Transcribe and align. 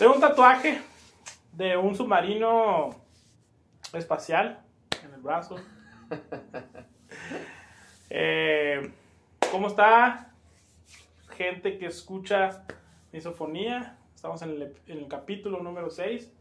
Tengo 0.00 0.14
un 0.14 0.20
tatuaje 0.22 0.80
de 1.52 1.76
un 1.76 1.94
submarino 1.94 2.88
espacial 3.92 4.58
en 5.04 5.12
el 5.12 5.20
brazo. 5.20 5.56
Eh, 8.12 8.92
¿Cómo 9.52 9.68
está? 9.68 10.32
Gente 11.36 11.78
que 11.78 11.86
escucha 11.86 12.64
misofonía. 13.12 13.98
Estamos 14.12 14.42
en 14.42 14.50
el, 14.50 14.76
en 14.86 14.98
el 14.98 15.06
capítulo 15.06 15.62
número 15.62 15.90
6 15.90 16.32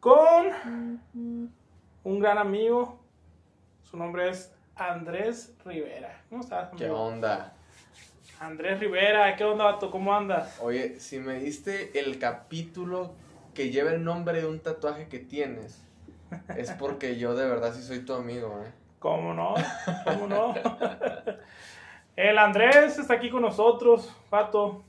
con 0.00 1.02
un 1.12 2.18
gran 2.18 2.38
amigo. 2.38 2.98
Su 3.82 3.98
nombre 3.98 4.30
es 4.30 4.56
Andrés 4.74 5.54
Rivera. 5.66 6.22
¿Cómo 6.30 6.40
estás? 6.40 6.70
¿Qué 6.78 6.84
amigo? 6.86 7.00
onda? 7.00 7.53
Andrés 8.40 8.80
Rivera, 8.80 9.36
¿qué 9.36 9.44
onda, 9.44 9.64
vato? 9.64 9.90
¿Cómo 9.90 10.14
andas? 10.14 10.58
Oye, 10.60 10.98
si 10.98 11.18
me 11.18 11.38
diste 11.38 11.98
el 11.98 12.18
capítulo 12.18 13.14
que 13.54 13.70
lleva 13.70 13.92
el 13.92 14.04
nombre 14.04 14.40
de 14.40 14.48
un 14.48 14.60
tatuaje 14.60 15.08
que 15.08 15.18
tienes, 15.18 15.82
es 16.56 16.72
porque 16.72 17.16
yo 17.16 17.34
de 17.34 17.48
verdad 17.48 17.72
sí 17.72 17.82
soy 17.82 18.00
tu 18.00 18.14
amigo, 18.14 18.60
¿eh? 18.64 18.72
¿Cómo 18.98 19.34
no? 19.34 19.54
¿Cómo 20.04 20.26
no? 20.26 20.54
El 22.16 22.38
Andrés 22.38 22.98
está 22.98 23.14
aquí 23.14 23.30
con 23.30 23.42
nosotros, 23.42 24.14
Pato. 24.30 24.84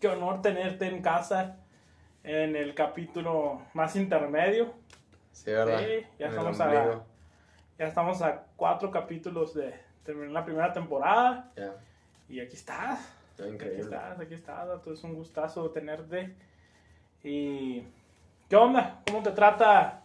Qué 0.00 0.08
honor 0.08 0.42
tenerte 0.42 0.86
en 0.86 1.02
casa 1.02 1.58
en 2.24 2.56
el 2.56 2.74
capítulo 2.74 3.62
más 3.74 3.94
intermedio. 3.96 4.74
Sí, 5.32 5.50
¿verdad? 5.50 5.78
Sí, 5.78 6.06
ya 6.18 6.28
estamos 6.28 6.60
a-. 6.60 7.00
Ya 7.78 7.86
estamos 7.86 8.22
a 8.22 8.44
cuatro 8.56 8.90
capítulos 8.90 9.54
de 9.54 9.74
terminar 10.02 10.32
la 10.32 10.44
primera 10.44 10.72
temporada. 10.72 11.52
Ya, 11.56 11.74
Y 12.28 12.40
aquí 12.40 12.56
estás. 12.56 13.00
está 13.30 13.44
Aquí 13.44 13.52
increíble. 13.54 13.82
estás, 13.82 14.20
aquí 14.20 14.34
estás. 14.34 14.68
Es 14.86 15.04
un 15.04 15.14
gustazo 15.14 15.70
tenerte. 15.70 16.34
Y. 17.22 17.82
¿Qué 18.48 18.56
onda? 18.56 19.02
¿Cómo 19.06 19.22
te 19.22 19.30
trata 19.32 20.02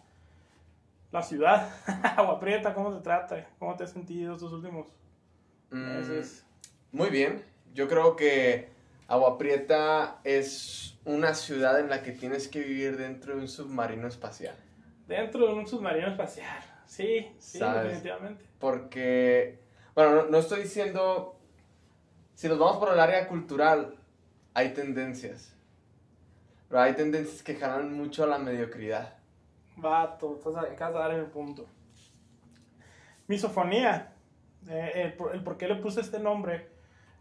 la 1.12 1.22
ciudad? 1.22 1.70
Agua 2.16 2.40
Prieta, 2.40 2.74
¿cómo 2.74 2.92
te 2.96 3.02
trata? 3.02 3.46
¿Cómo 3.58 3.76
te 3.76 3.84
has 3.84 3.90
sentido 3.92 4.34
estos 4.34 4.52
últimos 4.52 4.86
Mm, 5.70 5.96
meses? 5.96 6.44
muy 6.90 7.08
bien. 7.08 7.42
Yo 7.72 7.88
creo 7.88 8.14
que 8.16 8.68
Agua 9.08 9.38
Prieta 9.38 10.18
es 10.24 10.98
una 11.06 11.32
ciudad 11.34 11.80
en 11.80 11.88
la 11.88 12.02
que 12.02 12.12
tienes 12.12 12.46
que 12.48 12.60
vivir 12.60 12.98
dentro 12.98 13.34
de 13.36 13.40
un 13.40 13.48
submarino 13.48 14.06
espacial. 14.06 14.54
Dentro 15.08 15.46
de 15.46 15.54
un 15.54 15.66
submarino 15.66 16.08
espacial. 16.08 16.62
Sí, 16.86 17.32
sí, 17.38 17.58
¿Sabes? 17.58 17.84
definitivamente. 17.84 18.44
Porque, 18.58 19.58
bueno, 19.94 20.14
no, 20.16 20.22
no 20.26 20.38
estoy 20.38 20.64
diciendo, 20.64 21.36
si 22.42 22.48
nos 22.48 22.58
vamos 22.58 22.78
por 22.78 22.92
el 22.92 22.98
área 22.98 23.28
cultural, 23.28 23.94
hay 24.52 24.70
tendencias. 24.74 25.54
Pero 26.68 26.80
hay 26.80 26.92
tendencias 26.94 27.40
que 27.40 27.54
jalan 27.54 27.96
mucho 27.96 28.24
a 28.24 28.26
la 28.26 28.38
mediocridad. 28.38 29.14
Vato, 29.76 30.40
acabas 30.68 30.92
de 30.92 30.98
dar 30.98 31.10
el 31.12 31.26
punto. 31.26 31.68
Misofonía. 33.28 34.12
Eh, 34.68 34.90
el, 34.96 35.12
por- 35.12 35.32
el 35.32 35.44
por 35.44 35.56
qué 35.56 35.68
le 35.68 35.76
puse 35.76 36.00
este 36.00 36.18
nombre. 36.18 36.66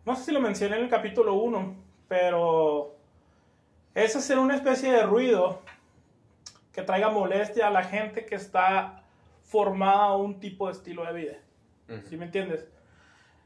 No 0.08 0.16
sé 0.16 0.24
si 0.24 0.32
lo 0.32 0.40
mencioné 0.40 0.78
en 0.78 0.86
el 0.86 0.90
capítulo 0.90 1.36
1, 1.36 1.76
pero 2.08 2.96
es 3.94 4.16
hacer 4.16 4.40
una 4.40 4.56
especie 4.56 4.92
de 4.92 5.04
ruido 5.04 5.62
que 6.74 6.82
traiga 6.82 7.10
molestia 7.12 7.68
a 7.68 7.70
la 7.70 7.84
gente 7.84 8.26
que 8.26 8.34
está 8.34 9.04
formada 9.44 10.06
a 10.06 10.18
un 10.18 10.40
tipo 10.40 10.66
de 10.66 10.74
estilo 10.74 11.06
de 11.06 11.14
vida. 11.14 11.38
Ujú. 11.90 12.08
¿Sí 12.10 12.18
me 12.18 12.26
entiendes? 12.26 12.68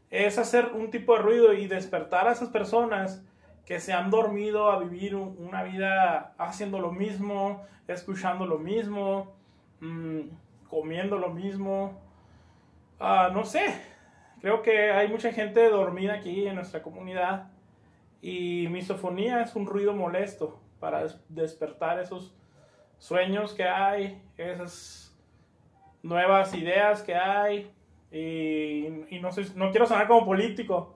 Es 0.09 0.37
hacer 0.37 0.71
un 0.73 0.91
tipo 0.91 1.15
de 1.15 1.21
ruido 1.21 1.53
y 1.53 1.67
despertar 1.67 2.27
a 2.27 2.31
esas 2.31 2.49
personas 2.49 3.23
que 3.65 3.79
se 3.79 3.93
han 3.93 4.09
dormido 4.11 4.71
a 4.71 4.79
vivir 4.79 5.15
un- 5.15 5.35
una 5.39 5.63
vida 5.63 6.33
haciendo 6.37 6.79
lo 6.79 6.91
mismo, 6.91 7.63
escuchando 7.87 8.45
lo 8.45 8.59
mismo, 8.59 9.33
mm, 9.79 10.21
comiendo 10.69 11.17
lo 11.17 11.29
mismo. 11.29 11.99
Ah, 12.99 13.29
no 13.33 13.43
sé, 13.43 13.65
creo 14.39 14.61
que 14.61 14.91
hay 14.91 15.07
mucha 15.07 15.31
gente 15.31 15.67
dormida 15.69 16.13
aquí 16.13 16.47
en 16.47 16.55
nuestra 16.55 16.81
comunidad 16.81 17.49
y 18.21 18.67
misofonía 18.69 19.41
es 19.41 19.55
un 19.55 19.65
ruido 19.65 19.93
molesto 19.93 20.59
para 20.79 21.03
des- 21.03 21.19
despertar 21.29 21.99
esos 21.99 22.33
sueños 22.99 23.53
que 23.53 23.63
hay, 23.63 24.21
esas 24.37 25.15
nuevas 26.03 26.53
ideas 26.53 27.01
que 27.01 27.15
hay. 27.15 27.71
Y, 28.11 28.85
y 29.09 29.19
no, 29.21 29.31
sé, 29.31 29.45
no 29.55 29.71
quiero 29.71 29.85
sonar 29.87 30.07
como 30.07 30.25
político, 30.25 30.93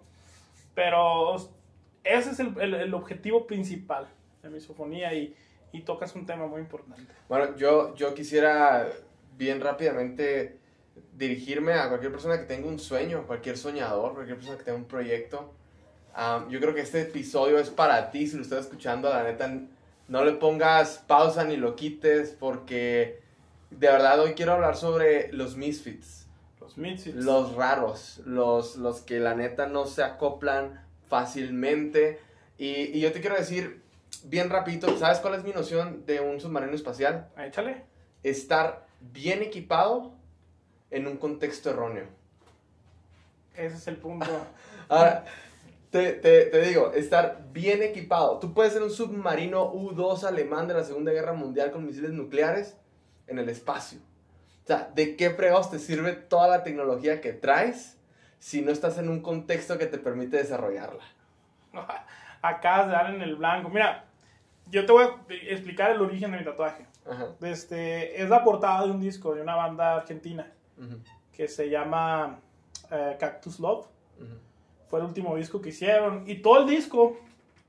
pero 0.74 1.36
ese 2.04 2.32
es 2.32 2.40
el, 2.40 2.54
el- 2.60 2.74
el 2.76 2.94
objetivo 2.94 3.46
principal 3.48 4.08
de 4.42 4.50
misofonía 4.50 5.14
y, 5.14 5.36
y 5.72 5.82
tocas 5.82 6.16
un 6.16 6.26
tema 6.26 6.48
muy 6.48 6.62
importante. 6.62 7.12
Bueno, 7.28 7.56
yo, 7.58 7.96
yo 7.96 8.14
quisiera 8.14 8.88
bien 9.38 9.60
rápidamente 9.62 10.58
dirigirme 11.18 11.74
a 11.74 11.90
cualquier 11.90 12.12
persona 12.12 12.38
que 12.40 12.46
tenga 12.46 12.68
un 12.68 12.80
sueño, 12.80 13.26
cualquier 13.28 13.58
soñador, 13.58 14.14
cualquier 14.14 14.38
persona 14.38 14.58
que 14.58 14.64
tenga 14.64 14.78
un 14.78 14.86
proyecto. 14.86 15.54
Am, 16.14 16.50
yo 16.50 16.60
creo 16.60 16.74
que 16.74 16.82
este 16.82 17.02
episodio 17.02 17.60
es 17.60 17.70
para 17.70 18.12
ti, 18.12 18.28
si 18.28 18.36
lo 18.38 18.42
estás 18.44 18.66
escuchando, 18.66 19.10
la 19.10 19.24
neta, 19.24 19.52
no 20.08 20.24
le 20.26 20.34
pongas 20.34 21.04
pausa 21.08 21.44
ni 21.44 21.58
lo 21.58 21.76
quites, 21.76 22.36
porque 22.40 23.20
de 23.70 23.88
verdad 23.88 24.20
hoy 24.22 24.34
quiero 24.34 24.54
hablar 24.54 24.76
sobre 24.76 25.32
los 25.34 25.56
misfits. 25.56 26.29
Los 27.16 27.56
raros, 27.56 28.22
los, 28.26 28.76
los 28.78 29.02
que 29.02 29.20
la 29.20 29.36
neta 29.36 29.68
no 29.68 29.86
se 29.86 30.04
acoplan 30.04 30.86
fácilmente. 31.08 32.20
Y, 32.58 32.98
y 32.98 33.00
yo 33.00 33.12
te 33.12 33.22
quiero 33.22 33.36
decir 33.36 33.82
bien 34.24 34.50
rapidito, 34.50 34.98
¿sabes 34.98 35.20
cuál 35.20 35.36
es 35.36 35.44
mi 35.44 35.52
noción 35.52 36.06
de 36.06 36.20
un 36.20 36.40
submarino 36.42 36.74
espacial? 36.74 37.30
Échale. 37.38 37.84
Estar 38.24 38.88
bien 39.00 39.42
equipado 39.42 40.14
en 40.92 41.08
un 41.08 41.18
contexto 41.18 41.70
erróneo. 41.70 42.06
Ese 43.56 43.76
es 43.76 43.88
el 43.88 43.98
punto. 43.98 44.28
Ahora, 44.90 45.26
te, 45.92 46.14
te- 46.14 46.46
te 46.46 46.62
digo, 46.62 46.92
estar 46.94 47.48
bien 47.52 47.82
equipado. 47.84 48.40
Tú 48.40 48.54
puedes 48.54 48.74
ser 48.74 48.84
un 48.84 48.92
submarino 48.92 49.72
U-2 49.72 50.24
alemán 50.24 50.68
de 50.68 50.74
la 50.76 50.84
Segunda 50.84 51.12
Guerra 51.12 51.34
Mundial 51.34 51.72
con 51.72 51.86
misiles 51.86 52.12
nucleares 52.12 52.76
en 53.28 53.40
el 53.40 53.50
espacio. 53.50 54.00
O 54.70 54.72
sea, 54.72 54.92
¿de 54.94 55.16
qué 55.16 55.32
fregados 55.32 55.72
te 55.72 55.80
sirve 55.80 56.14
toda 56.14 56.48
la 56.48 56.62
tecnología 56.62 57.22
que 57.22 57.34
traes 57.34 57.98
si 58.38 58.62
no 58.62 58.70
estás 58.70 59.00
en 59.00 59.10
un 59.10 59.20
contexto 59.20 59.80
que 59.80 59.88
te 59.88 59.98
permite 59.98 60.38
desarrollarla? 60.38 61.04
Acabas 62.44 62.86
de 62.86 62.92
dar 62.92 63.12
en 63.12 63.24
el 63.24 63.36
blanco. 63.36 63.70
Mira, 63.70 64.06
yo 64.68 64.86
te 64.86 64.92
voy 64.92 65.06
a 65.06 65.34
explicar 65.52 65.90
el 65.90 66.00
origen 66.00 66.30
de 66.32 66.38
mi 66.38 66.44
tatuaje. 66.44 66.86
Ajá. 67.10 67.30
Este, 67.42 68.22
es 68.22 68.30
la 68.30 68.44
portada 68.44 68.86
de 68.86 68.92
un 68.92 69.02
disco 69.02 69.34
de 69.34 69.42
una 69.42 69.56
banda 69.56 69.96
argentina 69.96 70.46
que 71.34 71.48
se 71.48 71.68
llama 71.68 72.40
eh, 72.92 73.18
Cactus 73.20 73.60
Love. 73.60 73.88
Fue 74.88 75.00
el 75.00 75.06
último 75.08 75.36
disco 75.36 75.60
que 75.64 75.70
hicieron. 75.70 76.26
Y 76.28 76.44
todo 76.44 76.60
el 76.60 76.68
disco 76.68 77.18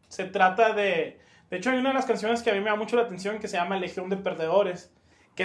se 0.09 0.25
trata 0.25 0.75
de... 0.75 1.19
De 1.49 1.57
hecho, 1.57 1.71
hay 1.71 1.79
una 1.79 1.89
de 1.89 1.95
las 1.95 2.05
canciones 2.05 2.43
que 2.43 2.51
a 2.51 2.53
mí 2.53 2.61
me 2.61 2.69
da 2.69 2.77
mucho 2.77 2.97
la 2.97 3.05
atención 3.05 3.39
que 3.39 3.49
se 3.49 3.57
llama 3.57 3.79
Legión 3.79 4.11
de 4.11 4.19
Perdedores, 4.19 4.93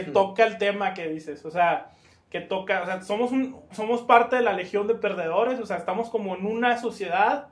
que 0.03 0.11
toca 0.11 0.43
el 0.43 0.57
tema 0.57 0.93
que 0.93 1.07
dices. 1.07 1.45
O 1.45 1.51
sea, 1.51 1.91
que 2.29 2.41
toca... 2.41 2.81
O 2.83 2.85
sea, 2.85 3.01
somos, 3.01 3.31
un, 3.31 3.61
somos 3.71 4.01
parte 4.01 4.35
de 4.35 4.41
la 4.41 4.53
Legión 4.53 4.87
de 4.87 4.95
Perdedores. 4.95 5.59
O 5.59 5.65
sea, 5.65 5.77
estamos 5.77 6.09
como 6.09 6.35
en 6.35 6.45
una 6.45 6.77
sociedad, 6.77 7.49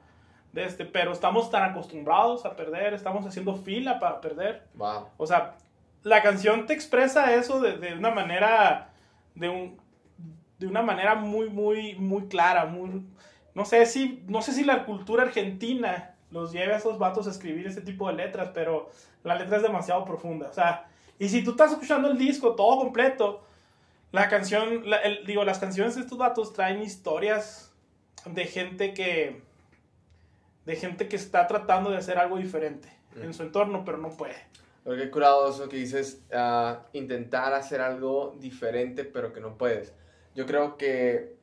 de 0.52 0.66
este, 0.66 0.86
pero 0.86 1.12
estamos 1.12 1.50
tan 1.50 1.64
acostumbrados 1.64 2.46
a 2.46 2.56
perder, 2.56 2.94
estamos 2.94 3.26
haciendo 3.26 3.56
fila 3.56 4.00
para 4.00 4.22
perder. 4.22 4.68
Wow. 4.76 5.08
O 5.18 5.26
sea, 5.26 5.58
la 6.04 6.22
canción 6.22 6.66
te 6.66 6.74
expresa 6.74 7.34
eso 7.34 7.59
de, 7.59 7.78
de 7.78 7.94
una 7.94 8.12
manera, 8.12 8.90
de, 9.36 9.50
un, 9.50 9.81
de 10.60 10.68
una 10.68 10.81
manera 10.81 11.16
muy, 11.16 11.50
muy, 11.50 11.96
muy 11.96 12.28
clara, 12.28 12.66
muy, 12.66 13.06
no 13.56 13.66
sé 13.66 13.86
si, 13.86 14.24
no 14.28 14.42
sé 14.42 14.52
si 14.52 14.64
la 14.64 14.86
cultura 14.86 15.24
argentina 15.24 16.16
los 16.30 16.52
lleve 16.52 16.74
a 16.74 16.78
esos 16.78 16.98
vatos 16.98 17.28
a 17.28 17.31
escribir 17.31 17.68
ese 17.68 17.81
tipo 17.81 18.07
de 18.07 18.16
letras, 18.16 18.51
pero 18.54 18.89
la 19.24 19.36
letra 19.36 19.57
es 19.57 19.63
demasiado 19.63 20.04
profunda, 20.06 20.50
o 20.50 20.54
sea, 20.54 20.88
y 21.19 21.30
si 21.30 21.44
tú 21.44 21.51
estás 21.51 21.71
escuchando 21.71 22.10
el 22.12 22.18
disco 22.18 22.56
todo 22.56 22.77
completo, 22.80 23.44
la 24.12 24.30
canción, 24.30 24.89
la- 24.89 24.98
el- 24.98 25.25
digo, 25.25 25.44
las 25.44 25.60
canciones 25.60 25.95
de 25.95 26.01
estos 26.01 26.18
vatos 26.18 26.54
traen 26.54 26.81
historias 26.81 27.71
de 28.25 28.45
gente 28.45 28.94
que, 28.94 29.42
de 30.65 30.75
gente 30.75 31.07
que 31.07 31.15
está 31.15 31.48
tratando 31.48 31.89
de 31.92 31.98
hacer 31.98 32.18
algo 32.18 32.38
diferente 32.38 32.89
en 33.21 33.30
Mm. 33.30 33.33
su 33.33 33.44
entorno, 33.44 33.83
pero 33.86 33.98
no 33.98 34.10
puede. 34.10 34.36
Pero 34.83 34.98
qué 34.98 35.10
curado 35.12 35.50
eso 35.50 35.68
que 35.69 35.77
dices, 35.77 36.21
ah, 36.33 36.83
intentar 36.94 37.54
hacer 37.54 37.81
algo 37.81 38.36
diferente 38.39 39.04
pero 39.06 39.31
que 39.33 39.39
no 39.39 39.57
puedes. 39.57 39.94
Yo 40.36 40.45
creo 40.45 40.77
que 40.77 41.36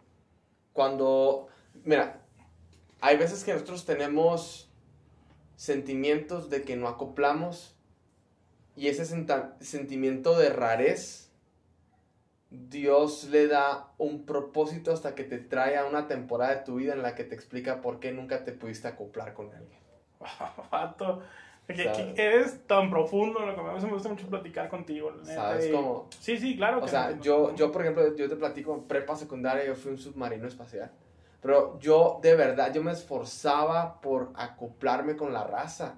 cuando, 0.73 1.49
mira, 1.85 2.21
hay 3.01 3.17
veces 3.17 3.43
que 3.45 3.53
nosotros 3.53 3.85
tenemos 3.87 4.71
sentimientos 5.57 6.49
de 6.51 6.63
que 6.63 6.77
no 6.77 6.89
acoplamos 6.89 7.75
y 8.81 8.89
ese 8.89 9.05
sentimiento 9.61 10.39
de 10.39 10.49
rarez, 10.49 11.31
Dios 12.49 13.25
le 13.25 13.47
da 13.47 13.93
un 13.99 14.25
propósito 14.25 14.91
hasta 14.91 15.15
que 15.15 15.23
te 15.23 15.37
trae 15.37 15.77
a 15.77 15.85
una 15.85 16.09
temporada 16.09 16.55
de 16.55 16.65
tu 16.65 16.77
vida 16.77 16.95
en 16.95 17.03
la 17.03 17.15
que 17.15 17.25
te 17.25 17.35
explica 17.35 17.83
por 17.83 18.01
qué 18.01 18.11
nunca 18.11 18.43
te 18.43 18.53
pudiste 18.53 18.89
acoplar 18.89 19.35
con 19.35 19.53
alguien. 19.53 19.79
Vato, 20.73 21.21
Que, 21.67 22.15
eres 22.17 22.67
tan 22.67 22.89
profundo, 22.89 23.45
lo 23.45 23.55
que 23.55 23.61
a 23.61 23.65
mí 23.65 23.85
me 23.85 23.93
gusta 23.93 24.09
mucho 24.09 24.27
platicar 24.29 24.71
contigo. 24.71 25.13
¿Sabes 25.25 25.69
cómo? 25.71 26.09
Sí, 26.19 26.39
sí, 26.39 26.57
claro. 26.57 26.79
O 26.79 26.85
que 26.85 26.89
sea, 26.89 27.11
no, 27.11 27.23
yo, 27.23 27.49
no. 27.51 27.57
yo, 27.57 27.71
por 27.71 27.83
ejemplo, 27.83 28.17
yo 28.17 28.31
te 28.31 28.37
platico 28.37 28.75
en 28.75 28.85
prepa 28.85 29.15
secundaria, 29.15 29.67
yo 29.67 29.75
fui 29.75 29.93
un 29.93 29.99
submarino 29.99 30.49
espacial. 30.49 30.91
Pero 31.43 31.79
yo, 31.81 32.19
de 32.23 32.35
verdad, 32.35 32.73
yo 32.73 32.83
me 32.83 32.93
esforzaba 32.93 34.01
por 34.01 34.31
acoplarme 34.37 35.17
con 35.17 35.35
la 35.35 35.45
raza. 35.45 35.97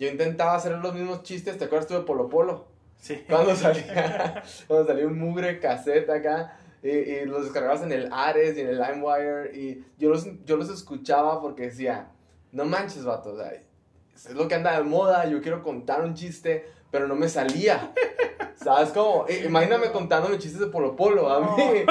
Yo 0.00 0.08
intentaba 0.08 0.54
hacer 0.54 0.72
los 0.72 0.94
mismos 0.94 1.22
chistes, 1.22 1.58
¿te 1.58 1.66
acuerdas 1.66 1.86
tú 1.86 1.94
de 1.94 2.00
Polo 2.00 2.28
Polo? 2.28 2.64
Sí. 2.98 3.22
Cuando 3.28 3.54
salía, 3.54 4.42
cuando 4.66 4.86
salía 4.86 5.06
un 5.06 5.18
mugre 5.18 5.60
cassette 5.60 6.08
acá, 6.10 6.56
y, 6.82 6.88
y 6.88 7.24
los 7.26 7.44
descargabas 7.44 7.82
en 7.82 7.92
el 7.92 8.08
Ares 8.10 8.56
y 8.56 8.62
en 8.62 8.68
el 8.68 8.80
LimeWire, 8.80 9.54
y 9.54 9.84
yo 9.98 10.08
los, 10.08 10.26
yo 10.46 10.56
los 10.56 10.70
escuchaba 10.70 11.40
porque 11.42 11.64
decía, 11.64 12.08
no 12.52 12.64
manches, 12.64 13.04
vato, 13.04 13.34
o 13.34 13.36
sea, 13.36 13.52
es 13.52 14.30
lo 14.30 14.48
que 14.48 14.54
anda 14.54 14.72
de 14.76 14.82
moda, 14.84 15.26
yo 15.26 15.42
quiero 15.42 15.62
contar 15.62 16.02
un 16.02 16.14
chiste, 16.14 16.64
pero 16.90 17.06
no 17.06 17.14
me 17.14 17.28
salía. 17.28 17.92
¿Sabes 18.56 18.90
cómo? 18.90 19.26
I- 19.28 19.44
Imagíname 19.46 19.90
contándome 19.92 20.38
chistes 20.38 20.60
de 20.60 20.66
Polo 20.68 20.96
Polo 20.96 21.30
a 21.30 21.40
mí. 21.40 21.48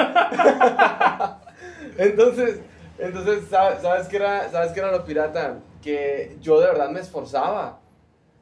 entonces, 1.98 2.60
entonces 2.98 3.44
¿sabes, 3.50 3.82
sabes 3.82 4.08
qué 4.08 4.18
era, 4.18 4.50
¿sabes 4.50 4.72
qué 4.72 4.80
era 4.80 4.92
lo 4.92 5.06
pirata? 5.06 5.60
Que 5.82 6.38
yo 6.42 6.60
de 6.60 6.68
verdad 6.68 6.90
me 6.90 7.00
esforzaba. 7.00 7.80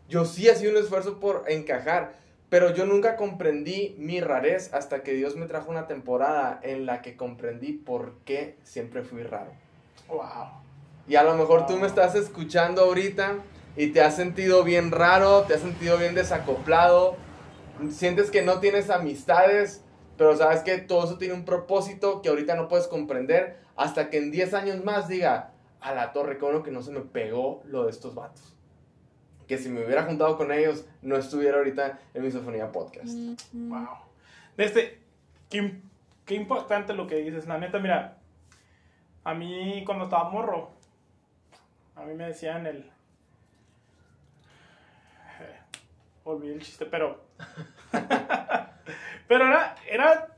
Yo 0.09 0.25
sí 0.25 0.49
hacía 0.49 0.69
un 0.69 0.77
esfuerzo 0.77 1.19
por 1.19 1.43
encajar, 1.47 2.13
pero 2.49 2.73
yo 2.73 2.85
nunca 2.85 3.17
comprendí 3.17 3.95
mi 3.97 4.21
rarez 4.21 4.73
hasta 4.73 5.03
que 5.03 5.13
Dios 5.13 5.35
me 5.35 5.47
trajo 5.47 5.69
una 5.69 5.87
temporada 5.87 6.59
en 6.63 6.85
la 6.85 7.01
que 7.01 7.17
comprendí 7.17 7.73
por 7.73 8.15
qué 8.23 8.57
siempre 8.63 9.03
fui 9.03 9.23
raro. 9.23 9.51
Wow. 10.07 10.61
Y 11.07 11.15
a 11.15 11.23
lo 11.23 11.35
mejor 11.35 11.65
tú 11.65 11.77
me 11.77 11.87
estás 11.87 12.15
escuchando 12.15 12.81
ahorita 12.83 13.35
y 13.75 13.87
te 13.87 14.01
has 14.01 14.15
sentido 14.15 14.63
bien 14.63 14.91
raro, 14.91 15.43
te 15.43 15.55
has 15.55 15.61
sentido 15.61 15.97
bien 15.97 16.15
desacoplado, 16.15 17.17
sientes 17.91 18.31
que 18.31 18.41
no 18.41 18.59
tienes 18.59 18.89
amistades, 18.89 19.83
pero 20.17 20.35
sabes 20.35 20.61
que 20.61 20.77
todo 20.77 21.03
eso 21.03 21.17
tiene 21.17 21.33
un 21.33 21.45
propósito 21.45 22.21
que 22.21 22.29
ahorita 22.29 22.55
no 22.55 22.69
puedes 22.69 22.87
comprender 22.87 23.57
hasta 23.75 24.09
que 24.09 24.17
en 24.17 24.31
10 24.31 24.53
años 24.53 24.83
más 24.83 25.07
diga, 25.07 25.51
a 25.79 25.93
la 25.93 26.11
torre, 26.11 26.37
qué 26.37 26.45
bueno 26.45 26.63
que 26.63 26.71
no 26.71 26.81
se 26.81 26.91
me 26.91 27.01
pegó 27.01 27.61
lo 27.65 27.85
de 27.85 27.91
estos 27.91 28.15
vatos. 28.15 28.56
Que 29.47 29.57
si 29.57 29.69
me 29.69 29.85
hubiera 29.85 30.03
juntado 30.03 30.37
con 30.37 30.51
ellos, 30.51 30.85
no 31.01 31.15
estuviera 31.15 31.57
ahorita 31.57 31.99
en 32.13 32.23
Misofonía 32.23 32.71
Podcast. 32.71 33.13
Wow. 33.53 33.87
Este, 34.57 35.01
qué, 35.49 35.79
qué 36.25 36.35
importante 36.35 36.93
lo 36.93 37.07
que 37.07 37.15
dices. 37.15 37.47
La 37.47 37.57
neta, 37.57 37.79
mira, 37.79 38.17
a 39.23 39.33
mí 39.33 39.83
cuando 39.85 40.05
estaba 40.05 40.29
morro, 40.29 40.71
a 41.95 42.03
mí 42.03 42.13
me 42.13 42.25
decían 42.25 42.65
el... 42.65 42.91
eh, 45.39 45.59
Olvidé 46.23 46.53
el 46.55 46.61
chiste, 46.61 46.85
pero... 46.85 47.25
pero 49.27 49.45
era, 49.47 49.75
era 49.89 50.35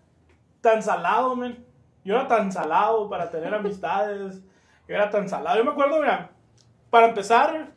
tan 0.61 0.83
salado, 0.83 1.35
men. 1.35 1.65
Yo 2.03 2.15
era 2.15 2.27
tan 2.27 2.51
salado 2.51 3.09
para 3.09 3.29
tener 3.29 3.53
amistades. 3.53 4.41
Yo 4.87 4.95
era 4.95 5.09
tan 5.09 5.27
salado. 5.27 5.57
Yo 5.57 5.65
me 5.65 5.71
acuerdo, 5.71 5.99
mira, 5.99 6.31
para 6.89 7.07
empezar, 7.09 7.71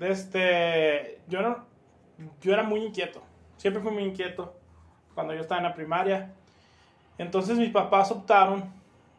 este, 0.00 1.20
yo 1.28 1.42
no, 1.42 1.64
yo 2.40 2.52
era 2.52 2.62
muy 2.62 2.84
inquieto. 2.84 3.22
Siempre 3.56 3.82
fui 3.82 3.92
muy 3.92 4.04
inquieto 4.04 4.54
cuando 5.14 5.34
yo 5.34 5.40
estaba 5.40 5.58
en 5.60 5.64
la 5.64 5.74
primaria. 5.74 6.32
Entonces 7.18 7.56
mis 7.58 7.70
papás 7.70 8.10
optaron 8.10 8.64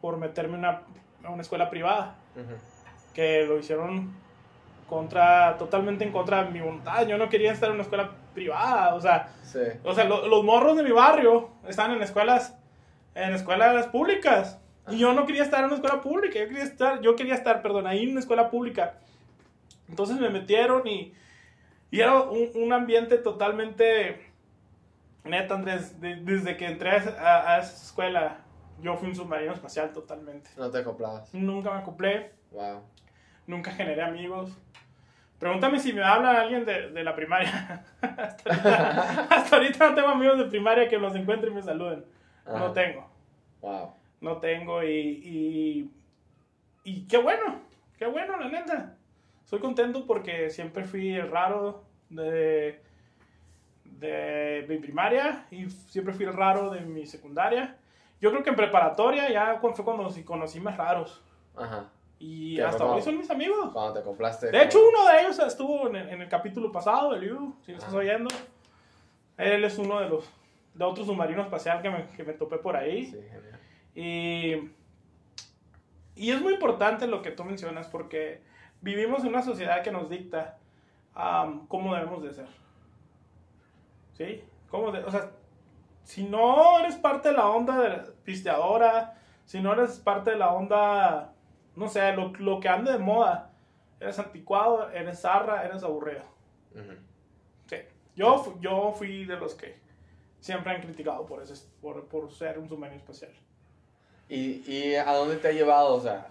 por 0.00 0.16
meterme 0.16 0.54
en 0.54 0.60
una, 0.60 0.82
a 1.24 1.30
una 1.30 1.42
escuela 1.42 1.68
privada, 1.68 2.14
Ujú. 2.34 2.54
que 3.14 3.44
lo 3.46 3.58
hicieron 3.58 4.14
contra, 4.88 5.56
totalmente 5.58 6.04
en 6.04 6.12
contra 6.12 6.44
de 6.44 6.50
mi 6.50 6.60
voluntad. 6.60 7.06
Yo 7.06 7.18
no 7.18 7.28
quería 7.28 7.52
estar 7.52 7.68
en 7.68 7.74
una 7.74 7.82
escuela 7.84 8.10
privada, 8.34 8.94
o 8.94 9.00
sea, 9.00 9.28
Sí. 9.42 9.58
o 9.84 9.94
sea, 9.94 10.04
lo- 10.04 10.26
los 10.26 10.42
morros 10.44 10.76
de 10.76 10.82
mi 10.82 10.90
barrio 10.92 11.50
estaban 11.68 11.92
en 11.92 12.02
escuelas, 12.02 12.56
en 13.14 13.34
escuelas 13.34 13.86
públicas. 13.88 14.58
Y 14.88 14.98
yo 14.98 15.12
no 15.12 15.26
quería 15.26 15.42
estar 15.42 15.60
en 15.60 15.66
una 15.66 15.74
escuela 15.74 16.00
pública, 16.00 16.38
yo 16.38 16.48
quería 16.48 16.64
estar, 16.64 17.00
yo 17.00 17.14
quería 17.14 17.34
estar, 17.34 17.60
perdón, 17.62 17.86
ahí 17.86 18.04
en 18.04 18.12
una 18.12 18.20
escuela 18.20 18.50
pública. 18.50 18.94
Entonces 19.90 20.18
me 20.18 20.30
metieron 20.30 20.86
y, 20.86 21.12
y 21.90 22.00
era 22.00 22.22
un, 22.22 22.48
un 22.54 22.72
ambiente 22.72 23.18
totalmente, 23.18 24.30
neta 25.24 25.54
Andrés, 25.54 26.00
de- 26.00 26.16
desde 26.16 26.56
que 26.56 26.66
entré 26.66 26.90
a, 26.90 26.96
esa- 26.96 27.20
a- 27.20 27.54
a 27.54 27.58
esa 27.58 27.76
escuela, 27.84 28.38
yo 28.80 28.96
fui 28.96 29.08
un 29.08 29.14
submarino 29.16 29.52
espacial 29.52 29.92
totalmente. 29.92 30.48
No 30.56 30.70
te 30.70 30.78
acoplabas. 30.78 31.34
Nunca 31.34 31.70
me 31.72 31.80
acoplé, 31.80 32.32
Wow. 32.52 32.82
nunca 33.46 33.72
generé 33.72 34.02
amigos. 34.02 34.56
Pregúntame 35.38 35.78
si 35.78 35.92
me 35.92 36.02
habla 36.04 36.40
alguien 36.40 36.64
de, 36.66 36.90
de 36.90 37.02
la 37.02 37.14
primaria. 37.16 37.84
hasta, 38.02 38.50
ahorita, 38.50 39.20
hasta 39.30 39.56
ahorita 39.56 39.88
no 39.90 39.94
tengo 39.94 40.08
amigos 40.08 40.38
de 40.38 40.44
primaria 40.44 40.88
que 40.88 40.98
los 40.98 41.14
encuentren 41.16 41.52
y 41.52 41.56
me 41.56 41.62
saluden. 41.62 42.04
No 42.46 42.72
tengo. 42.72 43.08
Wow. 43.60 43.94
No 44.20 44.36
tengo 44.38 44.82
y, 44.82 44.90
y, 44.90 45.90
y 46.84 47.06
qué 47.08 47.16
bueno, 47.18 47.60
qué 47.98 48.06
bueno, 48.06 48.36
la 48.38 48.48
neta. 48.48 48.96
Soy 49.50 49.58
contento 49.58 50.06
porque 50.06 50.48
siempre 50.48 50.84
fui 50.84 51.16
el 51.16 51.28
raro 51.28 51.82
de, 52.08 52.80
de 53.82 54.64
mi 54.68 54.78
primaria 54.78 55.44
y 55.50 55.68
siempre 55.68 56.14
fui 56.14 56.24
el 56.24 56.34
raro 56.34 56.70
de 56.70 56.82
mi 56.82 57.04
secundaria. 57.04 57.76
Yo 58.20 58.30
creo 58.30 58.44
que 58.44 58.50
en 58.50 58.54
preparatoria 58.54 59.28
ya 59.28 59.58
fue 59.60 59.72
cuando 59.82 60.08
conocí 60.24 60.60
más 60.60 60.76
raros. 60.76 61.20
Ajá. 61.56 61.90
Y 62.20 62.60
hasta 62.60 62.84
hoy 62.84 63.02
son 63.02 63.18
mis 63.18 63.28
amigos. 63.28 63.72
Cuando 63.72 63.94
te 63.94 63.98
acoplaste. 63.98 64.52
De 64.52 64.62
hecho, 64.62 64.78
uno 64.88 65.08
de 65.08 65.20
ellos 65.20 65.36
estuvo 65.40 65.88
en 65.88 65.96
el, 65.96 66.08
en 66.10 66.22
el 66.22 66.28
capítulo 66.28 66.70
pasado, 66.70 67.16
el 67.16 67.22
Liu, 67.22 67.56
si 67.66 67.72
lo 67.72 67.78
estás 67.78 67.92
oyendo. 67.92 68.32
Él 69.36 69.64
es 69.64 69.76
uno 69.78 69.98
de 69.98 70.10
los 70.10 70.30
de 70.74 70.84
otro 70.84 71.04
submarino 71.04 71.42
espacial 71.42 71.82
que 71.82 71.90
me, 71.90 72.06
que 72.06 72.22
me 72.22 72.34
topé 72.34 72.58
por 72.58 72.76
ahí. 72.76 73.06
Sí, 73.06 73.18
genial. 73.20 73.60
Y, 73.96 74.70
y 76.14 76.30
es 76.30 76.40
muy 76.40 76.52
importante 76.52 77.08
lo 77.08 77.20
que 77.20 77.32
tú 77.32 77.42
mencionas 77.42 77.88
porque 77.88 78.48
vivimos 78.80 79.22
en 79.22 79.28
una 79.28 79.42
sociedad 79.42 79.82
que 79.82 79.90
nos 79.92 80.08
dicta 80.10 80.58
am, 81.14 81.66
cómo 81.66 81.94
debemos 81.94 82.22
de 82.22 82.32
ser. 82.32 82.46
¿Sí? 84.14 84.44
¿Cómo 84.70 84.92
de- 84.92 85.04
o 85.04 85.10
sea, 85.10 85.30
si 86.04 86.24
no 86.24 86.78
eres 86.80 86.96
parte 86.96 87.30
de 87.30 87.36
la 87.36 87.48
onda 87.48 87.78
de 87.80 87.88
la 87.88 88.04
pisteadora, 88.24 89.14
si 89.46 89.60
no 89.60 89.72
eres 89.72 89.98
parte 89.98 90.30
de 90.30 90.36
la 90.36 90.52
onda, 90.52 91.32
no 91.76 91.88
sé, 91.88 92.12
lo, 92.12 92.32
lo 92.38 92.60
que 92.60 92.68
ande 92.68 92.92
de 92.92 92.98
moda, 92.98 93.50
eres 93.98 94.18
anticuado, 94.18 94.90
eres 94.90 95.20
zarra, 95.20 95.64
eres 95.64 95.82
aburrido. 95.82 96.22
Ujú. 96.74 96.92
Sí. 97.66 97.76
Yo, 98.16 98.56
yo 98.60 98.92
fui 98.96 99.24
de 99.24 99.36
los 99.36 99.54
que 99.54 99.78
siempre 100.40 100.72
han 100.74 100.80
criticado 100.82 101.26
por, 101.26 101.42
ese, 101.42 101.66
por, 101.80 102.06
por 102.06 102.30
ser 102.32 102.58
un 102.58 102.68
submarino 102.68 102.98
espacial. 103.00 103.32
¿Y, 104.28 104.62
¿Y 104.70 104.94
a 104.94 105.12
dónde 105.14 105.36
te 105.36 105.48
ha 105.48 105.52
llevado? 105.52 105.94
O 105.94 106.00
sea, 106.00 106.28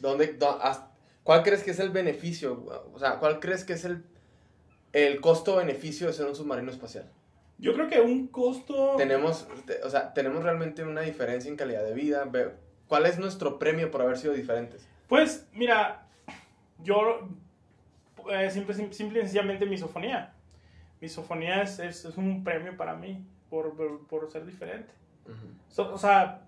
¿dónde, 0.00 0.38
dó- 0.38 0.58
has- 0.62 0.87
¿cuál 1.28 1.42
crees 1.42 1.62
que 1.62 1.72
es 1.72 1.78
el 1.78 1.90
beneficio? 1.90 2.64
O 2.94 2.98
sea, 2.98 3.18
¿cuál 3.18 3.38
crees 3.38 3.62
que 3.62 3.74
es 3.74 3.84
el, 3.84 4.02
el 4.94 5.20
costo-beneficio 5.20 6.06
de 6.06 6.14
ser 6.14 6.24
un 6.24 6.34
submarino 6.34 6.70
espacial? 6.70 7.04
Yo 7.58 7.74
creo 7.74 7.86
que 7.86 8.00
un 8.00 8.28
costo... 8.28 8.94
Tenemos, 8.96 9.46
te- 9.66 9.82
o 9.82 9.90
sea, 9.90 10.14
tenemos 10.14 10.42
realmente 10.42 10.82
una 10.84 11.02
diferencia 11.02 11.50
en 11.50 11.56
calidad 11.58 11.84
de 11.84 11.92
vida. 11.92 12.24
¿Cuál 12.86 13.04
es 13.04 13.18
nuestro 13.18 13.58
premio 13.58 13.90
por 13.90 14.00
haber 14.00 14.16
sido 14.16 14.32
diferentes? 14.32 14.88
Pues, 15.06 15.46
mira, 15.52 16.06
yo 16.82 17.28
eh, 18.30 18.50
simple, 18.50 18.72
sim- 18.74 18.92
simple 18.92 19.18
y 19.18 19.22
sencillamente 19.24 19.66
misofonía. 19.66 20.32
Misofonía 20.98 21.60
es, 21.60 21.78
es, 21.78 22.06
es 22.06 22.16
un 22.16 22.42
premio 22.42 22.74
para 22.74 22.94
mí 22.94 23.22
por, 23.50 23.76
por, 23.76 24.06
por 24.06 24.30
ser 24.32 24.46
diferente. 24.46 24.90
Ujú. 25.26 25.36
So- 25.68 25.92
o 25.92 25.98
sea, 25.98 26.40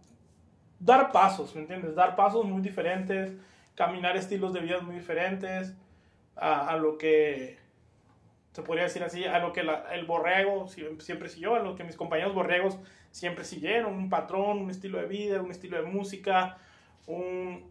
dar 0.78 1.12
pasos, 1.12 1.54
¿me 1.54 1.60
entiendes? 1.60 1.94
Dar 1.94 2.16
pasos 2.16 2.46
muy 2.46 2.62
diferentes, 2.62 3.32
caminar 3.80 4.14
estilos 4.16 4.52
de 4.52 4.60
vida 4.60 4.80
muy 4.80 4.94
diferentes 4.94 5.74
a, 6.36 6.68
a 6.68 6.76
lo 6.76 6.98
que 6.98 7.58
se 8.52 8.62
podría 8.62 8.84
decir 8.84 9.02
así, 9.02 9.24
a 9.24 9.38
lo 9.38 9.52
que 9.54 9.62
la- 9.62 9.86
el 9.94 10.04
borrego 10.04 10.66
sie- 10.68 11.00
siempre 11.00 11.28
siguió, 11.30 11.54
a 11.54 11.60
lo 11.60 11.76
que 11.76 11.84
mis 11.84 11.96
compañeros 11.96 12.34
borregos 12.34 12.78
siempre 13.10 13.44
siguieron, 13.44 13.94
un 13.94 14.10
patrón, 14.10 14.58
un 14.58 14.70
estilo 14.70 14.98
de 14.98 15.06
vida, 15.06 15.40
un 15.40 15.50
estilo 15.50 15.76
de 15.78 15.84
música, 15.88 16.58
un- 17.06 17.70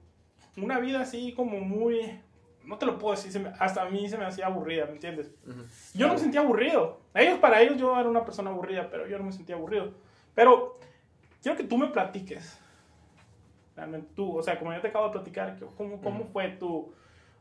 una 0.57 0.79
vida 0.79 1.01
así 1.01 1.33
como 1.33 1.59
muy, 1.59 2.19
no 2.63 2.77
te 2.79 2.85
lo 2.87 2.97
puedo 2.97 3.15
decir, 3.15 3.39
me- 3.39 3.53
hasta 3.59 3.83
a 3.83 3.89
mí 3.89 4.09
se 4.09 4.17
me 4.17 4.25
hacía 4.25 4.47
aburrida, 4.47 4.85
¿me 4.85 4.93
entiendes? 4.93 5.31
Ujú. 5.47 5.61
Yo 5.93 6.07
no 6.07 6.13
me 6.13 6.19
sentía 6.19 6.41
aburrido. 6.41 7.01
Ellos, 7.13 7.37
para 7.39 7.61
ellos, 7.61 7.77
yo 7.77 7.99
era 7.99 8.09
una 8.09 8.25
persona 8.25 8.49
aburrida, 8.49 8.89
pero 8.89 9.05
yo 9.07 9.17
no 9.19 9.25
me 9.25 9.31
sentía 9.31 9.55
aburrido. 9.55 9.93
Pero 10.33 10.79
quiero 11.43 11.55
que 11.57 11.63
tú 11.65 11.77
me 11.77 11.87
platiques. 11.87 12.59
Realmente 13.79 14.09
tú, 14.13 14.37
o 14.37 14.43
sea, 14.43 14.59
como 14.59 14.73
yo 14.73 14.81
te 14.81 14.89
acabo 14.89 15.05
de 15.05 15.13
platicar, 15.13 15.57
¿cómo, 15.77 16.27
fue 16.33 16.49
tu, 16.49 16.91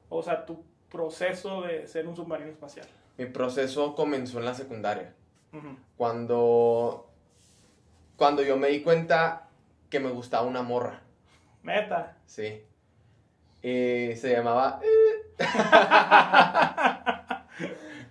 o 0.09 0.23
sea, 0.23 0.47
tu 0.47 0.63
proceso 0.89 1.63
de 1.63 1.89
ser 1.89 2.07
un 2.07 2.15
submarino 2.15 2.49
espacial? 2.49 2.87
Mi 3.17 3.27
proceso 3.27 3.97
comenzó 3.97 4.39
en 4.39 4.45
la 4.45 4.55
secundaria. 4.55 5.13
Cuando, 5.97 7.09
cuando 8.17 8.45
yo 8.45 8.57
me 8.57 8.69
di 8.69 8.83
cuenta 8.83 9.49
que 9.91 9.99
me 9.99 10.11
gustaba 10.11 10.47
una 10.47 10.63
morra. 10.63 11.01
Meta. 11.65 12.17
Sí. 12.25 12.63
Y 13.61 14.15
se 14.15 14.31
llamaba. 14.31 14.79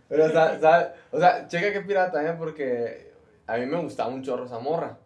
o, 0.09 0.15
sea, 0.15 0.95
o 1.11 1.17
sea, 1.17 1.47
checa 1.47 1.71
que 1.71 1.79
pirata 1.79 2.11
también 2.11 2.37
porque 2.37 3.13
a 3.45 3.55
mí 3.55 3.65
me 3.67 3.77
gustaba 3.77 4.09
un 4.09 4.21
chorro 4.21 4.43
esa 4.43 4.59
morra. 4.59 4.97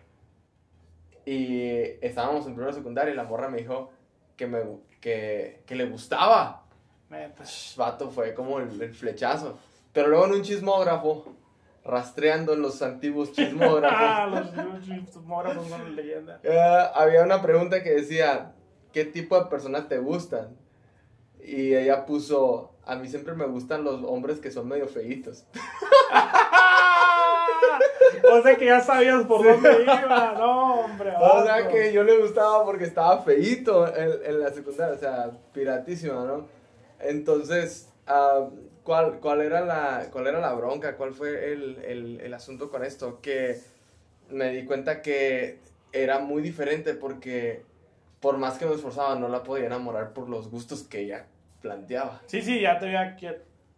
Y 1.26 1.82
estábamos 2.02 2.46
en 2.48 2.56
primera 2.56 2.74
secundaria 2.74 3.14
y 3.14 3.16
la 3.18 3.24
morra 3.24 3.50
me 3.50 3.60
dijo 3.60 3.92
que, 4.36 4.48
me, 4.48 4.60
que, 5.00 5.62
que 5.66 5.76
le 5.76 5.86
gustaba. 5.86 6.66
Sh, 7.44 7.76
Vato, 7.76 8.10
fue 8.10 8.34
como 8.34 8.60
el, 8.60 8.82
el 8.82 8.94
flechazo. 8.94 9.58
Pero 9.94 10.08
luego 10.08 10.26
en 10.26 10.34
un 10.34 10.42
chismógrafo, 10.42 11.36
rastreando 11.84 12.56
los 12.56 12.82
antiguos 12.82 13.32
chismógrafos, 13.34 14.56
los 14.56 14.82
chismógrafos 14.84 15.68
son 15.68 15.82
una 15.82 15.90
leyenda. 15.92 16.40
eh, 16.44 16.90
había 16.96 17.24
una 17.24 17.42
pregunta 17.42 17.84
que 17.84 17.92
decía, 17.92 18.54
¿qué 18.94 19.06
tipo 19.06 19.38
de 19.40 19.50
personas 19.50 19.88
te 19.88 19.98
gustan? 20.00 20.56
Y 21.44 21.74
ella 21.76 22.06
puso, 22.06 22.72
a 22.86 22.96
mí 22.96 23.08
siempre 23.08 23.34
me 23.34 23.46
gustan 23.46 23.84
los 23.84 24.04
hombres 24.04 24.40
que 24.40 24.52
son 24.52 24.68
medio 24.68 24.88
feitos. 24.88 25.46
o 28.30 28.42
sea 28.42 28.56
que 28.56 28.66
ya 28.66 28.82
sabías 28.82 29.24
por 29.26 29.44
dónde 29.44 29.84
iba. 29.84 30.34
No, 30.38 30.82
hombre. 30.82 31.14
O 31.20 31.44
sea 31.44 31.68
que 31.68 31.94
yo 31.94 32.04
le 32.04 32.18
gustaba 32.18 32.66
porque 32.66 32.86
estaba 32.86 33.22
feíto 33.24 33.88
en, 33.96 34.12
en 34.26 34.40
la 34.40 34.50
secundaria, 34.52 34.96
o 34.96 35.00
sea, 35.00 35.32
piratísima, 35.54 36.26
¿no? 36.26 36.48
Entonces, 37.00 37.90
ah, 38.08 38.48
¿cuál, 38.84 39.20
cuál, 39.20 39.42
era 39.42 39.62
la, 39.62 40.08
¿cuál 40.12 40.28
era 40.28 40.40
la 40.40 40.54
bronca? 40.54 40.96
¿Cuál 40.98 41.14
fue 41.14 41.52
el, 41.54 41.78
el, 41.84 42.22
el 42.22 42.34
asunto 42.34 42.70
con 42.70 42.84
esto? 42.84 43.20
Que 43.22 43.60
me 44.30 44.52
di 44.52 44.66
cuenta 44.66 45.02
que 45.02 45.60
era 45.94 46.20
muy 46.20 46.42
diferente 46.42 46.94
porque 46.94 47.64
por 48.20 48.38
más 48.38 48.58
que 48.58 48.66
me 48.66 48.76
esforzaba 48.76 49.16
no 49.16 49.28
la 49.28 49.44
podía 49.44 49.66
enamorar 49.66 50.14
por 50.14 50.30
los 50.30 50.50
gustos 50.50 50.84
que 50.84 51.00
ella 51.02 51.26
planteaba. 51.62 52.22
Sí, 52.28 52.42
sí, 52.42 52.62
ya 52.62 52.78
te, 52.80 52.92
ya, 52.92 53.18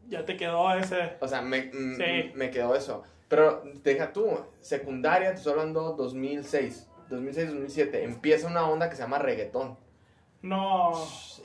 ya 0.09 0.25
te 0.25 0.37
quedó 0.37 0.73
ese. 0.75 1.13
O 1.21 1.27
sea, 1.27 1.41
me, 1.41 1.71
mm, 1.73 1.95
Sí. 1.95 2.31
me 2.35 2.51
quedó 2.51 2.75
eso. 2.75 3.03
Pero 3.33 3.63
deja 3.83 4.13
tú, 4.13 4.27
secundaria, 4.59 5.31
te 5.31 5.37
estoy 5.37 5.53
hablando 5.53 5.93
2006, 5.93 6.87
2006, 7.09 7.47
2007, 7.47 8.03
empieza 8.03 8.45
una 8.45 8.69
onda 8.69 8.91
que 8.91 8.95
se 8.95 9.01
llama 9.01 9.17
reggaetón. 9.17 9.75
No. 10.43 10.91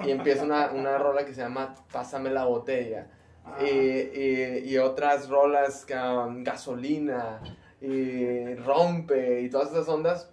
Y 0.04 0.10
empieza 0.10 0.42
una, 0.44 0.70
una 0.72 0.98
rola 0.98 1.24
que 1.24 1.32
se 1.32 1.40
llama 1.40 1.74
Pásame 1.90 2.28
la 2.28 2.44
botella. 2.44 3.06
Ah. 3.42 3.56
Y, 3.62 3.68
y- 3.70 4.64
y 4.66 4.76
otras 4.76 5.30
rolas, 5.30 5.86
um, 5.90 6.44
gasolina, 6.44 7.40
y 7.80 8.54
rompe, 8.56 9.40
y 9.40 9.48
todas 9.48 9.70
esas 9.70 9.88
ondas. 9.88 10.30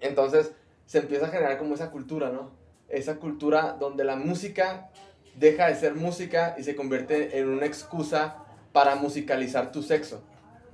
Entonces 0.00 0.52
se 0.84 0.98
empieza 0.98 1.24
a 1.24 1.30
generar 1.30 1.56
como 1.56 1.76
esa 1.76 1.90
cultura, 1.90 2.28
¿no? 2.28 2.50
Esa 2.90 3.16
cultura 3.16 3.74
donde 3.80 4.04
la 4.04 4.16
música 4.16 4.90
deja 5.34 5.68
de 5.68 5.76
ser 5.76 5.94
música 5.94 6.56
y 6.58 6.62
se 6.62 6.76
convierte 6.76 7.38
en 7.38 7.48
una 7.48 7.64
excusa 7.64 8.44
para 8.74 8.96
musicalizar 8.96 9.72
tu 9.72 9.82
sexo. 9.82 10.22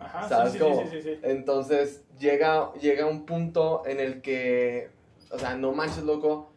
Ajá, 0.00 0.28
¿Sabes 0.28 0.52
sí, 0.54 0.58
cómo? 0.58 0.84
sí, 0.90 1.02
sí. 1.02 1.18
Entonces 1.22 2.02
llega, 2.18 2.72
llega 2.74 3.06
un 3.06 3.26
punto 3.26 3.82
en 3.86 4.00
el 4.00 4.22
que, 4.22 4.90
o 5.30 5.38
sea, 5.38 5.54
no 5.56 5.72
manches, 5.72 6.04
loco, 6.04 6.52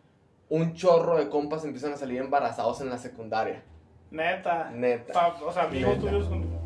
un 0.50 0.74
chorro 0.74 1.18
de 1.18 1.30
compas 1.30 1.64
empiezan 1.66 1.94
a 1.94 1.98
salir 1.98 2.20
embarazados 2.22 2.80
en 2.82 2.90
la 2.90 2.98
secundaria. 2.98 3.64
Neta. 4.12 4.70
Neta. 4.72 5.14
Pa- 5.14 5.38
o 5.44 5.52
sea, 5.52 5.64
amigos 5.64 5.98
Neta. 5.98 6.02
tuyos. 6.10 6.28
con- 6.28 6.64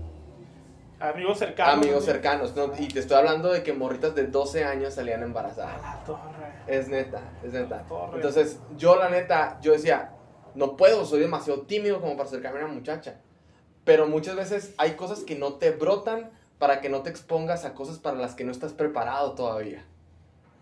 Amigos 1.00 1.38
cercanos. 1.38 1.74
Amigos 1.76 2.06
cercanos, 2.06 2.56
¿no? 2.56 2.72
Y 2.80 2.88
te 2.88 3.00
estoy 3.00 3.18
hablando 3.18 3.54
de 3.54 3.62
que 3.62 3.72
morritas 3.72 4.16
de 4.16 4.26
12 4.26 4.64
años 4.66 4.96
salían 4.96 5.22
A 5.22 5.26
embarazadas. 5.26 5.80
la 5.80 6.04
torre. 6.04 6.22
Es 6.66 6.88
neta, 6.90 7.22
es 7.44 7.54
neta. 7.54 7.84
Torre. 7.88 8.16
Entonces, 8.16 8.60
yo 8.78 8.96
la 8.96 9.08
neta, 9.08 9.60
yo 9.62 9.74
decía, 9.74 10.14
no 10.56 10.76
puedo, 10.76 11.06
soy 11.06 11.20
demasiado 11.20 11.62
tímido 11.62 12.02
como 12.02 12.18
para 12.18 12.28
acercarme 12.28 12.62
a 12.62 12.66
una 12.66 12.74
muchacha. 12.74 13.22
Pero 13.84 14.08
muchas 14.08 14.36
veces 14.36 14.74
hay 14.80 14.94
cosas 14.94 15.20
que 15.20 15.36
no 15.38 15.54
te 15.54 15.70
brotan 15.70 16.32
para 16.60 16.82
que 16.82 16.90
no 16.90 17.02
te 17.02 17.10
expongas 17.10 17.66
a 17.66 17.74
cosas 17.74 18.00
para 18.00 18.18
las 18.18 18.36
que 18.36 18.44
no 18.44 18.52
estás 18.52 18.74
preparado 18.74 19.34
todavía. 19.34 19.86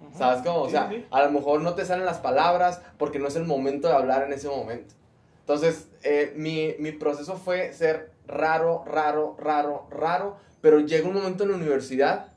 Ujú. 0.01 0.17
¿Sabes 0.17 0.43
cómo? 0.43 0.63
O 0.63 0.65
Sí, 0.65 0.71
sea, 0.71 0.89
sí. 0.89 1.05
a 1.09 1.23
lo 1.23 1.31
mejor 1.31 1.61
no 1.61 1.73
te 1.73 1.85
salen 1.85 2.05
las 2.05 2.19
palabras 2.19 2.81
porque 2.97 3.19
no 3.19 3.27
es 3.27 3.35
el 3.35 3.45
momento 3.45 3.87
de 3.87 3.93
hablar 3.95 4.23
en 4.23 4.33
ese 4.33 4.49
momento. 4.49 4.93
Entonces, 5.39 5.89
eh, 6.03 6.33
mi, 6.35 6.73
mi 6.79 6.91
proceso 6.91 7.37
fue 7.37 7.71
ser 7.71 8.11
raro, 8.27 8.83
raro, 8.85 9.35
raro, 9.39 9.87
raro, 9.91 10.37
pero 10.61 10.79
llega 10.79 11.07
un 11.07 11.13
momento 11.13 11.43
en 11.43 11.51
la 11.51 11.55
universidad 11.57 12.33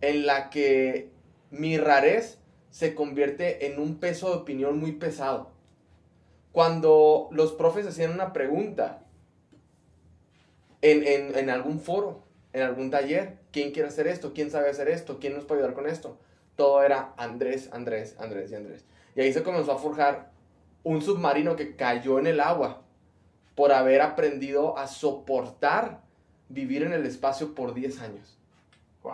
en 0.00 0.26
la 0.26 0.48
que 0.48 1.10
mi 1.50 1.76
rarez 1.78 2.38
se 2.70 2.94
convierte 2.94 3.66
en 3.66 3.78
un 3.78 3.96
peso 3.98 4.30
de 4.30 4.36
opinión 4.36 4.78
muy 4.78 4.92
pesado. 4.92 5.50
Cuando 6.52 7.28
los 7.32 7.52
profes 7.52 7.86
hacían 7.86 8.12
una 8.12 8.32
pregunta 8.32 9.02
en, 10.80 11.06
en, 11.06 11.36
en 11.36 11.50
algún 11.50 11.80
foro, 11.80 12.22
en 12.52 12.62
algún 12.62 12.90
taller, 12.90 13.38
¿quién 13.52 13.72
quiere 13.72 13.88
hacer 13.88 14.06
esto? 14.06 14.32
¿Quién 14.34 14.50
sabe 14.50 14.68
hacer 14.70 14.88
esto? 14.88 15.18
¿Quién 15.20 15.34
nos 15.34 15.44
puede 15.44 15.60
ayudar 15.60 15.74
con 15.74 15.86
esto? 15.86 16.18
Todo 16.56 16.82
era 16.82 17.14
Andrés, 17.16 17.70
Andrés, 17.72 18.16
Andrés 18.18 18.50
y 18.50 18.54
Andrés. 18.54 18.84
Y 19.14 19.20
ahí 19.22 19.32
se 19.32 19.42
comenzó 19.42 19.72
a 19.72 19.78
forjar 19.78 20.30
un 20.84 21.00
submarino 21.02 21.56
que 21.56 21.76
cayó 21.76 22.18
en 22.18 22.26
el 22.26 22.40
agua 22.40 22.82
por 23.54 23.72
haber 23.72 24.00
aprendido 24.02 24.76
a 24.78 24.86
soportar 24.86 26.00
vivir 26.48 26.82
en 26.82 26.92
el 26.92 27.06
espacio 27.06 27.54
por 27.54 27.72
10 27.74 28.00
años. 28.00 28.38
Wow. 29.02 29.12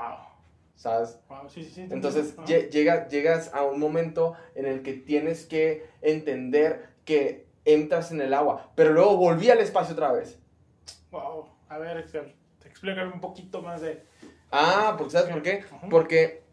¿Sabes? 0.77 1.19
Wow, 1.29 1.49
sí, 1.49 1.65
sí, 1.65 1.71
sí. 1.71 1.87
Entonces 1.91 2.35
llega- 2.47 3.09
llegas 3.09 3.53
a 3.53 3.65
un 3.65 3.81
momento 3.81 4.35
en 4.55 4.67
el 4.67 4.83
que 4.83 4.95
tienes 4.95 5.45
que 5.47 5.87
entender 6.03 6.89
que 7.05 7.47
entras 7.65 8.13
en 8.13 8.21
el 8.21 8.33
agua, 8.33 8.71
pero 8.77 8.93
luego 8.93 9.17
volví 9.17 9.51
al 9.51 9.59
espacio 9.59 9.93
otra 9.95 10.13
vez. 10.13 10.39
Wow. 11.11 11.49
A 11.69 11.79
ver, 11.79 11.99
Excel, 11.99 12.35
explícame 12.79 13.13
un 13.13 13.21
poquito 13.21 13.61
más 13.61 13.81
de. 13.81 14.05
Ah, 14.53 14.95
porque 14.97 15.13
¿sabes 15.13 15.33
por 15.33 15.43
qué? 15.43 15.65
Porque 15.91 16.45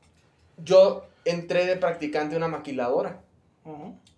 yo 0.58 1.06
entré 1.24 1.66
de 1.66 1.76
practicante 1.76 2.34
a 2.34 2.38
una 2.40 2.48
maquiladora 2.48 3.22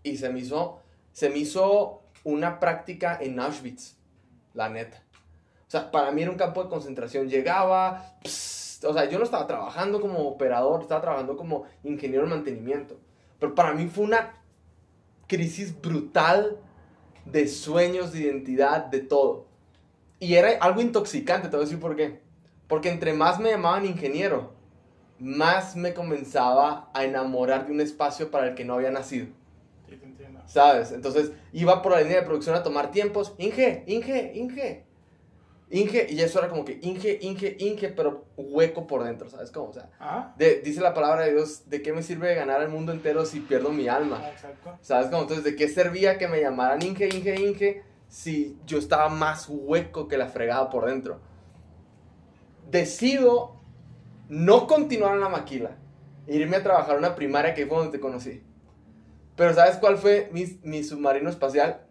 y 0.04 0.18
se 0.18 0.30
me 0.30 0.40
hizo, 0.40 0.82
se 1.12 1.30
me 1.30 1.40
hizo 1.40 2.02
una 2.24 2.60
práctica 2.60 3.18
en 3.22 3.40
Auschwitz, 3.40 3.98
la 4.54 4.70
neta. 4.70 5.04
O 5.68 5.70
sea, 5.70 5.92
para 5.92 6.12
mí 6.12 6.22
era 6.22 6.32
un 6.32 6.38
campo 6.38 6.64
de 6.64 6.70
concentración. 6.70 7.28
Llegaba, 7.28 8.18
pss, 8.24 8.86
o 8.86 8.94
sea, 8.94 9.10
yo 9.10 9.18
no 9.20 9.26
estaba 9.26 9.46
trabajando 9.46 10.00
como 10.00 10.20
operador, 10.28 10.82
estaba 10.82 11.02
trabajando 11.02 11.36
como 11.36 11.66
ingeniero 11.84 12.24
de 12.24 12.30
mantenimiento. 12.30 12.98
Pero 13.38 13.54
para 13.54 13.74
mí 13.74 13.88
fue 13.88 14.06
una 14.06 14.34
crisis 15.28 15.80
brutal 15.80 16.58
de 17.26 17.48
sueños, 17.50 18.14
de 18.14 18.20
identidad, 18.20 18.86
de 18.86 19.02
todo. 19.02 19.47
Y 20.20 20.36
era 20.36 20.52
algo 20.62 20.82
intoxicante, 20.82 21.48
te 21.50 21.56
voy 21.56 21.64
a 21.64 21.68
decir 21.68 21.80
por 21.80 21.96
qué. 21.96 22.22
Porque 22.68 22.90
entre 22.90 23.14
más 23.14 23.40
me 23.40 23.52
llamaban 23.52 23.86
ingeniero, 23.86 24.54
más 25.20 25.76
me 25.76 25.94
comenzaba 25.94 26.90
a 26.94 27.04
enamorar 27.06 27.66
de 27.68 27.72
un 27.74 27.82
espacio 27.82 28.30
para 28.32 28.48
el 28.50 28.56
que 28.56 28.66
no 28.66 28.74
había 28.76 28.92
nacido. 28.92 29.28
Sí, 29.88 29.96
te 29.96 30.06
entiendo. 30.06 30.42
¿Sabes? 30.48 30.92
Entonces 30.92 31.32
iba 31.54 31.82
por 31.82 31.94
la 31.94 32.02
línea 32.02 32.18
de 32.22 32.26
producción 32.26 32.56
a 32.56 32.64
tomar 32.64 32.92
tiempos. 32.92 33.34
Inge, 33.38 33.84
Inge, 33.88 34.32
Inge. 34.36 34.86
Inge, 35.70 36.08
y 36.10 36.22
eso 36.22 36.40
era 36.40 36.48
como 36.48 36.64
que 36.64 36.80
Inge, 36.82 37.20
Inge, 37.22 37.58
Inge, 37.60 37.90
pero 37.90 38.26
hueco 38.38 38.88
por 38.88 39.04
dentro, 39.04 39.30
¿sabes 39.30 39.52
cómo? 39.52 39.70
O 39.70 39.74
sea, 39.74 39.90
de- 40.38 40.62
dice 40.62 40.80
la 40.80 40.94
palabra 40.94 41.26
de 41.26 41.34
Dios, 41.34 41.70
¿de 41.70 41.82
qué 41.82 41.92
me 41.92 42.04
sirve 42.04 42.34
ganar 42.36 42.62
el 42.62 42.70
mundo 42.70 42.94
entero 42.94 43.26
si 43.26 43.42
pierdo 43.42 43.70
mi 43.72 43.90
alma? 43.90 44.22
Ah, 44.24 44.30
Exacto. 44.32 44.78
¿Sabes 44.82 45.08
cómo? 45.08 45.24
Entonces, 45.24 45.44
¿de 45.44 45.58
qué 45.58 45.68
servía 45.68 46.18
que 46.18 46.30
me 46.30 46.40
llamaran 46.40 46.82
Inge, 46.82 47.10
Inge, 47.14 47.36
Inge 47.42 47.84
si 48.08 48.58
yo 48.66 48.78
estaba 48.78 49.10
más 49.10 49.48
hueco 49.50 50.08
que 50.08 50.18
la 50.18 50.28
fregada 50.28 50.70
por 50.70 50.86
dentro? 50.86 51.20
Decido 52.70 53.56
no 54.30 54.68
continuar 54.68 55.16
en 55.16 55.22
la 55.22 55.30
maquila, 55.30 55.78
irme 56.28 56.58
a 56.58 56.64
trabajar 56.64 56.96
a 56.96 57.00
una 57.00 57.16
primaria 57.16 57.54
que 57.54 57.66
fue 57.66 57.78
donde 57.78 57.98
te 57.98 58.02
conocí. 58.02 58.44
Pero 59.36 59.54
¿sabes 59.54 59.78
cuál 59.78 59.98
fue 59.98 60.30
mi, 60.32 60.60
mi 60.64 60.84
submarino 60.84 61.30
espacial? 61.30 61.82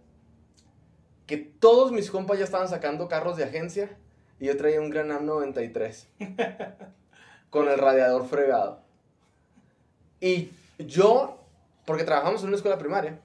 Que 1.26 1.36
todos 1.36 1.92
mis 1.92 2.10
compas 2.10 2.38
ya 2.38 2.44
estaban 2.44 2.68
sacando 2.68 3.08
carros 3.08 3.36
de 3.36 3.44
agencia 3.44 3.96
y 4.38 4.46
yo 4.46 4.56
traía 4.56 4.80
un 4.80 4.90
Gran 4.90 5.10
Am 5.12 5.24
93 5.24 6.08
con 7.50 7.68
el 7.68 7.78
radiador 7.78 8.26
fregado. 8.26 8.80
Y 10.20 10.50
yo, 10.78 11.38
porque 11.84 12.04
trabajamos 12.04 12.42
en 12.42 12.48
una 12.48 12.56
escuela 12.56 12.78
primaria, 12.78 13.20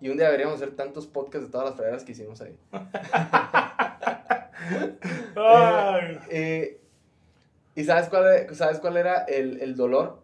y 0.00 0.08
un 0.08 0.16
día 0.16 0.26
deberíamos 0.26 0.56
hacer 0.56 0.76
tantos 0.76 1.06
podcasts 1.06 1.46
de 1.46 1.52
todas 1.52 1.68
las 1.68 1.76
fregadas 1.76 2.04
que 2.04 2.12
hicimos 2.12 2.40
ahí. 2.40 2.56
Ay. 5.36 6.18
Eh, 6.30 6.80
¿Y 7.74 7.84
sabes 7.84 8.08
cuál, 8.08 8.26
e- 8.34 8.54
sabes 8.54 8.80
cuál 8.80 8.96
era 8.96 9.22
el, 9.24 9.60
el 9.60 9.76
dolor? 9.76 10.22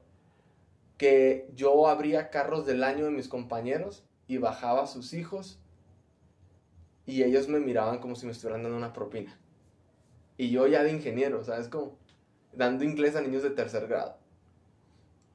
Que 0.98 1.48
yo 1.54 1.88
abría 1.88 2.30
carros 2.30 2.66
del 2.66 2.82
año 2.82 3.04
de 3.04 3.10
mis 3.10 3.28
compañeros 3.28 4.04
y 4.26 4.38
bajaba 4.38 4.82
a 4.82 4.86
sus 4.86 5.12
hijos 5.14 5.60
y 7.06 7.22
ellos 7.22 7.48
me 7.48 7.60
miraban 7.60 7.98
como 7.98 8.16
si 8.16 8.26
me 8.26 8.32
estuvieran 8.32 8.62
dando 8.62 8.76
una 8.76 8.92
propina. 8.92 9.38
Y 10.36 10.50
yo 10.50 10.66
ya 10.66 10.82
de 10.82 10.90
ingeniero, 10.92 11.44
¿sabes 11.44 11.68
cómo? 11.68 11.96
Dando 12.52 12.84
inglés 12.84 13.14
a 13.14 13.20
niños 13.20 13.42
de 13.42 13.50
tercer 13.50 13.86
grado. 13.86 14.16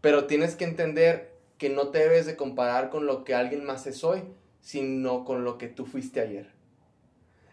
Pero 0.01 0.25
tienes 0.25 0.55
que 0.55 0.65
entender 0.65 1.28
que 1.60 1.70
no 1.70 1.89
te 1.89 2.00
debes 2.00 2.25
de 2.25 2.36
comparar 2.36 2.89
con 2.89 3.06
lo 3.06 3.24
que 3.24 3.36
alguien 3.36 3.63
más 3.63 3.86
es 3.86 4.04
hoy, 4.04 4.24
sino 4.62 5.25
con 5.25 5.44
lo 5.44 5.60
que 5.60 5.68
tú 5.68 5.86
fuiste 5.86 6.20
ayer. 6.22 6.58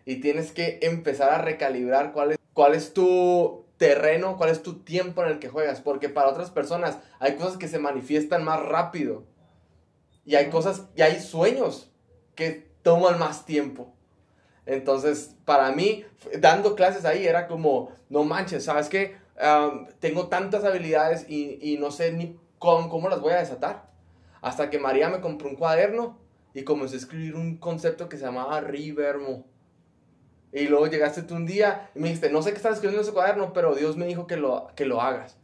y 0.07 0.21
tienes 0.21 0.53
que 0.53 0.79
empezar 0.83 1.31
a 1.31 1.39
recalibrar 1.39 2.13
cuál 2.13 2.31
es, 2.31 2.39
cuál 2.55 2.75
es 2.75 2.95
tu 2.95 3.65
terreno, 3.77 4.37
cuál 4.37 4.51
es 4.51 4.63
tu 4.63 4.85
tiempo 4.85 5.23
en 5.25 5.31
el 5.31 5.39
que 5.41 5.49
juegas, 5.49 5.81
porque 5.81 6.09
para 6.09 6.29
otras 6.29 6.51
personas 6.51 6.99
hay 7.19 7.35
cosas 7.35 7.57
que 7.57 7.67
se 7.67 7.81
manifiestan 7.81 8.45
más 8.45 8.63
rápido 8.63 9.25
y 10.25 10.37
hay 10.37 10.49
cosas, 10.49 10.85
y 10.95 11.03
hay 11.03 11.21
sueños 11.21 11.91
que 12.37 12.71
toman 12.83 13.19
más 13.19 13.47
tiempo. 13.47 13.93
Entonces, 14.65 15.35
para 15.45 15.73
mí, 15.73 16.05
dando 16.39 16.75
clases 16.75 17.05
ahí 17.05 17.27
era 17.27 17.47
como, 17.47 17.91
no 18.09 18.25
manches, 18.25 18.65
¿sabes 18.65 18.89
qué? 18.89 19.17
tengo 20.01 20.29
tantas 20.29 20.65
habilidades 20.65 21.29
y, 21.29 21.77
no 21.79 21.91
sé 21.91 22.13
ni 22.13 22.39
cómo, 22.59 22.89
cómo, 22.89 23.09
las 23.09 23.21
voy 23.21 23.33
a 23.33 23.39
desatar. 23.39 23.91
Hasta 24.41 24.71
que 24.71 24.79
María 24.79 25.09
me 25.09 25.21
compró 25.21 25.49
un 25.49 25.57
cuaderno 25.57 26.19
y 26.55 26.65
comencé 26.65 26.97
a 26.97 26.99
escribir 26.99 27.35
un 27.35 27.57
concepto 27.57 28.09
que 28.09 28.17
se 28.17 28.25
llamaba 28.25 28.61
Rivermo. 28.61 29.45
Y 30.53 30.69
luego 30.69 30.87
llegaste 30.87 31.23
tú 31.23 31.35
un 31.35 31.47
día 31.47 31.91
y 31.95 31.99
me 31.99 32.09
dijiste, 32.09 32.31
no 32.31 32.41
sé 32.43 32.51
qué 32.51 32.57
estás 32.57 32.75
escribiendo 32.75 33.01
en 33.01 33.07
ese 33.07 33.13
cuaderno, 33.13 33.53
pero 33.53 33.75
Dios 33.75 33.97
me 33.97 34.07
dijo 34.07 34.27
que 34.27 34.37
lo, 34.37 34.69
que 34.75 34.87
lo 34.87 35.03
hagas. 35.03 35.39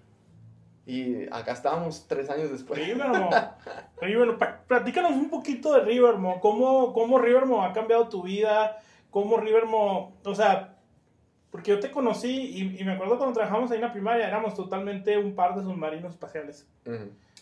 Y 0.87 1.25
acá 1.31 1.53
estábamos 1.53 2.07
tres 2.09 2.29
años 2.31 2.51
después. 2.51 2.81
Rivermo. 2.81 3.31
Rivermo. 4.01 4.39
Platícanos 4.67 5.13
un 5.13 5.29
poquito 5.29 5.75
de 5.75 5.81
Rivermo. 5.81 6.41
¿Cómo, 6.41 6.93
¿Cómo 6.93 7.19
Rivermo 7.19 7.63
ha 7.63 7.73
cambiado 7.73 8.09
tu 8.09 8.23
vida? 8.23 8.79
¿Cómo 9.11 9.37
Rivermo, 9.37 10.17
o 10.25 10.35
sea, 10.35 10.72
porque 11.53 11.71
yo 11.71 11.79
te 11.79 11.91
conocí 11.91 12.77
y, 12.79 12.83
me 12.83 12.93
acuerdo 12.93 13.19
cuando 13.19 13.35
trabajamos 13.35 13.71
ahí 13.71 13.77
en 13.77 13.83
la 13.83 13.93
primaria, 13.93 14.27
éramos 14.27 14.55
totalmente 14.55 15.19
un 15.19 15.35
par 15.35 15.55
de 15.55 15.63
submarinos 15.63 16.13
espaciales. 16.13 16.67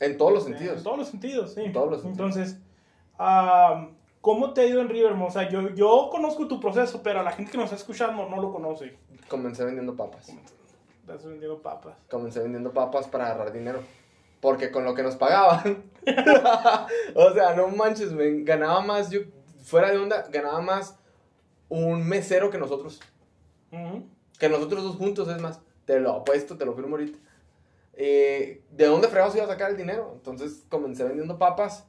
En 0.00 0.18
todos 0.18 0.32
los 0.32 0.44
sentidos. 0.44 0.78
En 0.78 0.82
todos 0.82 0.98
los 0.98 1.08
sentidos, 1.08 1.54
sí. 1.54 1.60
En 1.62 1.72
todos 1.72 1.90
los 1.92 2.02
sentidos. 2.02 2.36
Entonces, 2.36 2.60
¿cómo 4.20 4.52
te 4.52 4.62
ha 4.62 4.66
ido 4.66 4.80
en 4.80 4.88
Rivermo? 4.88 5.26
O 5.26 5.30
sea, 5.30 5.48
yo, 5.48 5.70
yo 5.76 6.08
conozco 6.10 6.48
tu 6.48 6.58
proceso, 6.58 7.04
pero 7.04 7.20
a 7.20 7.22
la 7.22 7.30
gente 7.30 7.52
que 7.52 7.56
nos 7.56 7.66
está 7.66 7.76
escuchando 7.76 8.28
no 8.28 8.42
lo 8.42 8.52
conoce. 8.52 8.98
Comencé 9.28 9.64
vendiendo 9.64 9.94
papas. 9.94 10.28
Estás 11.02 11.24
vendiendo 11.24 11.62
papas. 11.62 11.94
Comencé 12.10 12.40
vendiendo 12.40 12.72
papas 12.72 13.06
para 13.06 13.26
agarrar 13.26 13.52
dinero. 13.52 13.80
Porque 14.40 14.72
con 14.72 14.84
lo 14.84 14.92
que 14.92 15.04
nos 15.04 15.14
pagaban. 15.14 15.84
o 17.14 17.32
sea, 17.32 17.54
no 17.54 17.68
manches, 17.68 18.10
me 18.10 18.42
ganaba 18.42 18.80
más, 18.80 19.08
yo 19.08 19.20
fuera 19.62 19.92
de 19.92 19.98
onda, 19.98 20.26
ganaba 20.32 20.60
más 20.60 20.98
un 21.68 22.04
mesero 22.08 22.50
que 22.50 22.58
nosotros. 22.58 23.00
Que 24.38 24.48
nosotros 24.48 24.82
dos 24.82 24.96
juntos, 24.96 25.28
es 25.28 25.40
más, 25.40 25.60
te 25.84 26.00
lo 26.00 26.12
apuesto, 26.12 26.56
te 26.56 26.64
lo 26.64 26.74
firmo 26.74 26.96
ahorita. 26.96 27.18
Eh, 27.94 28.62
¿De 28.70 28.86
dónde 28.86 29.08
fregados 29.08 29.34
iba 29.34 29.44
a 29.44 29.48
sacar 29.48 29.70
el 29.70 29.76
dinero? 29.76 30.12
Entonces 30.14 30.64
comencé 30.68 31.04
vendiendo 31.04 31.38
papas 31.38 31.86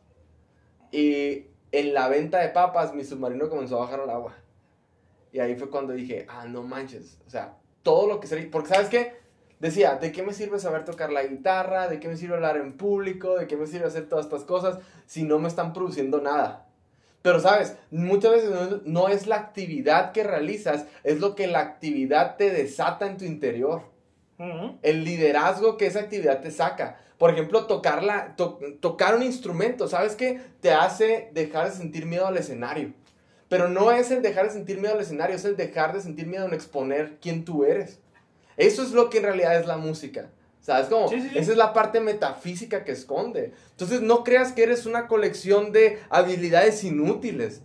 y 0.92 1.46
en 1.72 1.94
la 1.94 2.10
venta 2.10 2.40
de 2.40 2.50
papas 2.50 2.94
mi 2.94 3.04
submarino 3.04 3.50
comenzó 3.50 3.78
a 3.78 3.86
bajar 3.86 4.02
al 4.02 4.10
agua. 4.10 4.36
Y 5.32 5.40
ahí 5.40 5.56
fue 5.56 5.70
cuando 5.70 5.94
dije, 5.94 6.26
ah, 6.30 6.46
no 6.46 6.64
manches, 6.64 7.18
o 7.26 7.30
sea, 7.30 7.58
todo 7.84 8.08
lo 8.08 8.20
que 8.20 8.28
sería, 8.28 8.50
porque 8.52 8.70
sabes 8.70 8.90
qué, 8.90 9.16
decía, 9.60 9.96
¿de 9.96 10.12
qué 10.12 10.24
me 10.24 10.34
sirve 10.34 10.60
saber 10.60 10.84
tocar 10.84 11.12
la 11.12 11.24
guitarra? 11.24 11.88
¿De 11.88 12.00
qué 12.00 12.10
me 12.10 12.18
sirve 12.18 12.36
hablar 12.36 12.58
en 12.58 12.74
público? 12.74 13.38
¿De 13.38 13.48
qué 13.48 13.56
me 13.56 13.68
sirve 13.68 13.86
hacer 13.86 14.10
todas 14.10 14.26
estas 14.26 14.44
cosas 14.44 14.80
si 15.06 15.24
no 15.24 15.40
me 15.40 15.48
están 15.48 15.72
produciendo 15.72 16.20
nada? 16.20 16.68
Pero 17.22 17.40
sabes, 17.40 17.76
muchas 17.92 18.32
veces 18.32 18.52
no, 18.86 19.08
es 19.08 19.28
la 19.28 19.36
actividad 19.36 20.12
que 20.12 20.24
realizas, 20.24 20.86
es 21.04 21.20
lo 21.20 21.36
que 21.36 21.48
la 21.48 21.60
actividad 21.60 22.36
te 22.38 22.50
desata 22.50 23.08
en 23.08 23.18
tu 23.18 23.26
interior. 23.26 23.84
El 24.82 25.04
liderazgo 25.04 25.78
que 25.78 25.86
esa 25.86 26.00
actividad 26.00 26.42
te 26.42 26.50
saca. 26.50 26.98
Por 27.20 27.30
ejemplo, 27.30 27.68
tocar, 27.68 28.36
tocar 28.80 29.16
un 29.16 29.22
instrumento, 29.22 29.88
¿sabes 29.88 30.16
qué? 30.16 30.42
Te 30.62 30.72
hace 30.72 31.30
dejar 31.34 31.70
de 31.70 31.78
sentir 31.78 32.08
miedo 32.08 32.26
al 32.26 32.38
escenario. 32.38 32.94
Pero 33.50 33.70
no 33.70 33.92
es 33.92 34.10
el 34.10 34.24
dejar 34.24 34.48
de 34.48 34.54
sentir 34.54 34.80
miedo 34.80 34.96
al 34.96 35.02
escenario, 35.02 35.36
es 35.36 35.46
el 35.46 35.56
dejar 35.56 35.94
de 35.94 36.02
sentir 36.02 36.26
miedo 36.26 36.48
en 36.48 36.56
exponer 36.56 37.20
quién 37.22 37.46
tú 37.46 37.66
eres. 37.66 38.00
Eso 38.58 38.82
es 38.82 38.94
lo 38.94 39.12
que 39.12 39.20
en 39.20 39.26
realidad 39.26 39.60
es 39.60 39.68
la 39.68 39.78
música. 39.78 40.32
¿Sabes 40.62 40.88
cómo? 40.88 41.12
Esa 41.12 41.52
es 41.52 41.58
la 41.58 41.74
parte 41.74 42.00
metafísica 42.00 42.84
que 42.84 42.92
esconde. 42.92 43.54
Entonces 43.72 44.02
no 44.02 44.24
creas 44.24 44.54
que 44.54 44.62
eres 44.62 44.86
una 44.86 45.08
colección 45.08 45.72
de 45.72 46.00
habilidades 46.10 46.84
inútiles. 46.84 47.62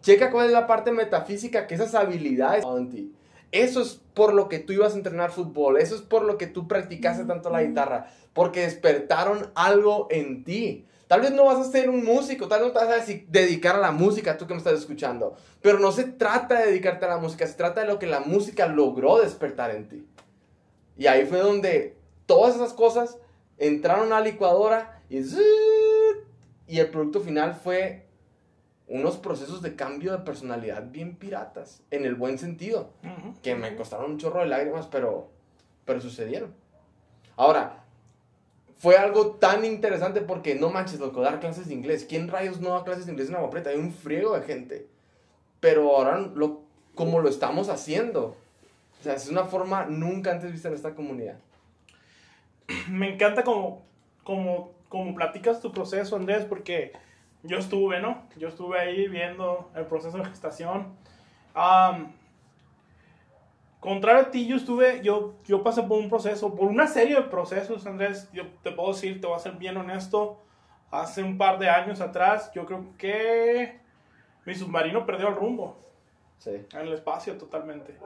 Checa 0.00 0.32
cuál 0.32 0.46
es 0.46 0.52
la 0.52 0.66
parte 0.66 0.90
metafísica 0.90 1.68
que 1.68 1.76
esas 1.76 1.94
habilidades 1.94 2.64
en 2.64 2.90
ti. 2.90 3.12
Eso 3.52 3.80
es 3.80 4.00
por 4.14 4.34
lo 4.34 4.48
que 4.48 4.58
tú 4.58 4.72
ibas 4.72 4.94
a 4.94 4.96
entrenar 4.96 5.30
fútbol, 5.30 5.76
eso 5.76 5.94
es 5.94 6.00
por 6.00 6.24
lo 6.24 6.36
que 6.36 6.46
tú 6.46 6.66
practicaste 6.66 7.24
tanto 7.26 7.50
la 7.50 7.62
guitarra, 7.62 8.10
porque 8.32 8.62
despertaron 8.62 9.52
algo 9.54 10.08
en 10.10 10.42
ti. 10.42 10.86
Tal 11.06 11.20
vez 11.20 11.32
no 11.32 11.44
vas 11.44 11.58
a 11.58 11.70
ser 11.70 11.90
un 11.90 12.02
músico, 12.02 12.48
tal 12.48 12.60
vez 12.60 12.72
no 12.72 12.80
te 12.80 12.86
vas 12.86 13.08
a 13.08 13.12
dedicar 13.28 13.76
a 13.76 13.80
la 13.80 13.92
música, 13.92 14.38
tú 14.38 14.46
que 14.46 14.54
me 14.54 14.58
estás 14.58 14.78
escuchando, 14.78 15.36
pero 15.60 15.78
no 15.78 15.92
se 15.92 16.04
trata 16.04 16.60
de 16.60 16.66
dedicarte 16.66 17.04
a 17.04 17.08
la 17.08 17.18
música, 17.18 17.46
se 17.46 17.54
trata 17.54 17.82
de 17.82 17.86
lo 17.86 17.98
que 17.98 18.06
la 18.06 18.20
música 18.20 18.66
logró 18.66 19.20
despertar 19.20 19.70
en 19.70 19.88
ti. 19.88 20.06
Y 20.96 21.06
ahí 21.06 21.26
fue 21.26 21.38
donde 21.38 22.01
todas 22.32 22.56
esas 22.56 22.72
cosas 22.72 23.18
entraron 23.58 24.06
a 24.10 24.20
la 24.20 24.20
licuadora 24.22 25.02
y, 25.10 25.18
y 26.66 26.78
el 26.78 26.88
producto 26.88 27.20
final 27.20 27.54
fue 27.54 28.06
unos 28.88 29.18
procesos 29.18 29.60
de 29.60 29.76
cambio 29.76 30.12
de 30.12 30.18
personalidad 30.24 30.90
bien 30.90 31.16
piratas, 31.16 31.82
en 31.90 32.06
el 32.06 32.14
buen 32.14 32.38
sentido, 32.38 32.88
que 33.42 33.54
me 33.54 33.76
costaron 33.76 34.12
un 34.12 34.18
chorro 34.18 34.40
de 34.40 34.46
lágrimas, 34.46 34.86
pero, 34.86 35.28
pero 35.84 36.00
sucedieron. 36.00 36.54
Ahora, 37.36 37.84
fue 38.78 38.96
algo 38.96 39.32
tan 39.32 39.66
interesante 39.66 40.22
porque 40.22 40.54
no 40.54 40.70
manches, 40.70 40.98
loco, 40.98 41.20
dar 41.20 41.38
clases 41.38 41.68
de 41.68 41.74
inglés. 41.74 42.06
¿Quién 42.08 42.28
rayos 42.28 42.62
no 42.62 42.70
da 42.70 42.84
clases 42.84 43.04
de 43.04 43.12
inglés 43.12 43.28
en 43.28 43.36
Agua 43.36 43.50
Prieta? 43.50 43.68
Hay 43.68 43.76
un 43.76 43.92
friego 43.92 44.34
de 44.34 44.42
gente. 44.42 44.88
Pero 45.60 45.94
ahora, 45.94 46.18
lo, 46.18 46.62
como 46.94 47.20
lo 47.20 47.28
estamos 47.28 47.68
haciendo, 47.68 48.36
o 49.00 49.02
sea, 49.02 49.14
es 49.14 49.28
una 49.28 49.44
forma 49.44 49.84
nunca 49.84 50.32
antes 50.32 50.50
vista 50.50 50.68
en 50.68 50.74
esta 50.74 50.94
comunidad. 50.94 51.36
me 52.88 53.14
encanta 53.14 53.42
como, 53.42 53.82
como, 54.24 54.72
como 54.88 55.14
platicas 55.14 55.60
tu 55.60 55.72
proceso, 55.72 56.16
Andrés, 56.16 56.44
porque 56.44 56.92
yo 57.42 57.58
estuve, 57.58 58.00
¿no? 58.00 58.22
Yo 58.36 58.48
estuve 58.48 58.78
ahí 58.78 59.08
viendo 59.08 59.70
el 59.74 59.86
proceso 59.86 60.18
de 60.18 60.24
gestación. 60.26 60.96
contrario 63.80 64.22
a 64.22 64.30
ti, 64.30 64.46
yo 64.46 64.56
estuve, 64.56 65.02
yo, 65.02 65.34
yo 65.44 65.62
pasé 65.62 65.82
por 65.82 65.98
un 65.98 66.08
proceso, 66.08 66.54
por 66.54 66.68
una 66.68 66.86
serie 66.86 67.16
de 67.16 67.22
procesos, 67.22 67.86
Andrés. 67.86 68.30
Yo 68.32 68.46
te 68.62 68.70
puedo 68.70 68.92
decir, 68.92 69.20
te 69.20 69.26
voy 69.26 69.36
a 69.36 69.40
ser 69.40 69.52
bien 69.52 69.76
honesto. 69.76 70.38
Hace 70.90 71.22
un 71.22 71.38
par 71.38 71.58
de 71.58 71.70
años 71.70 72.00
atrás, 72.00 72.52
yo 72.54 72.66
creo 72.66 72.84
que 72.98 73.80
mi 74.44 74.54
submarino 74.54 75.06
perdió 75.06 75.28
el 75.28 75.36
rumbo. 75.36 75.78
Sí. 76.38 76.66
En 76.72 76.80
el 76.80 76.92
espacio 76.92 77.38
totalmente. 77.38 77.96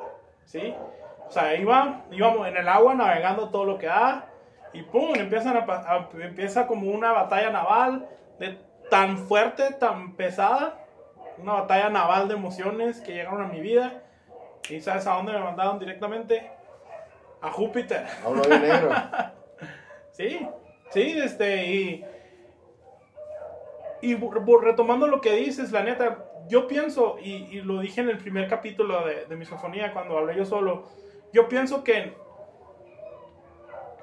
¿Sí? 0.45 0.73
O 1.27 1.33
sea, 1.33 1.57
iba, 1.57 2.05
íbamos 2.13 2.47
en 2.47 2.57
el 2.57 2.69
agua 2.69 2.95
navegando 2.95 3.49
todo 3.49 3.65
lo 3.65 3.77
que 3.77 3.87
da 3.87 4.31
y 4.77 4.83
pum, 4.83 5.15
empiezan 5.15 5.57
a, 5.57 6.09
empieza 6.21 6.67
como 6.67 6.91
una 6.91 7.11
batalla 7.11 7.51
naval 7.51 8.07
de 8.39 8.59
tan 8.91 9.17
fuerte, 9.17 9.73
tan 9.73 10.15
pesada, 10.17 10.85
una 11.39 11.55
batalla 11.55 11.89
naval 11.89 12.29
de 12.29 12.35
emociones 12.35 13.01
que 13.01 13.15
llegaron 13.15 13.41
a 13.41 13.49
mi 13.49 13.61
vida. 13.61 14.03
¿Y 14.69 14.81
sabes 14.81 15.07
a 15.07 15.15
dónde 15.15 15.33
me 15.33 15.39
mandaron 15.39 15.79
directamente? 15.79 16.51
A 17.41 17.51
Júpiter. 17.51 18.05
A 18.23 18.29
un 18.29 18.41
negro. 18.41 18.91
sí, 20.13 20.47
sí, 20.91 21.19
este, 21.23 21.67
y, 21.67 22.05
y 24.03 24.15
retomando 24.61 25.07
lo 25.07 25.23
que 25.23 25.33
dices, 25.37 25.73
la 25.73 25.85
neta, 25.85 26.19
yo 26.49 26.67
pienso, 26.67 27.17
y, 27.19 27.63
lo 27.63 27.81
dije 27.81 28.03
en 28.03 28.11
el 28.11 28.19
primer 28.19 28.47
capítulo 28.47 29.07
de, 29.07 29.25
de 29.25 29.37
Misofonía, 29.37 29.95
cuando 29.95 30.19
hablé 30.19 30.37
yo 30.37 30.45
solo, 30.45 30.85
yo 31.33 31.49
pienso 31.49 31.83
que 31.83 32.26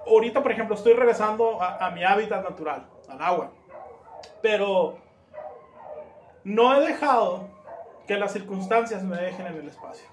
ahorita, 0.06 0.42
por 0.42 0.52
ejemplo, 0.52 0.76
estoy 0.76 0.94
regresando 0.94 1.62
a, 1.62 1.90
mi 1.92 2.04
hábitat 2.04 2.44
natural, 2.44 2.86
al 3.08 3.22
agua. 3.22 3.52
Pero 4.42 4.98
no 6.44 6.76
he 6.76 6.86
dejado 6.86 7.48
que 8.08 8.18
las 8.18 8.34
circunstancias 8.34 9.04
me 9.04 9.18
dejen 9.18 9.48
en 9.48 9.56
el 9.58 9.68
espacio. 9.70 10.08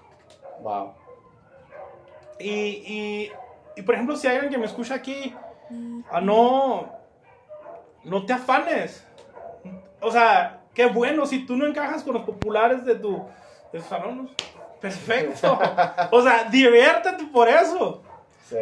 Wow. 0.61 0.93
Y, 2.39 3.31
y, 3.75 3.81
por 3.81 3.95
ejemplo, 3.95 4.15
si 4.15 4.27
hay 4.27 4.35
alguien 4.35 4.51
que 4.51 4.57
me 4.57 4.65
escucha 4.65 4.95
aquí, 4.95 5.35
ah, 6.09 6.21
no, 6.21 6.89
no 8.03 8.25
te 8.25 8.33
afanes. 8.33 9.05
O 9.99 10.11
sea, 10.11 10.61
qué 10.73 10.87
bueno, 10.87 11.25
si 11.25 11.45
tú 11.45 11.55
no 11.55 11.67
encajas 11.67 12.03
con 12.03 12.13
los 12.13 12.23
populares 12.23 12.85
de 12.85 12.95
tu, 12.95 13.25
de 13.71 13.81
salón, 13.81 14.29
perfecto. 14.79 15.59
o 16.11 16.21
sea, 16.21 16.45
diviértete 16.45 17.25
por 17.25 17.47
eso. 17.47 18.01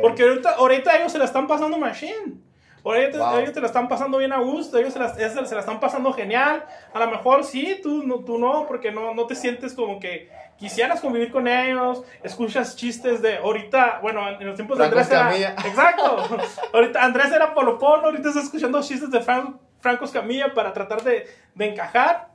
Porque 0.02 0.24
ahorita, 0.24 0.52
ahorita 0.52 0.98
ellos 0.98 1.12
se 1.12 1.18
la 1.18 1.26
están 1.26 1.48
pasando 1.48 1.78
machine. 1.78 2.40
Ahorita 2.84 3.40
ellos 3.42 3.54
te 3.54 3.60
la 3.60 3.68
están 3.68 3.88
pasando 3.88 4.18
bien 4.18 4.32
a 4.32 4.40
gusto, 4.40 4.78
ellos 4.78 4.94
se 4.94 5.00
la, 5.00 5.14
se 5.14 5.56
la, 5.56 5.60
están 5.60 5.80
pasando 5.80 6.14
genial. 6.14 6.64
A 6.94 7.00
lo 7.00 7.12
mejor 7.12 7.44
sí, 7.44 7.80
tú 7.84 8.04
no, 8.04 8.20
tú 8.20 8.38
no 8.38 8.66
porque 8.68 8.92
no, 8.92 9.14
no 9.14 9.28
te 9.28 9.36
sientes 9.36 9.74
como 9.74 10.00
que 10.00 10.30
quisieras 10.58 11.02
convivir 11.02 11.32
con 11.32 11.48
ellos, 11.48 12.04
escuchas 12.24 12.76
chistes 12.76 13.22
de 13.22 13.38
ahorita, 13.38 14.00
bueno, 14.02 14.28
en 14.30 14.46
los 14.46 14.56
tiempos 14.56 14.78
de 14.78 14.86
Andrés 14.86 15.10
era... 15.10 15.34
Exacto. 15.66 16.40
ahorita 16.74 17.04
Andrés 17.04 17.32
era 17.32 17.54
polopón, 17.54 18.04
ahorita 18.04 18.30
estás 18.30 18.46
escuchando 18.46 18.82
chistes 18.82 19.12
de 19.12 19.22
Franco 19.22 20.06
Escamilla 20.06 20.54
para 20.54 20.74
tratar 20.74 21.04
de, 21.04 21.28
de 21.56 21.66
encajar. 21.66 22.30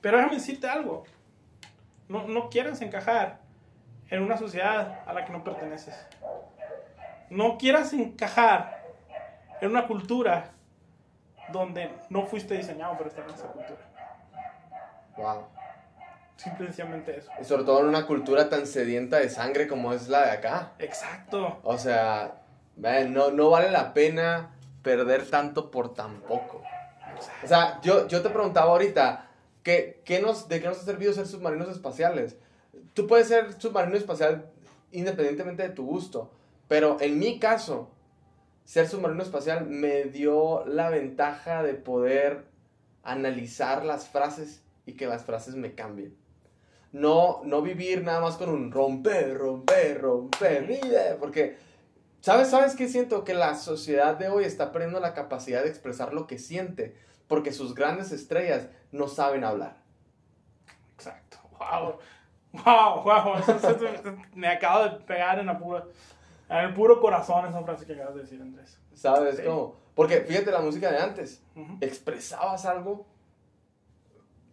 Pero 0.00 0.18
déjame 0.18 0.36
decirte 0.36 0.68
algo. 0.68 1.04
No, 2.08 2.26
no 2.28 2.48
quieras 2.48 2.80
encajar 2.80 3.40
en 4.08 4.22
una 4.22 4.36
sociedad 4.36 5.00
a 5.06 5.12
la 5.12 5.24
que 5.24 5.32
no 5.32 5.42
perteneces. 5.42 5.94
No 7.30 7.58
quieras 7.58 7.92
encajar 7.92 8.84
en 9.60 9.70
una 9.70 9.86
cultura 9.86 10.52
donde 11.52 11.90
no 12.10 12.26
fuiste 12.26 12.56
diseñado 12.56 12.96
para 12.96 13.08
estar 13.08 13.24
en 13.24 13.34
esa 13.34 13.46
cultura. 13.46 13.80
Wow. 15.16 15.46
Simplemente 16.36 17.16
eso. 17.18 17.30
Y 17.40 17.44
sobre 17.44 17.64
todo 17.64 17.80
en 17.80 17.86
una 17.86 18.06
cultura 18.06 18.48
tan 18.48 18.66
sedienta 18.66 19.18
de 19.18 19.30
sangre 19.30 19.66
como 19.66 19.92
es 19.92 20.08
la 20.08 20.26
de 20.26 20.30
acá. 20.32 20.72
Exacto. 20.78 21.58
O 21.62 21.78
sea, 21.78 22.34
no, 22.76 23.30
no 23.30 23.50
vale 23.50 23.70
la 23.70 23.94
pena 23.94 24.50
perder 24.82 25.28
tanto 25.28 25.70
por 25.70 25.94
tan 25.94 26.20
poco. 26.20 26.62
O 27.42 27.46
sea, 27.46 27.80
yo, 27.82 28.06
yo 28.06 28.22
te 28.22 28.28
preguntaba 28.28 28.72
ahorita, 28.72 29.28
¿qué, 29.62 30.02
qué 30.04 30.20
nos, 30.20 30.48
¿de 30.48 30.60
qué 30.60 30.68
nos 30.68 30.78
ha 30.78 30.84
servido 30.84 31.12
ser 31.14 31.26
submarinos 31.26 31.70
espaciales? 31.70 32.36
Tú 32.92 33.06
puedes 33.06 33.28
ser 33.28 33.58
submarino 33.58 33.96
espacial 33.96 34.50
independientemente 34.92 35.62
de 35.62 35.70
tu 35.70 35.86
gusto, 35.86 36.30
pero 36.68 36.98
en 37.00 37.18
mi 37.18 37.38
caso, 37.38 37.90
ser 38.64 38.88
submarino 38.88 39.22
espacial 39.22 39.66
me 39.66 40.04
dio 40.04 40.64
la 40.66 40.90
ventaja 40.90 41.62
de 41.62 41.74
poder 41.74 42.44
analizar 43.02 43.84
las 43.84 44.08
frases 44.08 44.62
y 44.84 44.94
que 44.94 45.06
las 45.06 45.24
frases 45.24 45.54
me 45.54 45.74
cambien. 45.74 46.16
No, 46.92 47.42
no 47.44 47.62
vivir 47.62 48.02
nada 48.02 48.20
más 48.20 48.36
con 48.36 48.48
un 48.48 48.72
romper, 48.72 49.36
romper, 49.36 50.00
romper, 50.00 51.16
porque 51.20 51.56
¿sabes, 52.20 52.48
¿sabes 52.48 52.74
qué 52.74 52.88
siento? 52.88 53.22
Que 53.22 53.34
la 53.34 53.54
sociedad 53.54 54.16
de 54.16 54.28
hoy 54.28 54.44
está 54.44 54.72
perdiendo 54.72 54.98
la 54.98 55.14
capacidad 55.14 55.62
de 55.62 55.68
expresar 55.68 56.12
lo 56.12 56.26
que 56.26 56.38
siente, 56.38 56.96
porque 57.28 57.52
sus 57.52 57.74
grandes 57.74 58.12
estrellas 58.12 58.68
no 58.92 59.08
saben 59.08 59.44
hablar. 59.44 59.76
Exacto. 60.94 61.38
Wow. 61.58 61.98
Wow, 62.64 63.02
wow. 63.02 63.34
Me 64.34 64.48
acabo 64.48 64.84
de 64.84 64.90
pegar 65.04 65.38
en, 65.38 65.46
la 65.46 65.58
pura, 65.58 65.84
en 66.48 66.56
el 66.58 66.74
puro 66.74 67.00
corazón 67.00 67.46
esa 67.46 67.62
frase 67.62 67.86
que 67.86 67.94
acabas 67.94 68.14
de 68.14 68.20
decir, 68.22 68.40
Andrés. 68.40 68.78
¿Sabes 68.94 69.36
Sí. 69.36 69.42
cómo? 69.44 69.74
Porque 69.94 70.20
fíjate 70.20 70.50
la 70.50 70.60
música 70.60 70.90
de 70.90 70.98
antes. 70.98 71.42
Ujú. 71.54 71.78
expresabas 71.80 72.64
algo 72.66 73.06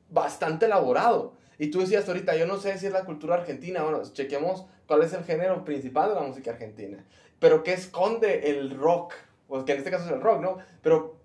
bastante 0.09 0.65
elaborado. 0.65 1.33
Y 1.57 1.69
tú 1.69 1.79
decías 1.79 2.07
ahorita, 2.07 2.35
yo 2.35 2.47
no 2.47 2.57
sé 2.57 2.77
si 2.77 2.87
es 2.87 2.93
la 2.93 3.05
cultura 3.05 3.35
argentina, 3.35 3.83
bueno, 3.83 4.01
chequemos 4.11 4.65
cuál 4.87 5.03
es 5.03 5.13
el 5.13 5.23
género 5.23 5.63
principal 5.63 6.09
de 6.09 6.15
la 6.15 6.21
música 6.21 6.51
argentina. 6.51 7.03
Pero 7.39 7.63
¿qué 7.63 7.73
esconde 7.73 8.49
el 8.49 8.75
rock? 8.77 9.13
Pues 9.47 9.63
que 9.63 9.73
en 9.73 9.77
este 9.79 9.91
caso 9.91 10.05
es 10.05 10.11
el 10.11 10.21
rock, 10.21 10.41
¿no? 10.41 10.57
Pero 10.81 11.15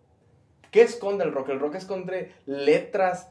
¿qué 0.70 0.82
esconde 0.82 1.24
el 1.24 1.32
rock? 1.32 1.48
El 1.50 1.60
rock 1.60 1.76
esconde 1.76 2.34
letras 2.46 3.30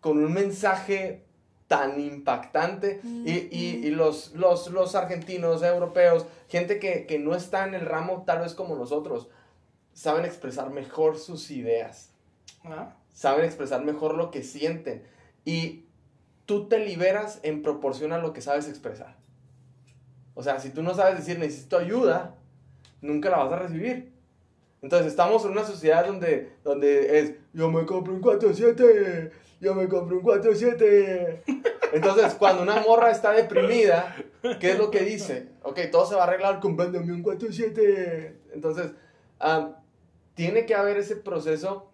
con 0.00 0.18
un 0.18 0.32
mensaje 0.32 1.24
tan 1.68 2.00
impactante. 2.00 3.00
Y, 3.04 3.48
y- 3.50 3.80
y 3.86 3.90
los, 3.90 4.32
los, 4.34 4.70
los 4.70 4.94
argentinos, 4.94 5.62
europeos, 5.62 6.26
gente 6.48 6.78
que, 6.78 7.06
que 7.06 7.18
no 7.18 7.34
está 7.34 7.66
en 7.66 7.74
el 7.74 7.86
ramo 7.86 8.22
tal 8.26 8.40
vez 8.40 8.54
como 8.54 8.76
nosotros, 8.76 9.28
saben 9.92 10.24
expresar 10.24 10.70
mejor 10.70 11.18
sus 11.18 11.50
ideas, 11.50 12.10
Ah, 12.64 12.94
saben 13.12 13.44
expresar 13.44 13.84
mejor 13.84 14.14
lo 14.14 14.30
que 14.30 14.42
sienten. 14.42 15.02
Y 15.44 15.84
tú 16.46 16.68
te 16.68 16.78
liberas 16.80 17.40
en 17.42 17.62
proporción 17.62 18.12
a 18.12 18.18
lo 18.18 18.32
que 18.32 18.40
sabes 18.40 18.68
expresar. 18.68 19.16
O 20.34 20.42
sea, 20.42 20.58
si 20.60 20.70
tú 20.70 20.82
no 20.82 20.94
sabes 20.94 21.16
decir 21.16 21.38
necesito 21.38 21.78
ayuda, 21.78 22.34
nunca 23.00 23.30
la 23.30 23.38
vas 23.38 23.52
a 23.52 23.58
recibir. 23.58 24.12
Entonces 24.82 25.08
estamos 25.08 25.44
en 25.44 25.52
una 25.52 25.64
sociedad 25.64 26.04
donde, 26.06 26.52
donde 26.62 27.18
es 27.18 27.34
yo 27.54 27.70
me 27.70 27.86
compro 27.86 28.12
un 28.12 28.20
4-7, 28.20 29.30
yo 29.60 29.74
me 29.74 29.88
compro 29.88 30.16
un 30.18 30.22
4-7. 30.22 31.42
Entonces 31.92 32.34
cuando 32.34 32.62
una 32.62 32.80
morra 32.80 33.10
está 33.10 33.30
deprimida, 33.32 34.14
¿qué 34.60 34.72
es 34.72 34.78
lo 34.78 34.90
que 34.90 35.00
dice? 35.00 35.48
Ok, 35.62 35.80
todo 35.90 36.06
se 36.06 36.14
va 36.14 36.22
a 36.22 36.26
arreglar 36.26 36.60
comprándome 36.60 37.12
un 37.12 37.22
4-7. 37.24 38.34
Entonces, 38.52 38.92
ah, 39.40 39.70
tiene 40.34 40.66
que 40.66 40.74
haber 40.74 40.96
ese 40.98 41.16
proceso. 41.16 41.90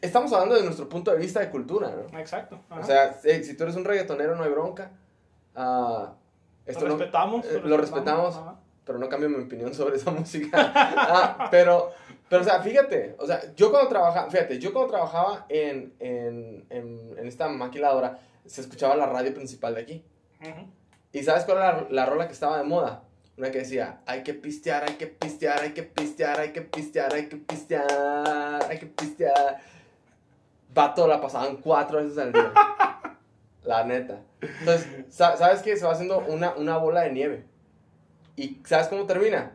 Estamos 0.00 0.32
hablando 0.32 0.54
de 0.54 0.62
nuestro 0.62 0.88
punto 0.88 1.10
de 1.10 1.18
vista 1.18 1.40
de 1.40 1.50
cultura, 1.50 1.90
¿no? 1.90 2.18
exacto. 2.18 2.60
ajá. 2.70 2.80
O 2.80 2.84
sea, 2.84 3.20
eh, 3.24 3.42
si 3.42 3.56
tú 3.56 3.64
eres 3.64 3.74
un 3.76 3.84
reggaetonero 3.84 4.36
no 4.36 4.44
hay 4.44 4.50
bronca. 4.50 4.92
Ah, 5.56 6.14
esto 6.66 6.82
lo 6.86 6.92
no- 6.92 6.96
respetamos. 6.98 7.46
eh, 7.46 7.60
lo 7.64 7.76
respetamos. 7.76 8.36
ajá. 8.36 8.56
pero 8.84 8.98
no 8.98 9.08
cambio 9.08 9.28
mi 9.28 9.42
opinión 9.42 9.74
sobre 9.74 9.96
esa 9.96 10.10
música. 10.12 10.72
Ah, 10.74 11.48
pero, 11.50 11.90
pero, 12.28 12.42
o 12.42 12.44
sea, 12.44 12.60
fíjate, 12.62 13.16
o 13.18 13.26
sea, 13.26 13.40
yo 13.54 13.70
cuando 13.70 13.88
trabajaba, 13.88 14.30
fíjate, 14.30 14.58
yo 14.58 14.72
cuando 14.72 14.90
trabajaba 14.92 15.46
en, 15.48 15.94
en, 15.98 16.66
en, 16.70 17.18
en 17.18 17.26
esta 17.26 17.48
maquiladora, 17.48 18.18
se 18.46 18.60
escuchaba 18.60 18.94
la 18.96 19.06
radio 19.06 19.32
principal 19.34 19.74
de 19.74 19.80
aquí. 19.82 20.04
Ujú. 20.40 20.66
¿Y 21.12 21.22
sabes 21.22 21.44
cuál 21.44 21.58
era 21.58 21.72
la, 21.82 21.86
la 21.90 22.06
rola 22.06 22.26
que 22.26 22.32
estaba 22.34 22.58
de 22.58 22.64
moda? 22.64 23.02
Una 23.36 23.50
que 23.50 23.58
decía, 23.58 24.00
hay 24.06 24.22
que 24.24 24.34
pistear, 24.34 24.84
hay 24.88 24.94
que 24.96 25.06
pistear, 25.06 25.60
hay 25.60 25.72
que 25.72 25.82
pistear, 25.84 26.40
hay 26.40 26.52
que 26.52 26.62
pistear, 26.62 27.14
hay 27.14 27.28
que 27.28 27.36
pistear, 27.36 28.66
hay 28.68 28.78
que 28.78 28.86
pistear. 28.86 29.60
Vato, 30.74 31.06
la 31.06 31.20
pasaban 31.20 31.56
cuatro 31.56 31.98
veces 31.98 32.18
al 32.18 32.32
día. 32.32 32.52
La 33.64 33.84
neta. 33.84 34.20
Entonces, 34.40 34.86
sa- 35.10 35.36
¿sabes 35.36 35.60
qué? 35.62 35.76
Se 35.76 35.84
va 35.84 35.92
haciendo 35.92 36.18
una, 36.20 36.52
una 36.54 36.78
bola 36.78 37.02
de 37.02 37.12
nieve. 37.12 37.44
¿Y 38.36 38.60
sabes 38.64 38.88
cómo 38.88 39.04
termina? 39.04 39.52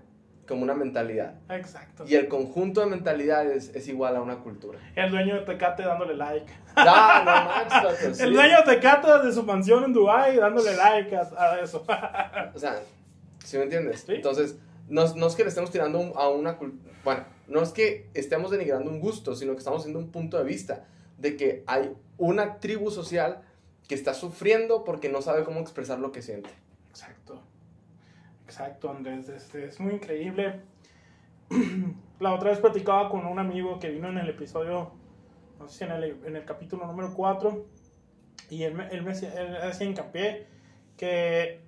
Como 0.48 0.64
una 0.64 0.74
mentalidad. 0.74 1.36
Exacto. 1.50 2.04
Y 2.08 2.16
el 2.16 2.28
conjunto 2.28 2.82
de 2.82 2.88
mentalidades 2.88 3.72
es 3.76 3.88
igual 3.88 4.16
a 4.18 4.22
una 4.22 4.40
cultura. 4.40 4.78
El 4.96 5.10
dueño 5.12 5.36
de 5.36 5.42
Tecate 5.46 5.84
dándole 5.84 6.16
like. 6.16 6.52
Ah, 6.76 7.66
no 7.84 7.90
sí. 8.14 8.22
El 8.24 8.34
dueño 8.34 8.58
de 8.66 8.76
Tecate 8.76 9.26
de 9.26 9.32
su 9.32 9.44
mansión 9.44 9.84
en 9.86 9.94
Dubai 9.94 10.36
dándole 10.36 10.76
like 10.76 11.16
a, 11.16 11.22
a 11.38 11.60
eso. 11.62 11.86
O 12.54 12.60
sea, 12.60 12.76
¿sí 13.44 13.58
me 13.58 13.64
entiendes? 13.64 14.04
Sí. 14.06 14.16
Entonces, 14.16 14.58
no, 14.90 15.04
es- 15.04 15.16
no 15.16 15.28
es 15.28 15.36
que 15.36 15.44
le 15.44 15.50
estemos 15.50 15.72
tirando 15.72 16.00
un- 16.00 16.12
a 16.16 16.28
una 16.28 16.58
cultura. 16.58 16.94
Bueno, 17.06 17.24
no 17.48 17.62
es 17.62 17.70
que 17.70 18.10
estemos 18.14 18.52
denigrando 18.52 18.90
un 18.92 19.00
gusto, 19.00 19.36
sino 19.36 19.54
que 19.54 19.60
estamos 19.60 19.80
haciendo 19.80 20.00
un 20.00 20.12
punto 20.12 20.38
de 20.38 20.44
vista 20.44 20.86
de 21.18 21.38
que 21.38 21.64
hay 21.68 21.94
una 22.18 22.58
tribu 22.60 22.92
social 22.92 23.40
que 23.88 23.96
está 23.96 24.14
sufriendo 24.14 24.84
porque 24.84 25.08
no 25.10 25.22
sabe 25.22 25.44
cómo 25.46 25.60
expresar 25.62 26.00
lo 26.00 26.12
que 26.12 26.22
siente. 26.22 26.50
Exacto. 26.90 27.42
Exacto, 28.54 28.92
Andrés. 28.92 29.30
Este, 29.30 29.66
es 29.66 29.80
muy 29.80 29.96
increíble. 29.96 30.62
La 32.20 32.34
otra 32.36 32.52
vez 32.52 32.60
platicaba 32.60 33.10
con 33.10 33.26
un 33.26 33.40
amigo 33.40 33.80
que 33.80 33.90
vino 33.90 34.10
en 34.10 34.20
el 34.20 34.30
episodio, 34.30 34.92
no 35.60 35.68
sé 35.68 35.80
si 35.80 35.84
en 35.86 35.92
el, 35.92 36.04
en 36.24 36.36
el 36.36 36.46
capítulo 36.46 36.86
número 36.86 37.16
4, 37.16 37.66
y 38.52 38.62
él, 38.62 38.76
me- 38.76 38.88
él, 38.90 39.02
me 39.02 39.12
hacía- 39.14 39.84
hincapié 39.84 40.46
que, 40.98 41.62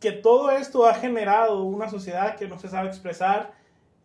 que 0.00 0.12
todo 0.12 0.50
esto 0.52 0.86
ha 0.86 0.94
generado 0.94 1.64
una 1.64 1.90
sociedad 1.90 2.36
que 2.36 2.48
no 2.48 2.58
se 2.58 2.68
sabe 2.68 2.88
expresar, 2.88 3.52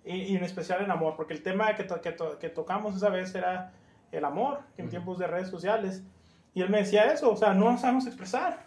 y, 0.04 0.18
y 0.18 0.36
en 0.36 0.44
especial 0.44 0.84
en 0.84 0.92
amor, 0.92 1.16
porque 1.16 1.34
el 1.34 1.42
tema 1.44 1.74
que, 1.76 1.86
to- 1.86 2.02
que, 2.02 2.12
to- 2.12 2.38
que 2.40 2.50
tocamos 2.50 2.94
esa 2.94 3.08
vez 3.08 3.34
era 3.36 3.72
el 4.12 4.26
amor 4.26 4.60
en 4.78 4.90
tiempos 4.90 5.18
de 5.18 5.28
redes 5.28 5.48
sociales. 5.48 6.04
Y 6.54 6.62
él 6.62 6.70
me 6.70 6.80
decía 6.80 7.06
eso, 7.06 7.32
o 7.32 7.38
sea, 7.38 7.54
no 7.54 7.78
sabemos 7.78 8.06
expresar. 8.06 8.66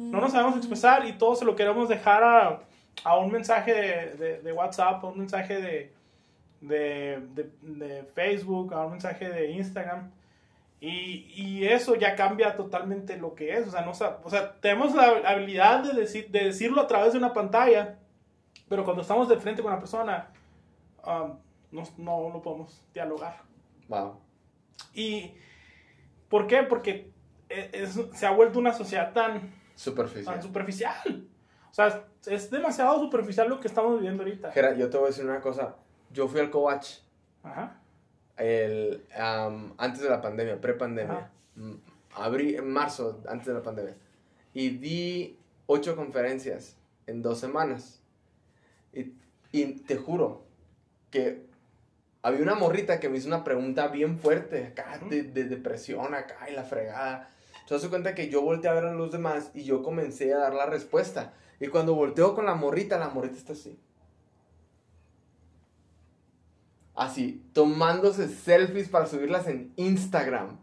No 0.00 0.20
nos 0.20 0.32
sabemos 0.32 0.56
expresar 0.56 1.06
y 1.06 1.12
todo 1.14 1.34
se 1.34 1.44
lo 1.44 1.54
queremos 1.56 1.88
dejar 1.88 2.22
a, 2.24 2.60
a 3.04 3.18
un 3.18 3.30
mensaje 3.30 3.72
de, 3.74 4.14
de- 4.16 4.40
de 4.42 4.52
WhatsApp, 4.52 5.04
a 5.04 5.08
un 5.08 5.18
mensaje 5.18 5.60
de, 5.60 5.92
de, 6.60 7.20
Facebook, 8.14 8.72
a 8.74 8.84
un 8.86 8.92
mensaje 8.92 9.28
de 9.28 9.50
Instagram. 9.52 10.10
Y, 10.80 11.26
y 11.36 11.66
eso 11.66 11.94
ya 11.94 12.16
cambia 12.16 12.56
totalmente 12.56 13.16
lo 13.18 13.34
que 13.34 13.56
es. 13.58 13.68
O 13.68 13.70
sea, 13.70 13.82
no, 13.82 13.90
o 13.90 14.30
sea 14.30 14.58
tenemos 14.60 14.94
la 14.94 15.20
habilidad 15.30 15.82
de, 15.82 15.92
decir, 16.00 16.28
de 16.30 16.44
decirlo 16.44 16.80
a 16.80 16.86
través 16.86 17.12
de 17.12 17.18
una 17.18 17.32
pantalla, 17.34 17.98
pero 18.68 18.84
cuando 18.84 19.02
estamos 19.02 19.28
de 19.28 19.36
frente 19.36 19.60
con 19.62 19.72
la 19.72 19.78
persona, 19.78 20.28
um, 21.04 21.36
no, 21.70 21.82
no, 21.98 22.30
no 22.30 22.40
podemos 22.42 22.82
dialogar. 22.94 23.36
Wow. 23.88 24.18
¿Y 24.94 25.32
por 26.30 26.46
qué? 26.46 26.62
Porque 26.62 27.10
e- 27.50 27.70
es- 27.74 28.00
se 28.14 28.26
ha 28.26 28.30
vuelto 28.30 28.58
una 28.58 28.72
sociedad 28.72 29.12
tan, 29.12 29.52
Superficial. 29.80 30.42
superficial. 30.42 31.26
O 31.70 31.74
sea, 31.74 32.04
es 32.26 32.50
demasiado 32.50 32.98
superficial 33.00 33.48
lo 33.48 33.60
que 33.60 33.68
estamos 33.68 33.94
viviendo 33.96 34.22
ahorita. 34.22 34.52
Jera, 34.52 34.74
yo 34.76 34.90
te 34.90 34.98
voy 34.98 35.06
a 35.06 35.08
decir 35.08 35.24
una 35.24 35.40
cosa. 35.40 35.76
Yo 36.10 36.28
fui 36.28 36.40
al 36.40 36.50
Covach 36.50 36.86
Ajá. 37.42 37.80
el, 38.36 39.06
am, 39.16 39.72
antes 39.78 40.02
de 40.02 40.10
la 40.10 40.20
pandemia, 40.20 40.60
pre-pandemia. 40.60 41.30
Abrí 42.14 42.56
en 42.56 42.70
marzo, 42.70 43.22
antes 43.26 43.46
de 43.46 43.54
la 43.54 43.62
pandemia. 43.62 43.96
Y 44.52 44.68
di 44.70 45.38
ocho 45.66 45.96
conferencias 45.96 46.76
en 47.06 47.22
dos 47.22 47.38
semanas. 47.40 48.02
Y, 48.92 49.14
y 49.52 49.64
te 49.84 49.96
juro 49.96 50.44
que 51.10 51.46
había 52.22 52.42
una 52.42 52.54
morrita 52.54 53.00
que 53.00 53.08
me 53.08 53.16
hizo 53.16 53.28
una 53.28 53.44
pregunta 53.44 53.88
bien 53.88 54.18
fuerte, 54.18 54.66
acá, 54.66 55.00
de, 55.08 55.22
de 55.22 55.44
depresión, 55.44 56.14
acá, 56.14 56.50
y 56.50 56.54
la 56.54 56.64
fregada. 56.64 57.30
Se 57.66 57.74
das 57.74 57.86
cuenta 57.86 58.14
que 58.14 58.28
yo 58.28 58.42
volteé 58.42 58.70
a 58.70 58.74
ver 58.74 58.84
a 58.86 58.92
los 58.92 59.12
demás 59.12 59.50
y 59.54 59.64
yo 59.64 59.82
comencé 59.82 60.34
a 60.34 60.38
dar 60.38 60.54
la 60.54 60.66
respuesta. 60.66 61.34
Y 61.60 61.68
cuando 61.68 61.94
volteo 61.94 62.34
con 62.34 62.46
la 62.46 62.54
morrita, 62.54 62.98
la 62.98 63.08
morrita 63.08 63.36
está 63.36 63.52
así. 63.52 63.78
Así, 66.94 67.44
tomándose 67.52 68.28
selfies 68.28 68.88
para 68.88 69.06
subirlas 69.06 69.46
en 69.46 69.72
Instagram. 69.76 70.58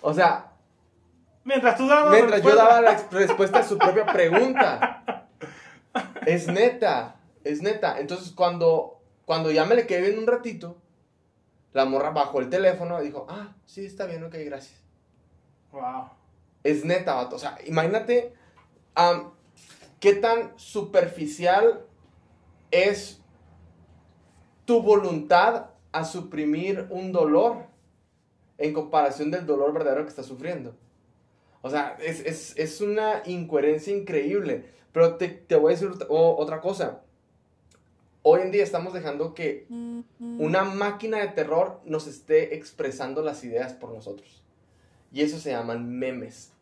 O 0.00 0.12
sea, 0.12 0.52
Mientras 1.44 1.76
tú 1.76 1.88
dabas 1.88 2.30
la 2.30 2.38
yo 2.38 2.54
daba 2.54 2.80
la 2.80 2.96
respuesta 3.10 3.60
a 3.60 3.64
su 3.64 3.78
propia 3.78 4.06
pregunta. 4.06 5.26
Es 6.24 6.46
neta, 6.46 7.16
es 7.42 7.62
neta. 7.62 7.98
Entonces, 7.98 8.32
cuando, 8.32 9.00
cuando 9.24 9.50
ya 9.50 9.64
me 9.64 9.74
le 9.74 9.86
quedé 9.86 10.02
viendo 10.02 10.20
un 10.20 10.26
ratito, 10.26 10.76
la 11.72 11.84
morra 11.84 12.10
bajó 12.10 12.40
el 12.40 12.48
teléfono 12.48 13.00
y 13.02 13.06
dijo, 13.06 13.26
ah, 13.28 13.54
sí, 13.66 13.84
está 13.84 14.06
bien, 14.06 14.22
ok, 14.22 14.36
gracias. 14.44 14.81
Wow. 15.72 16.10
Es 16.62 16.84
neta, 16.84 17.14
vato. 17.14 17.36
O 17.36 17.38
sea, 17.38 17.58
imagínate 17.66 18.32
qué 20.00 20.14
tan 20.14 20.52
superficial 20.56 21.84
es 22.70 23.20
tu 24.64 24.82
voluntad 24.82 25.70
a 25.92 26.04
suprimir 26.04 26.86
un 26.90 27.12
dolor 27.12 27.66
en 28.58 28.72
comparación 28.72 29.30
del 29.30 29.44
dolor 29.46 29.72
verdadero 29.72 30.04
que 30.04 30.10
estás 30.10 30.26
sufriendo. 30.26 30.74
O 31.62 31.70
sea, 31.70 31.96
es, 32.00 32.20
es- 32.20 32.56
es 32.56 32.80
una 32.80 33.22
incoherencia 33.26 33.96
increíble. 33.96 34.64
Pero 34.92 35.16
te, 35.16 35.28
te 35.28 35.56
voy 35.56 35.72
a 35.72 35.74
decir 35.76 35.90
otra 36.08 36.60
cosa. 36.60 37.00
Hoy 38.22 38.42
en 38.42 38.52
día 38.52 38.62
estamos 38.62 38.92
dejando 38.92 39.34
que 39.34 39.66
una 40.20 40.64
máquina 40.64 41.18
de 41.18 41.28
terror 41.28 41.80
nos 41.84 42.06
esté 42.06 42.54
expresando 42.54 43.22
las 43.22 43.42
ideas 43.42 43.72
por 43.72 43.90
nosotros. 43.92 44.41
Y 45.12 45.20
eso 45.22 45.38
se 45.38 45.50
llaman 45.50 45.88
memes. 45.98 46.52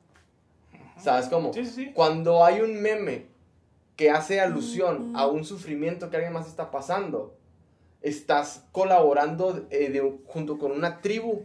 ¿Sabes 0.98 1.28
cómo? 1.28 1.52
Sí, 1.52 1.64
sí, 1.64 1.72
sí. 1.72 1.92
Cuando 1.94 2.44
hay 2.44 2.60
un 2.60 2.80
meme 2.82 3.26
que 3.96 4.10
hace 4.10 4.40
alusión 4.40 5.12
a 5.14 5.26
un 5.26 5.44
sufrimiento 5.44 6.10
que 6.10 6.16
alguien 6.16 6.32
más 6.32 6.46
está 6.46 6.70
pasando, 6.70 7.34
estás 8.02 8.64
colaborando 8.72 9.66
eh, 9.70 9.90
de- 9.90 10.18
junto 10.26 10.58
con 10.58 10.72
una 10.72 11.00
tribu 11.00 11.42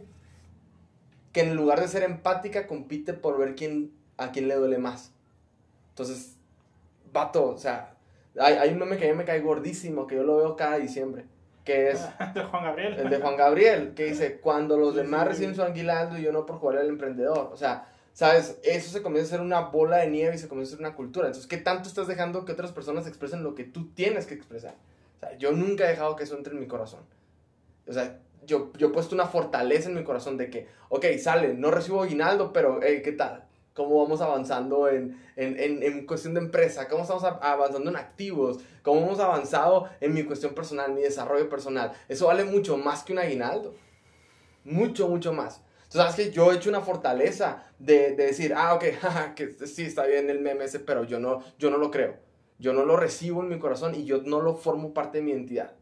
que 1.32 1.42
en 1.42 1.54
lugar 1.54 1.80
de 1.80 1.88
ser 1.88 2.02
empática 2.02 2.66
compite 2.66 3.12
por 3.12 3.38
ver 3.38 3.54
quién, 3.54 3.92
a 4.16 4.32
quién 4.32 4.48
le 4.48 4.54
duele 4.54 4.78
más. 4.78 5.12
Entonces, 5.90 6.36
vato, 7.12 7.50
o 7.50 7.58
sea, 7.58 7.94
hay, 8.40 8.54
hay 8.54 8.70
un 8.70 8.78
meme 8.78 8.96
que 8.96 9.06
a 9.08 9.12
mí 9.12 9.16
me 9.18 9.24
cae 9.24 9.40
gordísimo, 9.40 10.06
que 10.06 10.16
yo 10.16 10.22
lo 10.22 10.36
veo 10.38 10.56
cada 10.56 10.78
diciembre, 10.78 11.26
que 11.66 11.90
es 11.90 12.00
De 12.34 12.42
Juan 12.44 12.64
Gabriel. 12.64 12.94
el 12.98 13.10
de 13.10 13.18
Juan 13.20 13.36
Gabriel, 13.36 13.92
que 13.94 14.04
dice, 14.06 14.38
cuando 14.40 14.78
los 14.78 14.92
Sí, 14.94 15.00
demás 15.00 15.22
sí. 15.24 15.28
reciben 15.28 15.54
su 15.54 15.62
aguinaldo 15.62 16.16
y 16.16 16.22
yo 16.22 16.32
no 16.32 16.46
por 16.46 16.56
jugar 16.56 16.78
al 16.78 16.88
emprendedor. 16.88 17.50
O 17.52 17.56
sea, 17.58 17.88
¿sabes? 18.14 18.58
Eso 18.62 18.90
se 18.90 19.02
comienza 19.02 19.34
a 19.34 19.36
ser 19.36 19.40
una 19.44 19.60
bola 19.60 19.98
de 19.98 20.08
nieve 20.08 20.36
y 20.36 20.38
se 20.38 20.48
comienza 20.48 20.72
a 20.74 20.76
ser 20.78 20.86
una 20.86 20.96
cultura. 20.96 21.26
Entonces, 21.26 21.46
¿qué 21.48 21.58
tanto 21.58 21.88
estás 21.88 22.06
dejando 22.06 22.46
que 22.46 22.52
otras 22.52 22.72
personas 22.72 23.06
expresen 23.06 23.42
lo 23.42 23.54
que 23.54 23.64
tú 23.64 23.88
tienes 23.92 24.24
que 24.26 24.34
expresar? 24.34 24.74
O 25.16 25.20
sea, 25.20 25.36
yo 25.36 25.52
nunca 25.52 25.84
he 25.84 25.88
dejado 25.88 26.16
que 26.16 26.24
eso 26.24 26.36
entre 26.36 26.54
en 26.54 26.60
mi 26.60 26.66
corazón. 26.66 27.00
O 27.86 27.92
sea, 27.92 28.18
yo, 28.46 28.70
yo 28.78 28.86
he 28.88 28.90
puesto 28.90 29.14
una 29.14 29.26
fortaleza 29.26 29.88
en 29.88 29.96
mi 29.96 30.04
corazón 30.04 30.36
de 30.36 30.48
que, 30.50 30.68
ok, 30.88 31.04
sale, 31.18 31.54
no 31.54 31.70
recibo 31.72 32.02
aguinaldo, 32.02 32.52
pero, 32.52 32.80
hey, 32.82 33.02
¿qué 33.04 33.12
tal? 33.12 33.44
¿Cómo 33.76 34.02
vamos 34.02 34.22
avanzando 34.22 34.88
en, 34.88 35.22
en, 35.36 35.60
en, 35.60 35.82
en 35.82 36.06
cuestión 36.06 36.32
de 36.32 36.40
empresa? 36.40 36.88
¿Cómo 36.88 37.02
estamos 37.02 37.22
avanzando 37.24 37.90
en 37.90 37.96
activos? 37.96 38.58
¿Cómo 38.82 39.02
hemos 39.02 39.20
avanzado 39.20 39.90
en 40.00 40.14
mi 40.14 40.24
cuestión 40.24 40.54
personal, 40.54 40.94
mi 40.94 41.02
desarrollo 41.02 41.50
personal? 41.50 41.92
Eso 42.08 42.26
vale 42.28 42.44
mucho 42.44 42.78
más 42.78 43.04
que 43.04 43.12
un 43.12 43.18
aguinaldo. 43.18 43.74
Mucho, 44.64 45.08
mucho 45.08 45.34
más. 45.34 45.60
Entonces, 45.84 46.00
sabes 46.00 46.14
que 46.14 46.32
yo 46.32 46.50
he 46.50 46.56
hecho 46.56 46.70
una 46.70 46.80
fortaleza 46.80 47.64
de, 47.78 48.16
de 48.16 48.26
decir, 48.26 48.54
ah, 48.56 48.74
ok, 48.74 48.84
jaja, 49.00 49.34
que 49.34 49.50
sí, 49.66 49.82
está 49.82 50.06
bien 50.06 50.30
el 50.30 50.40
meme 50.40 50.64
ese, 50.64 50.80
pero 50.80 51.04
yo 51.04 51.20
no, 51.20 51.42
yo 51.58 51.70
no 51.70 51.76
lo 51.76 51.90
creo. 51.90 52.16
Yo 52.58 52.72
no 52.72 52.86
lo 52.86 52.96
recibo 52.96 53.42
en 53.42 53.50
mi 53.50 53.58
corazón 53.58 53.94
y 53.94 54.06
yo 54.06 54.22
no 54.22 54.40
lo 54.40 54.54
formo 54.54 54.94
parte 54.94 55.18
de 55.18 55.24
mi 55.24 55.32
identidad. 55.32 55.72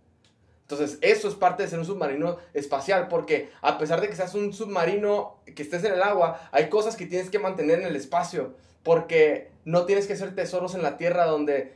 Entonces, 0.64 0.98
eso 1.02 1.28
es 1.28 1.34
parte 1.34 1.62
de 1.62 1.68
ser 1.68 1.78
un 1.78 1.84
submarino 1.84 2.38
espacial, 2.54 3.08
porque 3.08 3.50
a 3.60 3.76
pesar 3.76 4.00
de 4.00 4.08
que 4.08 4.16
seas 4.16 4.34
un 4.34 4.52
submarino 4.54 5.36
que 5.54 5.62
estés 5.62 5.84
en 5.84 5.92
el 5.92 6.02
agua, 6.02 6.48
hay 6.52 6.70
cosas 6.70 6.96
que 6.96 7.06
tienes 7.06 7.28
que 7.28 7.38
mantener 7.38 7.80
en 7.80 7.86
el 7.86 7.96
espacio, 7.96 8.54
porque 8.82 9.50
no 9.66 9.84
tienes 9.84 10.06
que 10.06 10.14
hacer 10.14 10.34
tesoros 10.34 10.74
en 10.74 10.82
la 10.82 10.96
tierra 10.96 11.26
donde 11.26 11.74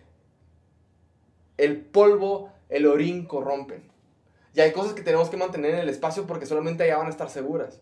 el 1.58 1.80
polvo, 1.80 2.50
el 2.70 2.86
orín 2.86 3.26
corrompen. 3.26 3.82
Y 4.54 4.60
hay 4.60 4.72
cosas 4.72 4.94
que 4.94 5.02
tenemos 5.02 5.28
que 5.28 5.36
mantener 5.36 5.74
en 5.74 5.80
el 5.80 5.88
espacio 5.88 6.26
porque 6.26 6.46
solamente 6.46 6.84
allá 6.84 6.96
van 6.96 7.08
a 7.08 7.10
estar 7.10 7.28
seguras. 7.28 7.80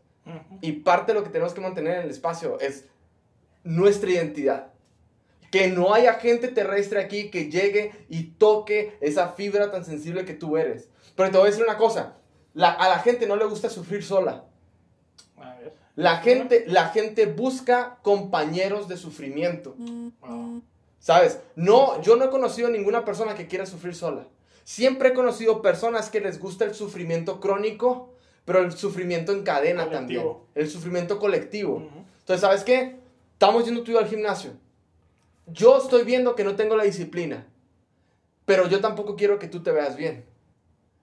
Y 0.61 0.73
parte 0.73 1.12
de 1.12 1.19
lo 1.19 1.25
que 1.25 1.31
tenemos 1.31 1.55
que 1.55 1.61
mantener 1.61 1.99
en 1.99 2.03
el 2.03 2.11
espacio 2.11 2.59
es 2.59 2.87
nuestra 3.62 4.11
identidad. 4.11 4.73
Que 5.53 5.69
no 5.69 5.95
haya 5.95 6.14
gente 6.14 6.49
terrestre 6.49 7.01
aquí 7.01 7.31
que 7.31 7.49
llegue 7.49 7.92
y 8.09 8.25
toque 8.25 8.97
esa 9.01 9.29
fibra 9.35 9.71
tan 9.71 9.85
sensible 9.85 10.25
que 10.25 10.35
tú 10.35 10.57
eres. 10.57 10.88
Pero 11.16 11.31
te 11.31 11.38
voy 11.38 11.48
a 11.48 11.50
decir 11.50 11.64
una 11.64 11.76
cosa. 11.79 12.14
la- 12.55 12.70
a 12.70 12.88
la 12.88 13.00
gente 13.00 13.26
no 13.26 13.37
le 13.37 13.44
gusta 13.44 13.68
sufrir 13.68 14.02
sola. 14.02 14.44
A 15.37 15.55
ver. 15.57 15.74
La 15.94 16.18
gente, 16.18 16.64
la 16.66 16.88
gente 16.88 17.26
busca 17.26 17.98
compañeros 18.02 18.88
de 18.88 18.96
sufrimiento. 18.96 19.74
Wow. 20.20 20.62
¿Sabes? 20.98 21.38
No, 21.55 22.00
yo 22.00 22.16
no 22.16 22.24
he 22.24 22.31
conocido 22.31 22.70
ninguna 22.70 23.05
persona 23.05 23.35
que 23.35 23.46
quiera 23.46 23.66
sufrir 23.66 23.94
sola. 23.94 24.26
Siempre 24.64 25.11
he 25.11 25.12
conocido 25.14 25.61
personas 25.61 26.09
que 26.11 26.20
les 26.20 26.40
gusta 26.40 26.64
el 26.64 26.74
sufrimiento 26.74 27.40
crónico, 27.40 28.14
pero 28.46 28.61
el 28.61 28.72
sufrimiento 28.72 29.33
en 29.33 29.42
cadena 29.42 29.90
también. 29.90 30.22
Colectivo. 30.22 30.46
El 30.55 30.70
sufrimiento 30.70 31.18
colectivo. 31.18 31.87
Entonces, 32.20 32.40
¿sabes 32.40 32.64
qué? 32.64 32.96
Estamos 33.35 33.66
yendo 33.66 33.83
tú 33.83 33.90
y 33.90 33.94
yo 33.94 34.00
al 34.00 34.09
gimnasio. 34.09 34.52
Yo 35.46 35.76
estoy 35.76 36.05
viendo 36.05 36.35
que 36.35 36.42
no 36.44 36.57
tengo 36.57 36.74
la 36.74 36.85
disciplina, 36.85 37.46
pero 38.46 38.66
yo 38.66 38.81
tampoco 38.81 39.14
quiero 39.14 39.38
que 39.38 39.46
tú 39.46 39.62
te 39.62 39.70
veas 39.72 39.94
bien. 39.94 40.24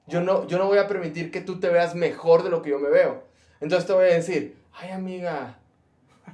Yo 0.08 0.22
no, 0.22 0.48
yo 0.48 0.58
no 0.58 0.68
voy 0.68 0.78
a 0.78 0.88
permitir 0.88 1.32
que 1.32 1.42
tú 1.42 1.60
te 1.60 1.70
veas 1.70 1.96
mejor 1.96 2.44
de 2.44 2.50
lo 2.50 2.62
que 2.62 2.72
yo 2.72 2.80
me 2.80 2.90
veo. 2.90 3.24
Entonces 3.62 3.88
te 3.88 3.94
voy 3.94 4.06
a 4.06 4.14
decir, 4.14 4.58
ay 4.74 4.92
amiga, 4.92 5.60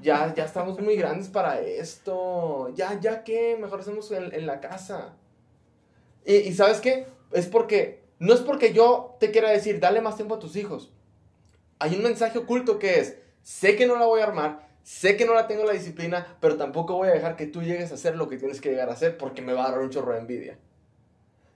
ya, 0.01 0.33
ya 0.33 0.45
estamos 0.45 0.79
muy 0.79 0.95
grandes 0.95 1.27
para 1.27 1.61
esto. 1.61 2.73
Ya, 2.75 2.99
ya 2.99 3.23
qué, 3.23 3.57
mejor 3.59 3.81
hacemos 3.81 4.11
en, 4.11 4.33
en 4.33 4.47
la 4.47 4.59
casa. 4.59 5.13
Y, 6.25 6.35
y 6.35 6.53
¿sabes 6.53 6.79
qué? 6.79 7.05
Es 7.31 7.45
porque, 7.45 8.01
no 8.17 8.33
es 8.33 8.39
porque 8.39 8.73
yo 8.73 9.17
te 9.19 9.31
quiera 9.31 9.51
decir, 9.51 9.79
dale 9.79 10.01
más 10.01 10.15
tiempo 10.15 10.35
a 10.35 10.39
tus 10.39 10.55
hijos. 10.55 10.91
Hay 11.79 11.95
un 11.95 12.03
mensaje 12.03 12.39
oculto 12.39 12.79
que 12.79 12.99
es, 12.99 13.17
sé 13.41 13.75
que 13.75 13.85
no 13.85 13.97
la 13.97 14.05
voy 14.05 14.21
a 14.21 14.25
armar, 14.25 14.67
sé 14.83 15.15
que 15.15 15.25
no 15.25 15.33
la 15.33 15.47
tengo 15.47 15.63
la 15.63 15.73
disciplina, 15.73 16.37
pero 16.41 16.57
tampoco 16.57 16.95
voy 16.95 17.09
a 17.09 17.13
dejar 17.13 17.35
que 17.35 17.45
tú 17.45 17.61
llegues 17.61 17.91
a 17.91 17.95
hacer 17.95 18.15
lo 18.15 18.27
que 18.27 18.37
tienes 18.37 18.59
que 18.59 18.69
llegar 18.69 18.89
a 18.89 18.93
hacer 18.93 19.17
porque 19.17 19.41
me 19.41 19.53
va 19.53 19.67
a 19.67 19.71
dar 19.71 19.79
un 19.79 19.89
chorro 19.89 20.13
de 20.13 20.19
envidia. 20.19 20.57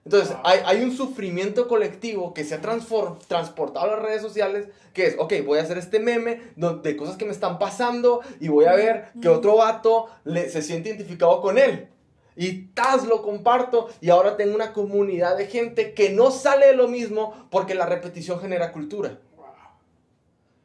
Entonces, 0.06 0.36
hay, 0.44 0.60
hay 0.66 0.84
un 0.84 0.92
sufrimiento 0.96 1.68
colectivo 1.70 2.34
que 2.34 2.44
se 2.44 2.56
ha 2.56 2.62
transportado 2.62 3.86
a 3.86 3.88
las 3.88 4.00
redes 4.02 4.22
sociales, 4.22 4.68
que 4.94 5.08
es, 5.08 5.16
ok, 5.18 5.34
voy 5.46 5.60
a 5.60 5.62
hacer 5.62 5.78
este 5.78 6.00
meme 6.00 6.42
de 6.58 6.98
cosas 6.98 7.16
que 7.16 7.24
me 7.26 7.32
están 7.32 7.58
pasando 7.58 8.20
y 8.42 8.50
voy 8.50 8.66
a 8.66 8.74
ver 8.74 9.08
que 9.22 9.30
otro 9.30 9.56
vato 9.56 10.08
le- 10.26 10.50
se 10.50 10.62
siente 10.62 10.90
identificado 10.90 11.42
con 11.42 11.58
él. 11.58 11.88
Y 12.36 12.64
tas 12.74 13.06
lo 13.06 13.22
comparto 13.22 13.90
y 14.02 14.10
ahora 14.10 14.36
tengo 14.36 14.56
una 14.56 14.74
comunidad 14.74 15.38
de 15.38 15.46
gente 15.48 15.94
que 15.94 16.10
no 16.10 16.32
sale 16.32 16.66
de 16.68 16.74
lo 16.76 16.88
mismo 16.90 17.48
porque 17.50 17.76
la 17.76 17.86
repetición 17.86 18.40
genera 18.42 18.72
cultura. 18.74 19.20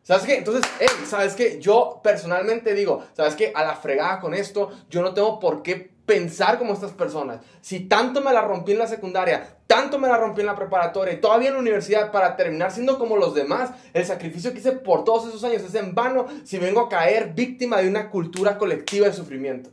¿Sabes 0.03 0.24
qué? 0.24 0.37
Entonces, 0.38 0.68
hey, 0.81 0.88
¿sabes 1.07 1.35
qué? 1.35 1.61
Yo 1.61 2.01
personalmente 2.03 2.72
digo, 2.74 3.05
¿sabes 3.14 3.35
qué? 3.35 3.53
A 3.55 3.62
la 3.64 3.77
fregada 3.77 4.18
con 4.20 4.33
esto, 4.33 4.70
yo 4.88 5.03
no 5.03 5.12
tengo 5.12 5.38
por 5.38 5.62
qué 5.62 5.90
pensar 6.08 6.58
como 6.58 6.72
estas 6.72 6.92
personas. 6.92 7.40
Si 7.60 7.80
tanto 7.80 8.22
me 8.22 8.32
la 8.32 8.40
rompí 8.40 8.72
en 8.72 8.78
la 8.78 8.86
secundaria, 8.86 9.58
tanto 9.66 9.98
me 9.98 10.08
la 10.08 10.16
rompí 10.16 10.40
en 10.40 10.46
la 10.46 10.54
preparatoria 10.54 11.12
y 11.12 11.20
todavía 11.20 11.48
en 11.48 11.54
la 11.54 11.60
universidad 11.60 12.10
para 12.10 12.34
terminar 12.34 12.72
siendo 12.72 12.98
como 12.98 13.18
los 13.18 13.34
demás, 13.34 13.72
el 13.92 14.06
sacrificio 14.06 14.52
que 14.52 14.60
hice 14.60 14.72
por 14.72 15.04
todos 15.04 15.28
esos 15.28 15.44
años 15.44 15.62
es 15.62 15.74
en 15.74 15.94
vano 15.94 16.26
si 16.44 16.58
vengo 16.58 16.80
a 16.80 16.88
caer 16.88 17.34
víctima 17.34 17.76
de 17.76 17.88
una 17.90 18.08
cultura 18.08 18.56
colectiva 18.56 19.06
de 19.06 19.12
sufrimiento. 19.12 19.68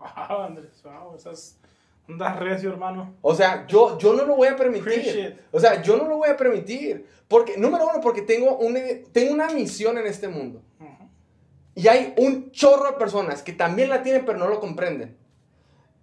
Wow, 0.00 0.40
Andrés. 0.42 0.82
Wow. 0.82 1.14
Esas. 1.14 1.56
Andas 2.08 2.40
recio, 2.40 2.70
hermano. 2.70 3.14
O 3.22 3.32
sea, 3.32 3.64
yo, 3.68 3.98
yo 3.98 4.14
no 4.14 4.24
lo 4.24 4.34
voy 4.34 4.48
a 4.48 4.56
permitir. 4.56 5.44
O 5.52 5.60
sea, 5.60 5.80
yo 5.80 5.96
no 5.96 6.08
lo 6.08 6.16
voy 6.16 6.30
a 6.30 6.36
permitir. 6.36 7.06
Porque, 7.28 7.56
número 7.56 7.86
uno, 7.88 8.00
porque 8.00 8.22
tengo 8.22 8.56
una, 8.56 8.80
tengo 9.12 9.32
una 9.32 9.48
misión 9.50 9.96
en 9.96 10.06
este 10.08 10.26
mundo. 10.26 10.60
Ujú. 10.80 11.08
Y 11.76 11.86
hay 11.86 12.14
un 12.16 12.50
chorro 12.50 12.90
de 12.90 12.96
personas 12.98 13.42
que 13.44 13.52
también 13.52 13.90
la 13.90 14.02
tienen 14.02 14.24
pero 14.24 14.38
no 14.38 14.48
lo 14.48 14.58
comprenden. 14.58 15.16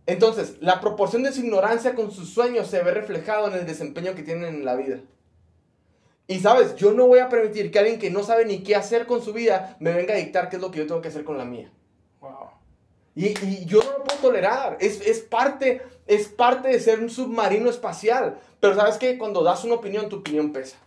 Entonces, 0.07 0.57
la 0.61 0.81
proporción 0.81 1.23
de 1.23 1.31
su 1.31 1.41
ignorancia 1.41 1.95
con 1.95 2.11
sus 2.11 2.29
sueños 2.29 2.67
se 2.67 2.81
ve 2.83 2.91
reflejado 2.91 3.47
en 3.47 3.55
el 3.55 3.65
desempeño 3.65 4.13
que 4.13 4.23
tienen 4.23 4.55
en 4.55 4.65
la 4.65 4.75
vida. 4.75 4.99
Y 6.27 6.39
sabes, 6.39 6.75
yo 6.75 6.93
no 6.93 7.07
voy 7.07 7.19
a 7.19 7.29
permitir 7.29 7.71
que 7.71 7.79
alguien 7.79 7.99
que 7.99 8.09
no 8.09 8.23
sabe 8.23 8.45
ni 8.45 8.63
qué 8.63 8.75
hacer 8.75 9.05
con 9.05 9.23
su 9.23 9.33
vida 9.33 9.77
me 9.79 9.93
venga 9.93 10.13
a 10.13 10.17
dictar 10.17 10.49
qué 10.49 10.55
es 10.55 10.61
lo 10.61 10.71
que 10.71 10.79
yo 10.79 10.87
tengo 10.87 11.01
que 11.01 11.07
hacer 11.07 11.23
con 11.23 11.37
la 11.37 11.45
mía. 11.45 11.71
Wow. 12.19 12.49
Y, 13.15 13.27
y 13.45 13.65
yo 13.65 13.79
no 13.79 13.99
lo 13.99 14.03
puedo 14.03 14.19
tolerar. 14.19 14.77
Es, 14.79 15.01
es, 15.01 15.21
parte, 15.21 15.81
es 16.07 16.27
parte 16.27 16.69
de 16.69 16.79
ser 16.79 16.99
un 16.99 17.09
submarino 17.09 17.69
espacial. 17.69 18.39
Pero 18.59 18.75
sabes 18.75 18.97
que 18.97 19.17
cuando 19.17 19.43
das 19.43 19.63
una 19.63 19.75
opinión, 19.75 20.09
tu 20.09 20.17
opinión 20.17 20.51
pesa. 20.51 20.77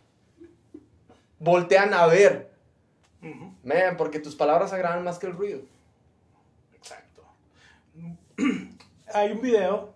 Voltean 1.39 1.95
a 1.95 2.07
ver. 2.07 2.51
Man, 3.21 3.97
porque 3.97 4.19
tus 4.21 4.35
palabras 4.35 4.73
agradan 4.73 5.05
más 5.05 5.19
que 5.19 5.27
el 5.27 5.33
ruido. 5.33 5.61
Exacto. 6.75 7.23
Hay 9.15 9.33
un 9.33 9.41
video 9.41 9.95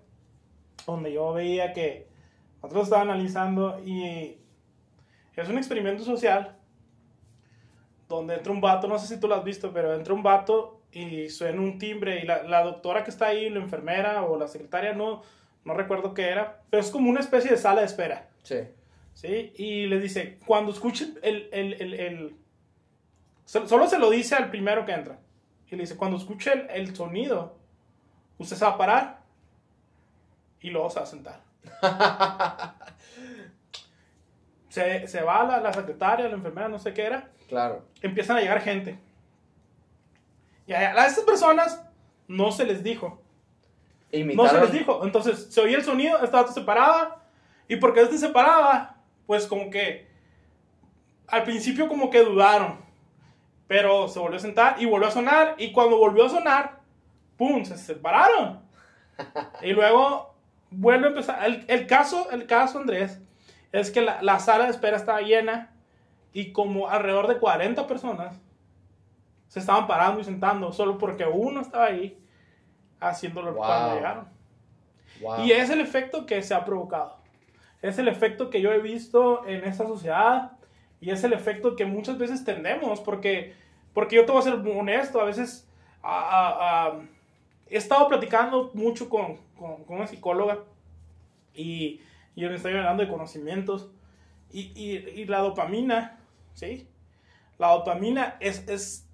donde 0.86 1.12
yo 1.12 1.32
veía 1.32 1.72
que 1.72 2.06
nosotros 2.62 2.84
estaba 2.84 3.02
analizando 3.02 3.80
y 3.84 4.36
es 5.36 5.48
un 5.48 5.58
experimento 5.58 6.04
social 6.04 6.56
donde 8.08 8.34
entra 8.34 8.52
un 8.52 8.60
vato, 8.60 8.88
no 8.88 8.98
sé 8.98 9.06
si 9.14 9.20
tú 9.20 9.26
lo 9.28 9.34
has 9.34 9.44
visto, 9.44 9.72
pero 9.72 9.94
entra 9.94 10.12
un 10.14 10.22
vato 10.22 10.80
y 10.92 11.30
suena 11.30 11.60
un 11.60 11.78
timbre 11.78 12.20
y 12.20 12.26
la, 12.26 12.42
la 12.42 12.62
doctora 12.62 13.04
que 13.04 13.10
está 13.10 13.26
ahí, 13.28 13.48
la 13.48 13.60
enfermera 13.60 14.24
o 14.24 14.38
la 14.38 14.46
secretaria, 14.48 14.92
no, 14.92 15.22
no 15.64 15.74
recuerdo 15.74 16.12
qué 16.12 16.28
era, 16.28 16.60
pero 16.68 16.82
es 16.82 16.90
como 16.90 17.08
una 17.08 17.20
especie 17.20 17.50
de 17.50 17.56
sala 17.56 17.80
de 17.80 17.86
espera. 17.86 18.28
Sí. 18.42 18.58
¿Sí? 19.14 19.52
Y 19.56 19.86
le 19.86 19.98
dice, 20.00 20.38
cuando 20.46 20.72
escuchen 20.72 21.18
el, 21.22 21.48
el, 21.52 21.74
el, 21.74 21.94
el- 21.94 22.36
so- 23.46 23.66
Solo 23.66 23.86
se 23.86 23.98
lo 23.98 24.10
dice 24.10 24.34
al 24.34 24.50
primero 24.50 24.84
que 24.84 24.92
entra. 24.92 25.18
Y 25.70 25.76
le 25.76 25.82
dice, 25.82 25.96
cuando 25.96 26.18
escuche 26.18 26.52
el, 26.52 26.68
el 26.70 26.94
sonido, 26.94 27.56
usted 28.38 28.56
se 28.56 28.64
va 28.64 28.72
a 28.72 28.78
parar 28.78 29.20
y 30.60 30.70
luego 30.70 30.90
se 30.90 30.96
va 31.00 31.02
a 31.02 31.06
sentar. 31.06 31.40
se, 34.68 35.06
se 35.08 35.22
va 35.22 35.44
la, 35.44 35.60
la 35.60 35.72
secretaria, 35.72 36.28
la 36.28 36.34
enfermera, 36.34 36.68
no 36.68 36.78
sé 36.78 36.94
qué 36.94 37.04
era. 37.04 37.28
Claro. 37.48 37.84
Empiezan 38.00 38.36
a 38.36 38.40
llegar 38.40 38.60
gente. 38.60 38.98
Y 40.66 40.72
a, 40.72 40.78
a 40.78 41.06
estas 41.06 41.24
personas 41.24 41.84
no 42.28 42.52
se 42.52 42.64
les 42.64 42.82
dijo. 42.82 43.20
No 44.12 44.48
se 44.48 44.60
les 44.60 44.72
dijo. 44.72 45.04
Entonces 45.04 45.52
se 45.52 45.60
oía 45.60 45.76
el 45.76 45.84
sonido, 45.84 46.22
esta 46.22 46.42
vato 46.42 46.52
se 46.52 46.60
paraba. 46.60 47.22
Y 47.68 47.76
porque 47.76 48.02
este 48.02 48.18
se 48.18 48.28
paraba, 48.28 48.96
pues 49.26 49.46
como 49.46 49.70
que 49.70 50.06
al 51.28 51.44
principio 51.44 51.88
como 51.88 52.10
que 52.10 52.22
dudaron. 52.22 52.80
Pero 53.66 54.08
se 54.08 54.18
volvió 54.18 54.36
a 54.36 54.40
sentar 54.40 54.76
y 54.78 54.84
volvió 54.84 55.08
a 55.08 55.12
sonar. 55.12 55.54
Y 55.58 55.72
cuando 55.72 55.96
volvió 55.96 56.26
a 56.26 56.28
sonar, 56.28 56.81
¡pum! 57.42 57.64
Se 57.64 57.76
separaron. 57.76 58.60
y 59.62 59.72
luego 59.72 60.34
vuelve 60.70 61.06
a 61.06 61.08
empezar. 61.10 61.44
El, 61.44 61.64
el 61.68 61.86
caso, 61.86 62.30
el 62.30 62.46
caso, 62.46 62.78
Andrés, 62.78 63.20
es 63.72 63.90
que 63.90 64.00
la, 64.00 64.22
la 64.22 64.38
sala 64.38 64.64
de 64.64 64.70
espera 64.70 64.96
estaba 64.96 65.20
llena. 65.20 65.70
Y 66.32 66.52
como 66.52 66.88
alrededor 66.88 67.26
de 67.28 67.38
40 67.38 67.86
personas 67.86 68.40
se 69.48 69.58
estaban 69.58 69.86
parando 69.86 70.20
y 70.20 70.24
sentando. 70.24 70.72
Solo 70.72 70.96
porque 70.96 71.26
uno 71.26 71.60
estaba 71.60 71.86
ahí 71.86 72.18
haciéndolo 73.00 73.52
Wow. 73.52 73.64
cuando 73.66 73.94
llegaron. 73.96 74.28
Wow. 75.20 75.44
Y 75.44 75.52
es 75.52 75.68
el 75.70 75.80
efecto 75.80 76.24
que 76.24 76.40
se 76.42 76.54
ha 76.54 76.64
provocado. 76.64 77.18
Es 77.82 77.98
el 77.98 78.08
efecto 78.08 78.48
que 78.48 78.60
yo 78.60 78.72
he 78.72 78.78
visto 78.78 79.46
en 79.46 79.64
esta 79.64 79.84
sociedad 79.86 80.52
y 81.00 81.10
es 81.10 81.22
el 81.24 81.32
efecto 81.32 81.74
que 81.76 81.84
muchas 81.84 82.16
veces 82.16 82.44
tendemos, 82.44 83.00
porque, 83.00 83.54
porque 83.92 84.14
yo 84.16 84.24
te 84.24 84.30
voy 84.32 84.40
a 84.40 84.44
ser 84.44 84.54
honesto, 84.54 85.20
a 85.20 85.24
veces 85.24 85.68
ah, 86.02 86.92
he 87.72 87.78
estado 87.78 88.06
platicando 88.08 88.70
mucho 88.74 89.08
con, 89.08 89.38
con, 89.58 89.84
con 89.84 89.96
una 89.96 90.06
psicóloga 90.06 90.58
y, 91.54 92.00
y 92.34 92.40
yo 92.42 92.48
le 92.48 92.56
estoy 92.56 92.72
hablando 92.74 93.02
de 93.02 93.08
conocimientos 93.08 93.90
y, 94.50 94.72
y, 94.74 95.20
y 95.20 95.24
la 95.24 95.38
dopamina, 95.38 96.18
¿sí? 96.54 96.86
La 97.58 97.68
dopamina 97.68 98.36
es, 98.40 98.68
es, 98.68 99.06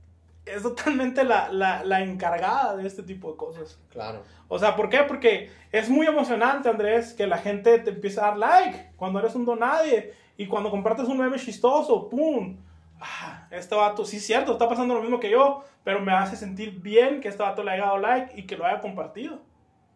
es 0.45 0.63
totalmente 0.63 1.23
la, 1.23 1.53
la, 1.53 1.85
la 1.85 2.01
encargada 2.03 2.77
de 2.77 2.87
este 2.87 3.03
tipo 3.03 3.31
de 3.31 3.37
cosas. 3.37 3.79
Claro. 3.91 4.23
O 4.49 4.59
sea, 4.59 4.75
¿por 4.75 4.89
qué? 4.89 5.01
Porque 5.07 5.51
es 5.71 5.89
muy 5.91 6.07
emocionante, 6.07 6.69
Andrés, 6.69 7.13
que 7.13 7.27
la 7.27 7.39
gente 7.39 7.79
te 7.79 7.91
empieza 7.91 8.23
a 8.23 8.31
dar 8.31 8.39
like 8.39 8.93
cuando 8.97 9.19
eres 9.19 9.35
un 9.35 9.45
donadie 9.45 10.15
y 10.37 10.47
cuando 10.47 10.71
compartes 10.71 11.07
un 11.07 11.19
meme 11.19 11.39
chistoso, 11.39 12.09
¡pum! 12.09 12.57
Ah, 13.01 13.38
este 13.51 13.75
vato, 13.75 14.05
sí 14.05 14.21
cierto, 14.21 14.53
está 14.53 14.69
pasando 14.69 14.95
lo 14.95 15.03
mismo 15.03 15.21
que 15.21 15.31
yo, 15.31 15.65
pero 15.85 16.01
me 16.01 16.13
hace 16.13 16.37
sentir 16.37 16.81
bien 16.81 17.21
que 17.21 17.29
este 17.29 17.43
vato 17.43 17.63
le 17.63 17.73
haya 17.73 17.87
dado 17.87 17.99
like 17.99 18.39
y 18.39 18.47
que 18.47 18.57
lo 18.57 18.67
haya 18.67 18.81
compartido. 18.81 19.41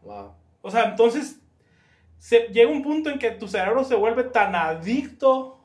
Wow. 0.03 0.33
O 0.63 0.71
sea, 0.71 0.85
entonces 0.85 1.41
se, 2.19 2.49
llega 2.53 2.71
un 2.71 2.83
punto 2.83 3.11
en 3.11 3.19
que 3.19 3.33
tu 3.33 3.49
cerebro 3.49 3.85
se 3.85 3.97
vuelve 3.97 4.23
tan 4.23 4.55
adicto 4.55 5.59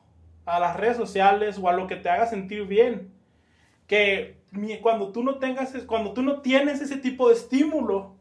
a 0.44 0.58
las 0.58 0.76
redes 0.76 0.96
sociales 0.96 1.58
o 1.58 1.68
a 1.68 1.72
lo 1.72 1.86
que 1.86 1.96
te 1.96 2.08
haga 2.08 2.26
sentir 2.26 2.66
bien 2.66 3.12
que 3.86 4.38
cuando 4.82 5.12
tú 5.12 5.22
no 5.22 5.38
tengas 5.38 5.72
cuando 5.86 6.12
tú 6.12 6.22
no 6.22 6.40
tienes 6.40 6.80
ese 6.80 6.96
tipo 6.96 7.28
de 7.28 7.34
estímulo 7.34 8.16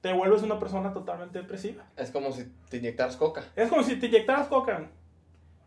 te 0.00 0.12
vuelves 0.12 0.42
una 0.42 0.58
persona 0.58 0.92
totalmente 0.92 1.38
depresiva 1.40 1.84
Es 1.96 2.10
como 2.10 2.32
si 2.32 2.44
te 2.70 2.78
inyectaras 2.78 3.16
coca. 3.16 3.44
es 3.54 3.68
como 3.68 3.82
si 3.82 3.96
te 3.96 4.06
inyectaras 4.06 4.48
coca 4.48 4.88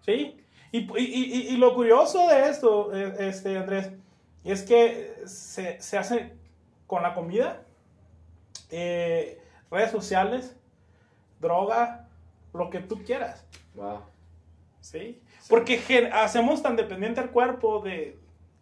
sí 0.01 0.41
y, 0.71 0.79
y- 0.79 1.03
y- 1.03 1.47
y 1.53 1.57
lo 1.57 1.73
curioso 1.75 2.27
de 2.27 2.49
esto 2.49 2.93
eh, 2.95 3.15
este 3.29 3.57
Andrés 3.57 3.91
es 4.43 4.63
que 4.63 5.15
se, 5.25 5.81
se 5.81 5.97
hace 5.97 6.33
con 6.87 7.01
la 7.03 7.13
comida 7.13 7.61
eh, 8.69 9.41
redes 9.71 9.91
sociales 9.91 10.55
droga 11.39 12.07
lo 12.53 12.69
que 12.69 12.79
tú 12.79 13.03
quieras 13.03 13.45
Wow. 13.75 14.01
¿sí? 14.81 15.21
Porque 15.49 16.09
hacemos 16.13 16.61
tan 16.63 16.75
dependiente 16.75 17.19
al 17.19 17.29
cuerpo 17.29 17.81
de... 17.81 18.17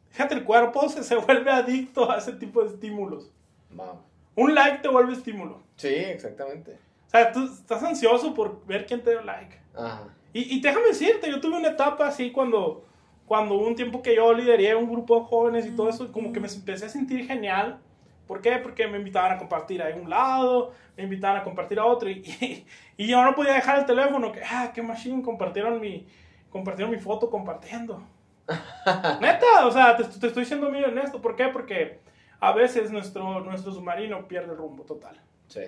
Fíjate, 0.09 0.33
el 0.35 0.43
cuerpo 0.43 0.89
se, 0.89 1.03
se 1.03 1.15
vuelve 1.15 1.51
adicto 1.51 2.09
a 2.11 2.17
ese 2.17 2.33
tipo 2.33 2.61
de 2.63 2.69
estímulos. 2.73 3.29
Wow. 3.71 3.99
Un 4.35 4.55
like 4.55 4.79
te 4.79 4.87
vuelve 4.87 5.13
estímulo. 5.13 5.61
Sí, 5.75 5.87
exactamente. 5.87 6.77
O 7.07 7.09
sea, 7.09 7.31
tú 7.31 7.45
estás 7.45 7.83
ansioso 7.83 8.33
por 8.33 8.65
ver 8.65 8.85
quién 8.87 9.03
te 9.03 9.11
dio 9.11 9.21
like. 9.21 9.55
Ajá. 9.75 10.07
Y, 10.33 10.55
y 10.55 10.61
déjame 10.61 10.87
decirte, 10.87 11.29
yo 11.29 11.39
tuve 11.39 11.57
una 11.57 11.69
etapa 11.69 12.07
así 12.07 12.31
cuando, 12.31 12.85
cuando 13.25 13.55
hubo 13.55 13.67
un 13.67 13.75
tiempo 13.75 14.01
que 14.01 14.15
yo 14.15 14.33
lideré 14.33 14.75
un 14.75 14.89
grupo 14.89 15.19
de 15.19 15.25
jóvenes 15.25 15.65
y 15.65 15.75
todo 15.75 15.89
eso, 15.89 16.11
como 16.11 16.33
que 16.33 16.39
me 16.39 16.47
empecé 16.47 16.85
a 16.85 16.89
sentir 16.89 17.25
genial. 17.25 17.79
¿Por 18.27 18.41
qué? 18.41 18.57
Porque 18.57 18.87
me 18.87 18.97
invitaban 18.97 19.33
a 19.33 19.37
compartir 19.37 19.81
a 19.81 19.95
un 19.95 20.09
lado, 20.09 20.71
me 20.97 21.03
invitaban 21.03 21.37
a 21.37 21.43
compartir 21.43 21.77
a 21.79 21.85
otro 21.85 22.09
y, 22.09 22.13
y, 22.41 22.65
y 23.03 23.07
yo 23.07 23.23
no 23.23 23.35
podía 23.35 23.53
dejar 23.53 23.79
el 23.79 23.85
teléfono, 23.85 24.31
que, 24.31 24.41
ah, 24.43 24.71
qué 24.73 24.81
machine, 24.81 25.21
compartieron 25.21 25.79
mi, 25.79 26.07
compartieron 26.49 26.91
mi 26.91 26.99
foto 26.99 27.29
compartiendo. 27.29 28.01
Neta, 29.21 29.65
o 29.65 29.71
sea, 29.71 29.95
te, 29.95 30.03
te 30.03 30.27
estoy 30.27 30.45
siendo 30.45 30.69
muy 30.69 30.83
honesto. 30.83 31.21
¿Por 31.21 31.35
qué? 31.35 31.47
Porque 31.47 31.99
a 32.39 32.51
veces 32.51 32.91
nuestro, 32.91 33.39
nuestro 33.41 33.71
submarino 33.71 34.27
pierde 34.27 34.51
el 34.51 34.57
rumbo 34.57 34.83
total. 34.83 35.21
Sí. 35.47 35.61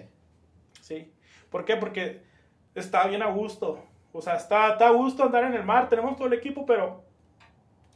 ¿sí? 0.82 1.12
¿Por 1.50 1.66
qué? 1.66 1.78
Porque 1.78 2.22
está 2.76 3.08
bien 3.08 3.24
a 3.24 3.28
gusto. 3.28 3.84
O 4.18 4.22
sea, 4.22 4.36
está, 4.36 4.70
está 4.70 4.88
a 4.88 4.92
gusto 4.92 5.24
andar 5.24 5.44
en 5.44 5.54
el 5.54 5.64
mar. 5.64 5.90
Tenemos 5.90 6.16
todo 6.16 6.28
el 6.28 6.34
equipo, 6.34 6.66
pero 6.66 7.04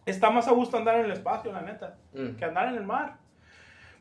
está 0.06 0.30
más 0.30 0.48
a 0.48 0.52
gusto 0.52 0.78
andar 0.78 0.96
en 0.96 1.06
el 1.06 1.12
espacio, 1.12 1.52
la 1.52 1.62
neta, 1.62 1.96
Mm. 2.14 2.36
que 2.36 2.46
andar 2.46 2.68
en 2.70 2.76
el 2.76 2.84
mar. 2.84 3.18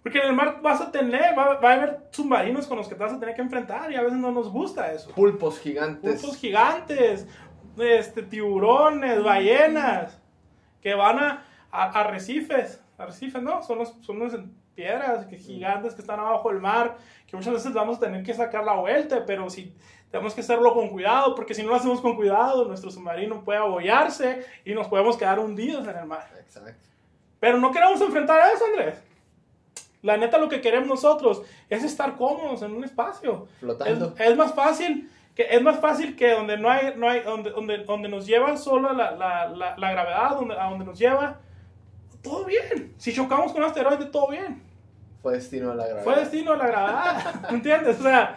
Porque 0.02 0.18
en 0.18 0.28
el 0.28 0.32
mar 0.32 0.60
vas 0.62 0.80
a 0.80 0.90
tener, 0.90 1.36
va, 1.38 1.54
va 1.60 1.70
a 1.70 1.74
haber 1.74 1.98
submarinos 2.10 2.66
con 2.66 2.78
los 2.78 2.88
que 2.88 2.94
te 2.94 3.02
vas 3.02 3.12
a 3.12 3.20
tener 3.20 3.34
que 3.34 3.42
enfrentar 3.42 3.90
y 3.92 3.96
a 3.96 4.02
veces 4.02 4.18
no 4.18 4.30
nos 4.30 4.50
gusta 4.50 4.92
eso. 4.92 5.10
Pulpos 5.10 5.58
gigantes. 5.60 6.20
Pulpos 6.20 6.36
gigantes, 6.38 7.26
este, 7.78 8.22
tiburones, 8.22 9.22
ballenas, 9.22 10.20
que 10.80 10.94
van 10.94 11.18
a, 11.18 11.44
a, 11.70 12.00
arrecifes. 12.00 12.82
Arrecifes, 12.96 13.42
¿no? 13.42 13.62
Son 13.62 13.78
los, 13.78 13.94
son 14.00 14.18
los 14.18 14.32
piedras 14.74 15.26
que 15.26 15.36
gigantes 15.36 15.94
que 15.94 16.00
están 16.00 16.20
abajo 16.20 16.50
del 16.50 16.60
mar, 16.60 16.96
que 17.26 17.36
muchas 17.36 17.52
veces 17.54 17.72
vamos 17.72 17.96
a 17.98 18.00
tener 18.00 18.22
que 18.22 18.32
sacar 18.32 18.64
la 18.64 18.74
vuelta, 18.74 19.24
pero 19.26 19.50
si 19.50 19.74
tenemos 20.10 20.34
que 20.34 20.40
hacerlo 20.40 20.72
con 20.74 20.88
cuidado, 20.88 21.34
porque 21.34 21.54
si 21.54 21.62
no 21.62 21.68
lo 21.68 21.76
hacemos 21.76 22.00
con 22.00 22.16
cuidado, 22.16 22.64
nuestro 22.64 22.90
submarino 22.90 23.44
puede 23.44 23.58
abollarse 23.58 24.44
y 24.64 24.72
nos 24.74 24.88
podemos 24.88 25.16
quedar 25.16 25.38
hundidos 25.38 25.86
en 25.86 25.96
el 25.96 26.06
mar. 26.06 26.28
Exacto. 26.38 26.72
Pero 27.40 27.58
no 27.58 27.70
queremos 27.70 28.00
enfrentar 28.00 28.40
a 28.40 28.52
eso, 28.52 28.64
Andrés. 28.64 29.02
La 30.02 30.16
neta, 30.16 30.38
lo 30.38 30.48
que 30.48 30.60
queremos 30.60 30.88
nosotros 30.88 31.42
es 31.68 31.84
estar 31.84 32.16
cómodos 32.16 32.62
en 32.62 32.72
un 32.72 32.84
espacio. 32.84 33.48
Es, 33.54 33.58
Flotando. 33.60 34.14
es 34.18 34.36
más 34.36 34.54
fácil 34.54 35.10
que 35.38 35.46
es 35.48 35.62
más 35.62 35.78
fácil 35.78 36.16
que 36.16 36.32
donde 36.32 36.56
no 36.56 36.68
hay, 36.68 36.94
no 36.96 37.08
hay 37.08 37.20
donde, 37.20 37.50
donde, 37.50 37.78
donde 37.84 38.08
nos 38.08 38.26
lleva 38.26 38.56
solo 38.56 38.92
la, 38.92 39.12
la, 39.12 39.48
la, 39.48 39.76
la 39.76 39.90
gravedad, 39.92 40.30
donde, 40.30 40.58
a 40.58 40.68
donde 40.68 40.84
nos 40.84 40.98
lleva, 40.98 41.38
todo 42.22 42.44
bien. 42.44 42.94
Si 42.98 43.12
chocamos 43.12 43.52
con 43.52 43.62
un 43.62 43.68
asteroide, 43.68 44.06
todo 44.06 44.30
bien. 44.30 44.60
Fue 45.22 45.34
destino 45.34 45.70
de 45.70 45.76
la 45.76 45.84
gravedad. 45.84 46.04
Fue 46.04 46.16
destino 46.16 46.52
de 46.52 46.58
la 46.58 46.66
gravedad, 46.66 47.50
¿me 47.50 47.56
entiendes? 47.56 48.00
O 48.00 48.02
sea, 48.02 48.36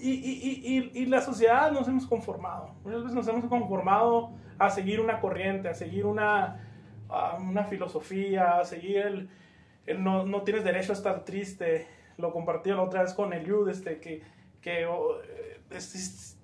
y, 0.00 0.10
y, 0.10 0.90
y, 0.94 1.02
y, 1.02 1.06
la 1.06 1.20
sociedad 1.20 1.70
nos 1.72 1.88
hemos 1.88 2.06
conformado. 2.06 2.74
Muchas 2.84 3.02
veces 3.02 3.14
nos 3.14 3.28
hemos 3.28 3.44
conformado 3.46 4.30
a 4.58 4.70
seguir 4.70 5.00
una 5.00 5.20
corriente, 5.20 5.68
a 5.68 5.74
seguir 5.74 6.06
una, 6.06 6.60
a 7.08 7.36
una 7.36 7.64
filosofía, 7.64 8.58
a 8.58 8.64
seguir 8.64 8.98
el, 8.98 9.28
el 9.86 10.02
no, 10.02 10.24
no, 10.24 10.42
tienes 10.42 10.64
derecho 10.64 10.92
a 10.92 10.96
estar 10.96 11.24
triste. 11.24 11.86
Lo 12.18 12.32
compartí 12.32 12.70
la 12.70 12.82
otra 12.82 13.02
vez 13.02 13.14
con 13.14 13.32
Eliud, 13.32 13.68
este, 13.68 14.00
que, 14.00 14.22
que, 14.60 14.86
oh, 14.86 15.18
es, 15.70 16.38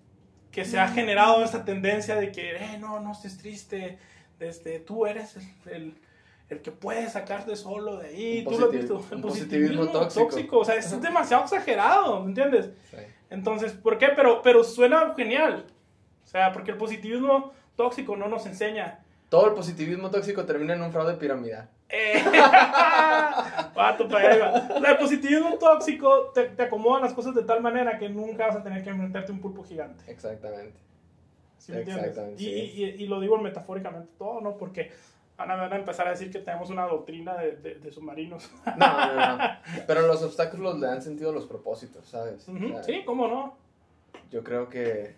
que 0.51 0.65
se 0.65 0.79
ha 0.79 0.89
generado 0.89 1.43
esta 1.43 1.65
tendencia 1.65 2.17
de 2.17 2.33
que, 2.33 2.57
eh, 2.57 2.79
no, 2.79 3.01
no 3.01 3.13
estés 3.13 3.39
triste, 3.39 3.99
este, 4.41 4.81
tú 4.81 5.07
eres 5.07 5.37
el, 5.37 5.73
el 5.73 5.95
el 6.53 6.61
que 6.61 6.71
puede 6.71 7.09
sacarte 7.09 7.57
solo 7.57 7.97
de 7.97 8.09
ahí, 8.09 8.45
tú 8.45 8.59
lo 8.59 8.67
has 8.67 8.73
visto, 8.73 9.05
el 9.11 9.21
positivismo, 9.21 9.87
tóxico. 9.87 10.27
tóxico. 10.27 10.59
o 10.59 10.65
sea, 10.65 10.77
es 10.77 11.01
demasiado 11.01 11.45
exagerado, 11.45 12.21
¿me 12.21 12.29
entiendes? 12.29 12.71
Sí. 12.91 12.99
Entonces, 13.33 13.73
¿por 13.73 13.99
qué? 13.99 14.09
Pero, 14.15 14.43
pero 14.43 14.63
suena 14.63 15.15
genial, 15.17 15.65
o 16.23 16.27
sea, 16.27 16.53
porque 16.53 16.73
el 16.73 16.77
positivismo 16.77 17.53
tóxico 17.77 18.17
no 18.17 18.29
nos 18.29 18.45
enseña. 18.47 19.01
Todo 19.31 19.47
el 19.49 19.55
positivismo 19.55 20.11
tóxico 20.11 20.45
termina 20.45 20.75
en 20.75 20.83
un 20.83 20.93
fraude 20.93 21.15
piramidal. 21.15 21.69
Eh, 21.89 22.23
Pato, 23.75 24.09
para 24.09 24.91
el 24.91 24.97
positivismo 24.99 25.57
tóxico 25.59 26.31
te, 26.35 26.45
te 26.45 26.63
acomoda 26.63 27.01
las 27.01 27.15
cosas 27.15 27.35
de 27.35 27.43
tal 27.43 27.63
manera 27.63 27.99
que 27.99 28.09
nunca 28.09 28.47
vas 28.47 28.57
a 28.57 28.63
tener 28.63 28.83
que 28.83 28.91
enfrentarte 28.91 29.33
a 29.33 29.35
un 29.35 29.41
pulpo 29.41 29.65
gigante. 29.65 30.11
Exactamente. 30.11 30.79
¿Sí 31.59 31.73
me 31.73 31.79
entiendes? 31.79 32.19
Y, 32.39 32.49
y, 32.49 32.85
y, 32.99 33.07
lo 33.07 33.21
digo 33.21 33.39
metafóricamente 33.39 34.11
todo, 34.19 34.41
¿no? 34.41 34.57
Porque 34.57 34.91
Ahora 35.43 35.57
van 35.57 35.73
a 35.73 35.77
empezar 35.77 36.07
a 36.07 36.11
decir 36.11 36.31
que 36.31 36.39
tenemos 36.39 36.71
una 36.71 36.87
doctrina 36.87 37.37
de, 37.37 37.57
de, 37.57 37.75
de 37.77 37.91
submarinos. 37.91 38.49
No, 38.77 39.15
no, 39.15 39.37
no. 39.39 39.45
Pero 39.87 40.03
los 40.07 40.23
obstáculos 40.23 40.79
le 40.79 40.87
dan 40.87 41.03
sentido 41.03 41.31
a 41.31 41.33
los 41.33 41.47
propósitos, 41.47 42.07
¿sabes? 42.09 42.49
O 42.49 42.53
Ujú, 42.53 42.69
sea, 42.69 42.83
Sí, 42.85 43.03
cómo 43.05 43.27
no. 43.29 43.57
Yo 44.31 44.45
creo 44.45 44.69
que. 44.69 45.17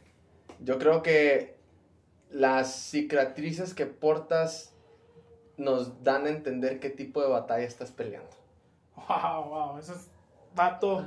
Yo 0.60 0.78
creo 0.78 1.02
que 1.02 1.56
las 2.30 2.74
cicatrices 2.74 3.74
que 3.74 3.86
portas 3.86 4.74
nos 5.56 6.02
dan 6.02 6.26
a 6.26 6.30
entender 6.30 6.80
qué 6.80 6.90
tipo 6.90 7.20
de 7.22 7.28
batalla 7.28 7.64
estás 7.66 7.90
peleando. 7.92 8.30
Wow, 8.96 9.44
wow, 9.50 9.78
ese 9.78 9.92
es 9.92 10.10
vato. 10.54 11.04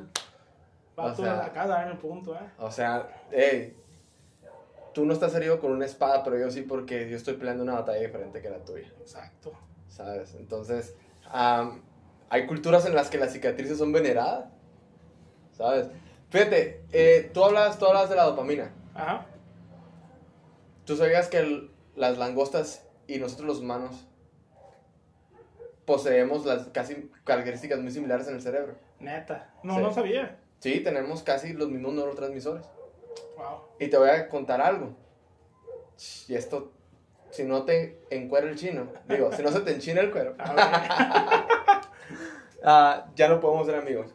Vato 0.95 1.21
O 1.21 1.25
sea- 1.25 1.35
de 1.35 1.41
acá, 1.41 1.83
en 1.83 1.89
el 1.89 1.97
punto, 1.97 2.35
¿eh? 2.35 2.49
O 2.59 2.69
sea, 2.71 3.07
hey, 3.31 3.75
tú 4.97 5.05
no 5.05 5.13
estás 5.13 5.35
herido 5.35 5.59
con 5.59 5.71
una 5.73 5.85
espada, 5.85 6.23
pero 6.23 6.39
yo 6.39 6.49
sí 6.49 6.63
porque 6.63 7.07
yo 7.07 7.17
estoy 7.17 7.35
peleando 7.35 7.61
una 7.61 7.75
batalla 7.75 7.99
diferente 8.01 8.41
que 8.41 8.49
la 8.49 8.57
tuya, 8.65 8.91
Exacto. 8.99 9.51
¿sabes? 9.87 10.33
Entonces, 10.33 10.95
am, 11.29 11.83
hay 12.29 12.47
culturas 12.47 12.83
en 12.87 12.95
las 12.95 13.11
que 13.11 13.19
las 13.19 13.31
cicatrices 13.31 13.77
son 13.77 13.91
veneradas, 13.91 14.45
¿sabes? 15.55 15.87
Fíjate, 16.31 16.81
eh, 16.91 17.29
tú, 17.31 17.43
hablas, 17.43 17.77
tú 17.77 17.85
hablas 17.85 18.09
de 18.09 18.15
la 18.15 18.23
dopamina. 18.23 18.71
Ajá. 18.95 19.27
¿Tú 20.85 20.95
sabías 20.97 21.27
que 21.27 21.37
el- 21.37 21.69
las 21.95 22.17
langostas 22.17 22.83
y 23.05 23.19
nosotros 23.19 23.45
los 23.47 23.59
humanos 23.59 24.07
poseemos 25.85 26.43
las 26.43 26.69
casi 26.69 27.11
características 27.23 27.79
muy 27.81 27.91
similares 27.91 28.27
en 28.29 28.33
el 28.33 28.41
cerebro? 28.41 28.75
Neta. 28.99 29.53
No, 29.61 29.75
Sí. 29.75 29.81
no 29.81 29.93
sabía. 29.93 30.39
Sí, 30.57 30.79
tenemos 30.79 31.21
casi 31.21 31.53
los 31.53 31.69
mismos 31.69 31.93
neurotransmisores. 31.93 32.65
Wow. 33.37 33.61
Y 33.79 33.87
te 33.87 33.97
voy 33.97 34.09
a 34.09 34.27
contar 34.29 34.61
algo. 34.61 34.89
Y 36.27 36.35
esto, 36.35 36.71
si 37.31 37.43
no 37.43 37.63
te 37.63 38.01
encuera 38.09 38.47
el 38.49 38.55
chino, 38.57 38.87
digo, 39.07 39.31
si 39.31 39.41
no 39.43 39.51
se 39.51 39.61
te 39.61 39.71
enchina 39.71 40.01
el 40.01 40.11
cuero, 40.11 40.35
ah, 42.63 43.05
ya 43.15 43.27
no 43.29 43.39
podemos 43.39 43.65
ser 43.67 43.75
amigos. 43.75 44.07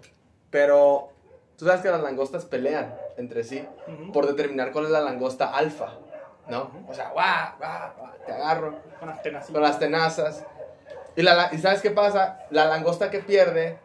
Pero 0.51 1.11
tú 1.57 1.67
sabes 1.67 1.81
que 1.83 1.91
las 1.91 2.03
langostas 2.03 2.45
pelean 2.45 2.95
entre 3.17 3.45
sí 3.45 3.67
Ujú. 3.87 4.13
por 4.13 4.27
determinar 4.27 4.73
cuál 4.73 4.87
es 4.87 4.91
la 4.91 5.01
langosta 5.01 5.55
alfa, 5.57 5.95
¿no? 6.49 6.71
O 6.89 6.95
sea, 6.95 7.11
guau, 7.11 7.57
guau, 7.59 7.93
guau, 7.99 8.13
te 8.27 8.33
agarro 8.33 8.79
Con 8.99 9.09
las 9.09 9.23
tenacitas. 9.23 9.53
con 9.53 9.63
las 9.63 9.79
tenazas. 9.79 10.45
Y, 11.17 11.23
la, 11.23 11.51
¿Y 11.53 11.59
sabes 11.59 11.83
qué 11.83 11.91
pasa? 11.91 12.41
La 12.51 12.67
langosta 12.67 13.11
que 13.11 13.21
pierde 13.21 13.79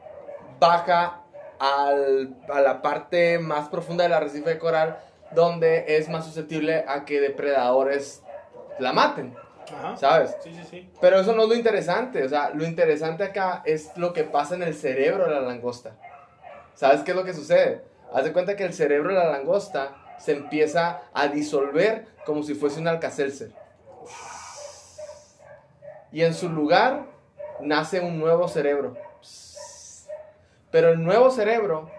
baja 0.59 1.21
al- 1.59 2.35
a 2.49 2.61
la 2.61 2.81
parte 2.81 3.39
más 3.39 3.67
profunda 3.69 4.03
del 4.03 4.13
arrecife 4.13 4.49
de 4.51 4.59
coral, 4.59 4.97
donde 5.31 5.97
es 5.97 6.09
más 6.09 6.25
susceptible 6.25 6.85
a 6.87 7.05
que 7.05 7.19
depredadores 7.19 8.23
la 8.79 8.93
maten, 8.93 9.35
Ajá. 9.77 9.97
¿sabes? 9.97 10.35
Sí, 10.43 10.53
sí, 10.53 10.63
sí. 10.69 10.89
Pero 11.01 11.19
eso 11.19 11.33
no 11.33 11.43
es 11.43 11.49
lo 11.49 11.55
interesante, 11.55 12.23
o 12.23 12.29
sea, 12.29 12.51
lo 12.51 12.65
interesante 12.65 13.23
acá 13.23 13.61
es 13.65 13.91
lo 13.97 14.13
que 14.13 14.23
pasa 14.23 14.55
en 14.55 14.63
el 14.63 14.73
cerebro 14.73 15.25
de 15.25 15.31
la 15.31 15.41
langosta. 15.41 15.95
¿Sabes 16.73 17.01
qué 17.01 17.11
es 17.11 17.17
lo 17.17 17.23
que 17.23 17.33
sucede? 17.33 17.81
Haz 18.13 18.23
de 18.23 18.33
cuenta 18.33 18.55
que 18.55 18.63
el 18.63 18.73
cerebro 18.73 19.09
de 19.09 19.19
la 19.19 19.31
langosta 19.31 19.95
se 20.19 20.33
empieza 20.33 21.01
a 21.13 21.27
disolver 21.27 22.07
como 22.25 22.43
si 22.43 22.53
fuese 22.53 22.79
un 22.79 22.87
alcacelser. 22.87 23.51
Y 26.11 26.23
en 26.23 26.33
su 26.33 26.49
lugar 26.49 27.05
nace 27.59 27.99
un 27.99 28.19
nuevo 28.19 28.47
cerebro. 28.47 28.95
Pero 30.71 30.89
el 30.89 31.03
nuevo 31.03 31.31
cerebro 31.31 31.89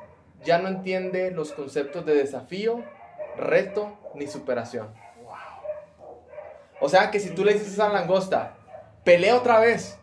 ya 0.44 0.58
no 0.58 0.68
entiende 0.68 1.30
los 1.30 1.52
conceptos 1.52 2.06
de 2.06 2.14
desafío, 2.14 2.82
reto 3.38 3.96
ni 4.14 4.26
superación. 4.26 4.88
O 6.80 6.88
sea 6.88 7.10
que 7.10 7.20
si 7.20 7.30
tú 7.30 7.44
le 7.44 7.54
dices 7.54 7.78
a 7.80 7.88
la 7.88 7.94
langosta, 7.94 8.54
pelea 9.04 9.36
otra 9.36 9.58
vez, 9.58 9.98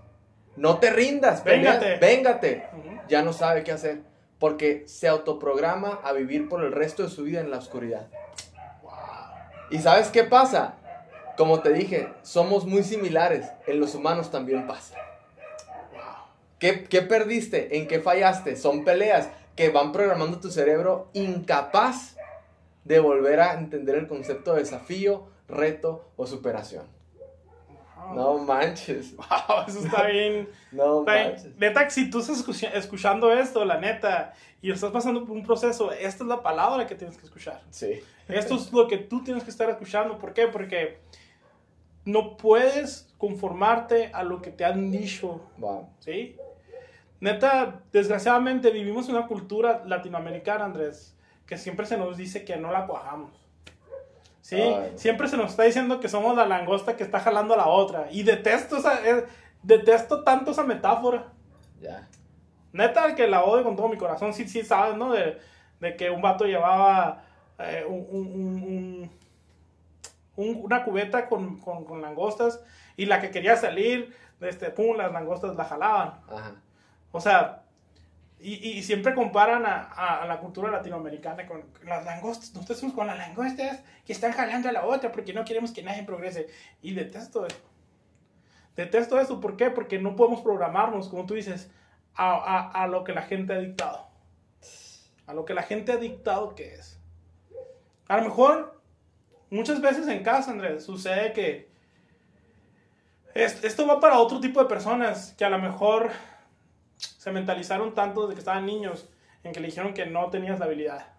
no 0.56 0.78
te 0.80 0.90
rindas, 0.90 1.42
pelea, 1.42 1.98
Véngate. 2.00 2.68
ya 3.08 3.22
no 3.22 3.34
sabe 3.34 3.64
qué 3.64 3.72
hacer, 3.72 4.02
porque 4.40 4.84
se 4.88 5.08
autoprograma 5.08 6.00
a 6.04 6.12
vivir 6.12 6.50
por 6.50 6.64
el 6.64 6.72
resto 6.72 7.04
de 7.04 7.10
su 7.10 7.24
vida 7.24 7.40
en 7.40 7.52
la 7.52 7.58
oscuridad. 7.58 8.08
¿Y 9.70 9.80
sabes 9.80 10.10
qué 10.10 10.24
pasa? 10.24 10.76
Como 11.38 11.62
te 11.62 11.74
dije, 11.74 12.10
somos 12.22 12.66
muy 12.66 12.84
similares, 12.84 13.46
en 13.68 13.80
los 13.80 13.96
humanos 13.96 14.32
también 14.32 14.68
pasa. 14.68 14.96
¿Qué, 16.60 16.86
qué 16.86 17.02
perdiste? 17.02 17.78
¿En 17.78 17.88
qué 17.88 18.00
fallaste? 18.00 18.56
Son 18.56 18.86
peleas 18.86 19.30
que 19.56 19.70
van 19.70 19.92
programando 19.92 20.40
tu 20.40 20.50
cerebro 20.50 21.10
incapaz 21.14 22.15
de 22.86 23.00
volver 23.00 23.40
a 23.42 23.56
entender 23.56 23.96
el 23.96 24.08
concepto 24.08 24.54
de 24.54 24.60
desafío, 24.62 25.28
reto 25.50 26.10
o 26.16 26.26
superación. 26.26 26.86
Wow. 27.98 28.16
No 28.16 28.38
manches, 28.38 29.16
Wow, 29.18 29.66
eso 29.68 29.80
está 29.80 30.06
bien. 30.08 30.48
no 30.72 31.00
Está 31.00 31.14
bien. 31.16 31.28
manches. 31.32 31.56
Neta, 31.58 31.90
si 31.90 32.10
tú 32.10 32.20
estás 32.20 32.38
escucha- 32.38 32.70
escuchando 32.74 33.34
esto, 33.34 33.66
la 33.66 33.80
neta, 33.80 34.34
y 34.62 34.72
estás 34.72 34.92
pasando 34.92 35.26
por 35.26 35.36
un 35.36 35.44
proceso, 35.44 35.92
esta 35.92 36.24
es 36.24 36.28
la 36.30 36.42
palabra 36.42 36.88
que 36.88 36.96
tienes 36.96 37.18
que 37.18 37.26
escuchar. 37.26 37.62
Sí, 37.70 38.00
Esto 38.28 38.56
es 38.56 38.72
lo 38.72 38.88
que 38.88 38.98
tú 38.98 39.24
tienes 39.24 39.44
que 39.44 39.50
estar 39.50 39.70
escuchando. 39.70 40.18
¿Por 40.18 40.34
qué? 40.34 40.48
Porque 40.48 41.00
no 42.06 42.38
puedes 42.38 43.12
conformarte 43.18 44.12
a 44.14 44.24
lo 44.24 44.42
que 44.42 44.52
te 44.52 44.64
han 44.66 44.92
dicho, 44.92 45.42
wow. 45.58 45.90
¿sí? 46.00 46.38
Neta, 47.20 47.82
desgraciadamente 47.92 48.70
vivimos 48.70 49.10
en 49.10 49.16
una 49.16 49.26
cultura 49.28 49.84
latinoamericana, 49.86 50.66
Andrés, 50.66 51.15
que 51.46 51.58
siempre 51.58 51.86
se 51.86 51.98
nos 51.98 52.18
dice 52.18 52.44
que 52.46 52.58
no 52.58 52.72
la 52.72 52.86
cuajamos. 52.88 53.32
¿Sí? 54.42 54.62
Ay. 54.62 54.94
Siempre 54.96 55.28
se 55.28 55.38
nos 55.38 55.52
está 55.52 55.64
diciendo 55.64 56.00
que 56.00 56.08
somos 56.10 56.36
la 56.38 56.46
langosta 56.46 56.96
que 56.96 57.04
está 57.04 57.20
jalando 57.20 57.54
a 57.56 57.58
la 57.58 57.68
otra. 57.68 58.08
Y 58.12 58.24
detesto, 58.24 58.78
esa, 58.78 59.08
eh, 59.08 59.26
detesto 59.64 60.24
tanto 60.24 60.52
esa 60.52 60.64
metáfora. 60.64 61.32
Ya. 61.82 62.08
Neta, 62.74 63.16
que 63.16 63.28
la 63.28 63.44
odio 63.44 63.64
con 63.64 63.76
todo 63.76 63.88
mi 63.90 63.98
corazón. 63.98 64.34
Sí, 64.34 64.48
sí, 64.48 64.64
sabes, 64.64 64.96
¿no? 64.98 65.12
De, 65.14 65.40
de 65.80 65.96
que 65.96 66.10
un 66.10 66.22
vato 66.22 66.46
llevaba 66.46 67.24
eh, 67.58 67.86
un, 67.88 68.06
un- 68.10 68.28
un- 68.28 68.64
un- 68.64 69.12
un- 70.36 70.64
una 70.66 70.84
cubeta 70.84 71.28
con, 71.28 71.60
con- 71.60 71.86
con 71.86 72.02
langostas 72.02 72.62
y 72.98 73.06
la 73.06 73.22
que 73.22 73.32
quería 73.32 73.56
salir, 73.56 74.16
este, 74.42 74.70
pum, 74.70 74.96
las 74.98 75.12
langostas 75.12 75.56
la 75.56 75.66
jalaban. 75.66 76.20
Ajá. 76.30 76.52
O 77.12 77.20
sea, 77.22 77.64
y, 78.54 78.70
y 78.78 78.84
siempre 78.84 79.14
comparan 79.16 79.66
a, 79.66 79.82
a- 79.84 80.26
la 80.28 80.40
cultura 80.40 80.70
latinoamericana 80.72 81.46
con, 81.48 81.64
las 81.84 82.06
langostas. 82.06 82.54
Nosotros 82.54 82.80
somos 82.80 82.96
con 82.96 83.08
las 83.08 83.18
langostas 83.18 83.82
que 84.06 84.14
están 84.14 84.34
jalando 84.34 84.70
a 84.70 84.72
la 84.72 84.86
otra 84.86 85.12
porque 85.12 85.34
no 85.34 85.44
queremos 85.46 85.72
que 85.72 85.82
nadie 85.84 86.04
progrese. 86.04 86.48
Y 86.82 86.94
detesto 86.94 87.46
eso. 87.46 87.58
Detesto 88.76 89.20
eso. 89.20 89.40
¿Por 89.42 89.58
qué? 89.58 89.70
Porque 89.72 90.00
no 90.00 90.16
podemos 90.16 90.42
programarnos, 90.42 91.08
como 91.10 91.26
tú 91.26 91.34
dices, 91.34 91.72
a, 92.14 92.70
a- 92.84 92.88
lo 92.88 93.04
que 93.04 93.14
la 93.14 93.24
gente 93.24 93.54
ha 93.54 93.58
dictado. 93.60 94.08
A 95.28 95.34
lo 95.34 95.44
que 95.46 95.54
la 95.54 95.64
gente 95.64 95.92
ha 95.94 95.98
dictado 95.98 96.54
que 96.56 96.76
es. 96.76 97.00
A 98.08 98.18
lo 98.18 98.24
mejor, 98.26 98.80
muchas 99.50 99.82
veces 99.82 100.08
en 100.08 100.22
casa, 100.24 100.52
Andrés, 100.52 100.84
sucede 100.86 101.34
que 101.34 101.70
es- 103.34 103.64
esto 103.64 103.88
va 103.88 104.00
para 104.00 104.20
otro 104.20 104.40
tipo 104.40 104.62
de 104.62 104.70
personas 104.70 105.34
que 105.38 105.46
a 105.46 105.50
lo 105.50 105.58
mejor 105.60 106.12
se 106.98 107.32
mentalizaron 107.32 107.94
tanto 107.94 108.22
desde 108.22 108.36
que 108.36 108.40
estaban 108.40 108.66
niños 108.66 109.10
en 109.44 109.52
que 109.52 109.60
le 109.60 109.68
dijeron 109.68 109.94
que 109.94 110.06
no 110.06 110.30
tenías 110.30 110.60
la 110.60 110.66
habilidad, 110.66 111.14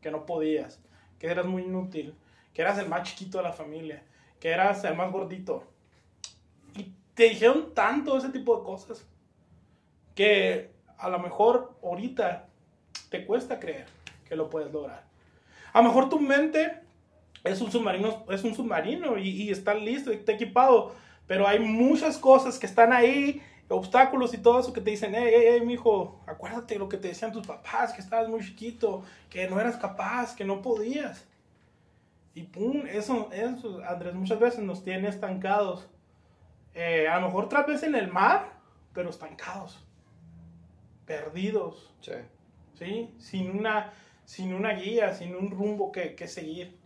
que 0.00 0.10
no 0.10 0.26
podías, 0.26 0.80
que 1.18 1.26
eras 1.26 1.46
muy 1.46 1.62
inútil, 1.62 2.14
que 2.54 2.62
eras 2.62 2.78
el 2.78 2.88
más 2.88 3.02
chiquito 3.02 3.38
de 3.38 3.44
la 3.44 3.52
familia, 3.52 4.02
que 4.40 4.50
eras 4.50 4.84
el 4.84 4.94
más 4.94 5.12
gordito. 5.12 5.64
Y 6.76 6.92
te 7.14 7.24
dijeron 7.24 7.74
tanto 7.74 8.16
ese 8.16 8.30
tipo 8.30 8.56
de 8.56 8.64
cosas 8.64 9.06
que 10.14 10.70
a 10.96 11.08
lo 11.08 11.18
mejor 11.18 11.76
ahorita 11.82 12.46
te 13.10 13.24
cuesta 13.26 13.60
creer 13.60 13.86
que 14.28 14.36
lo 14.36 14.50
puedes 14.50 14.72
lograr. 14.72 15.04
A 15.72 15.80
lo 15.80 15.88
mejor 15.88 16.08
tu 16.08 16.18
mente 16.18 16.80
es 17.44 17.60
un 17.60 17.70
submarino, 17.70 18.24
es 18.30 18.44
un 18.44 18.54
submarino 18.54 19.16
y, 19.18 19.28
y 19.28 19.50
está 19.50 19.74
listo 19.74 20.10
está 20.10 20.32
equipado, 20.32 20.94
pero 21.26 21.46
hay 21.46 21.58
muchas 21.58 22.18
cosas 22.18 22.58
que 22.58 22.66
están 22.66 22.92
ahí, 22.92 23.42
obstáculos 23.68 24.32
y 24.34 24.38
todo 24.38 24.60
eso 24.60 24.72
que 24.72 24.80
te 24.80 24.90
dicen, 24.90 25.12
hey, 25.14 25.30
hey, 25.32 25.44
hey, 25.52 25.60
mijo, 25.64 26.20
acuérdate 26.26 26.78
lo 26.78 26.88
que 26.88 26.96
te 26.96 27.08
decían 27.08 27.32
tus 27.32 27.46
papás, 27.46 27.92
que 27.92 28.00
estabas 28.00 28.28
muy 28.28 28.40
chiquito, 28.40 29.02
que 29.28 29.48
no 29.48 29.60
eras 29.60 29.76
capaz, 29.76 30.34
que 30.34 30.44
no 30.44 30.62
podías. 30.62 31.26
Y 32.34 32.44
pum, 32.44 32.86
eso, 32.86 33.28
eso, 33.32 33.82
Andrés, 33.86 34.14
muchas 34.14 34.38
veces 34.38 34.60
nos 34.60 34.82
tiene 34.82 35.08
estancados. 35.08 35.88
Eh, 36.74 37.08
a 37.08 37.18
lo 37.20 37.26
mejor 37.26 37.44
otra 37.46 37.62
vez 37.64 37.82
en 37.82 37.94
el 37.94 38.08
mar, 38.08 38.52
pero 38.92 39.10
estancados, 39.10 39.84
perdidos, 41.04 41.92
Sí. 42.00 42.12
¿sí? 42.74 43.14
Sin 43.18 43.50
una, 43.50 43.92
sin 44.24 44.54
una 44.54 44.72
guía, 44.74 45.12
sin 45.12 45.34
un 45.34 45.50
rumbo 45.50 45.90
que, 45.90 46.14
que 46.14 46.28
seguir, 46.28 46.78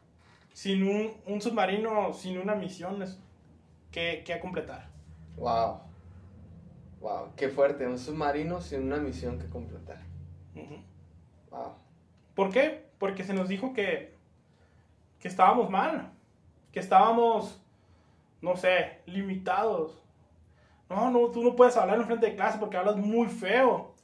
sin 0.53 0.83
un, 0.85 1.13
un 1.27 1.41
submarino, 1.41 2.13
sin 2.13 2.39
una 2.39 2.55
misión 2.55 3.05
que, 3.91 4.23
que 4.25 4.41
completar. 4.41 4.89
Wow. 5.37 5.92
Wow. 7.03 7.35
Qué 7.37 7.49
fuerte. 7.51 7.87
Un 7.87 7.99
submarino 7.99 8.61
sin 8.63 8.85
una 8.85 8.99
misión 8.99 9.39
que 9.39 9.49
completar. 9.51 9.99
Ujú. 10.55 10.77
Wow. 11.51 11.75
¿Por 12.35 12.51
qué? 12.53 12.87
Porque 12.99 13.25
se 13.25 13.35
nos 13.35 13.49
dijo 13.49 13.75
que, 13.75 14.17
que 15.21 15.29
estábamos 15.29 15.71
mal, 15.71 16.13
que 16.73 16.81
estábamos, 16.81 17.63
no 18.43 18.57
sé, 18.57 19.03
limitados 19.07 20.03
No, 20.91 21.11
no, 21.11 21.31
tú 21.31 21.43
no 21.45 21.57
puedes 21.57 21.77
hablar 21.77 21.99
en 21.99 22.07
frente 22.07 22.27
de 22.27 22.37
clase 22.37 22.59
porque 22.59 22.77
hablas 22.77 22.97
muy 22.97 23.29
feo. 23.29 23.95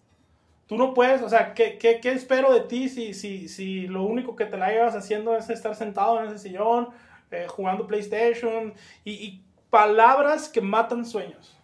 Tú 0.67 0.77
no 0.79 0.95
puedes, 0.95 1.23
o 1.23 1.29
sea, 1.31 1.55
¿qué, 1.55 1.79
qué, 1.79 2.01
qué 2.01 2.13
espero 2.13 2.53
de 2.53 2.63
ti 2.63 2.89
si, 2.91 3.15
si, 3.15 3.49
si 3.49 3.89
lo 3.89 4.05
único 4.05 4.37
que 4.37 4.47
te 4.47 4.59
la 4.59 4.71
llevas 4.71 4.97
haciendo 4.97 5.37
es 5.37 5.51
estar 5.51 5.77
sentado 5.77 6.21
en 6.21 6.29
ese 6.29 6.39
sillón, 6.41 6.91
eh, 7.33 7.47
jugando 7.49 7.87
PlayStation 7.89 8.75
y, 9.05 9.13
y 9.13 9.45
palabras 9.71 10.49
que 10.51 10.63
matan 10.63 11.07
sueños? 11.07 11.58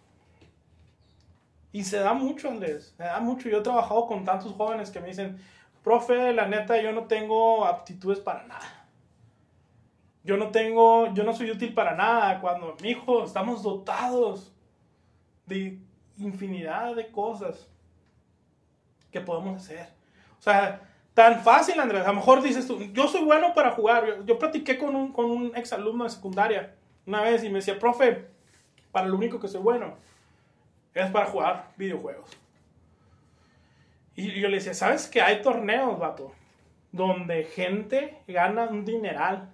Y 1.75 1.83
se 1.83 1.99
da 1.99 2.13
mucho, 2.13 2.47
Andrés, 2.47 2.93
se 2.95 3.03
da 3.03 3.19
mucho. 3.19 3.49
Yo 3.49 3.57
he 3.57 3.61
trabajado 3.61 4.07
con 4.07 4.23
tantos 4.23 4.53
jóvenes 4.53 4.89
que 4.89 5.01
me 5.01 5.09
dicen, 5.09 5.37
profe, 5.83 6.31
la 6.31 6.47
neta, 6.47 6.81
yo 6.81 6.93
no 6.93 7.03
tengo 7.03 7.65
aptitudes 7.65 8.21
para 8.21 8.43
nada. 8.43 8.87
Yo 10.23 10.37
no 10.37 10.51
tengo, 10.51 11.13
yo 11.13 11.25
no 11.25 11.33
soy 11.33 11.51
útil 11.51 11.73
para 11.73 11.93
nada. 11.93 12.39
Cuando, 12.39 12.77
hijo, 12.81 13.25
estamos 13.25 13.61
dotados 13.61 14.53
de 15.47 15.77
infinidad 16.17 16.95
de 16.95 17.11
cosas 17.11 17.69
que 19.11 19.19
podemos 19.19 19.61
hacer. 19.61 19.89
O 20.39 20.41
sea, 20.41 20.79
tan 21.13 21.41
fácil, 21.41 21.77
Andrés. 21.77 22.05
A 22.05 22.07
lo 22.07 22.13
mejor 22.13 22.41
dices 22.41 22.65
tú, 22.65 22.79
yo 22.93 23.09
soy 23.09 23.25
bueno 23.25 23.53
para 23.53 23.71
jugar. 23.71 24.07
Yo, 24.07 24.23
yo 24.23 24.39
platiqué 24.39 24.77
con 24.77 24.95
un, 24.95 25.11
con 25.11 25.25
un 25.25 25.51
exalumno 25.57 26.05
de 26.05 26.09
secundaria 26.09 26.73
una 27.05 27.21
vez 27.21 27.43
y 27.43 27.49
me 27.49 27.55
decía, 27.55 27.77
profe, 27.77 28.29
para 28.93 29.07
lo 29.07 29.17
único 29.17 29.41
que 29.41 29.49
soy 29.49 29.59
bueno 29.59 30.14
es 30.95 31.11
para 31.11 31.27
jugar 31.27 31.71
videojuegos. 31.77 32.29
Y 34.15 34.39
yo 34.39 34.47
le 34.47 34.57
decía, 34.57 34.73
¿sabes 34.73 35.07
que 35.07 35.21
hay 35.21 35.41
torneos, 35.41 35.99
vato? 35.99 36.31
Donde 36.91 37.43
gente 37.43 38.17
gana 38.27 38.63
un 38.63 38.85
dineral 38.85 39.51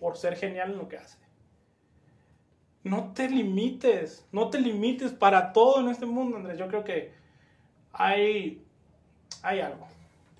por 0.00 0.16
ser 0.16 0.36
genial 0.36 0.72
en 0.72 0.78
lo 0.78 0.88
que 0.88 0.96
hace. 0.96 1.18
No 2.84 3.12
te 3.12 3.28
limites, 3.28 4.26
no 4.32 4.48
te 4.48 4.58
limites 4.58 5.12
para 5.12 5.52
todo 5.52 5.80
en 5.80 5.88
este 5.88 6.06
mundo, 6.06 6.38
Andrés. 6.38 6.58
Yo 6.58 6.66
creo 6.68 6.82
que 6.82 7.12
hay, 7.92 8.64
hay 9.42 9.60
algo. 9.60 9.86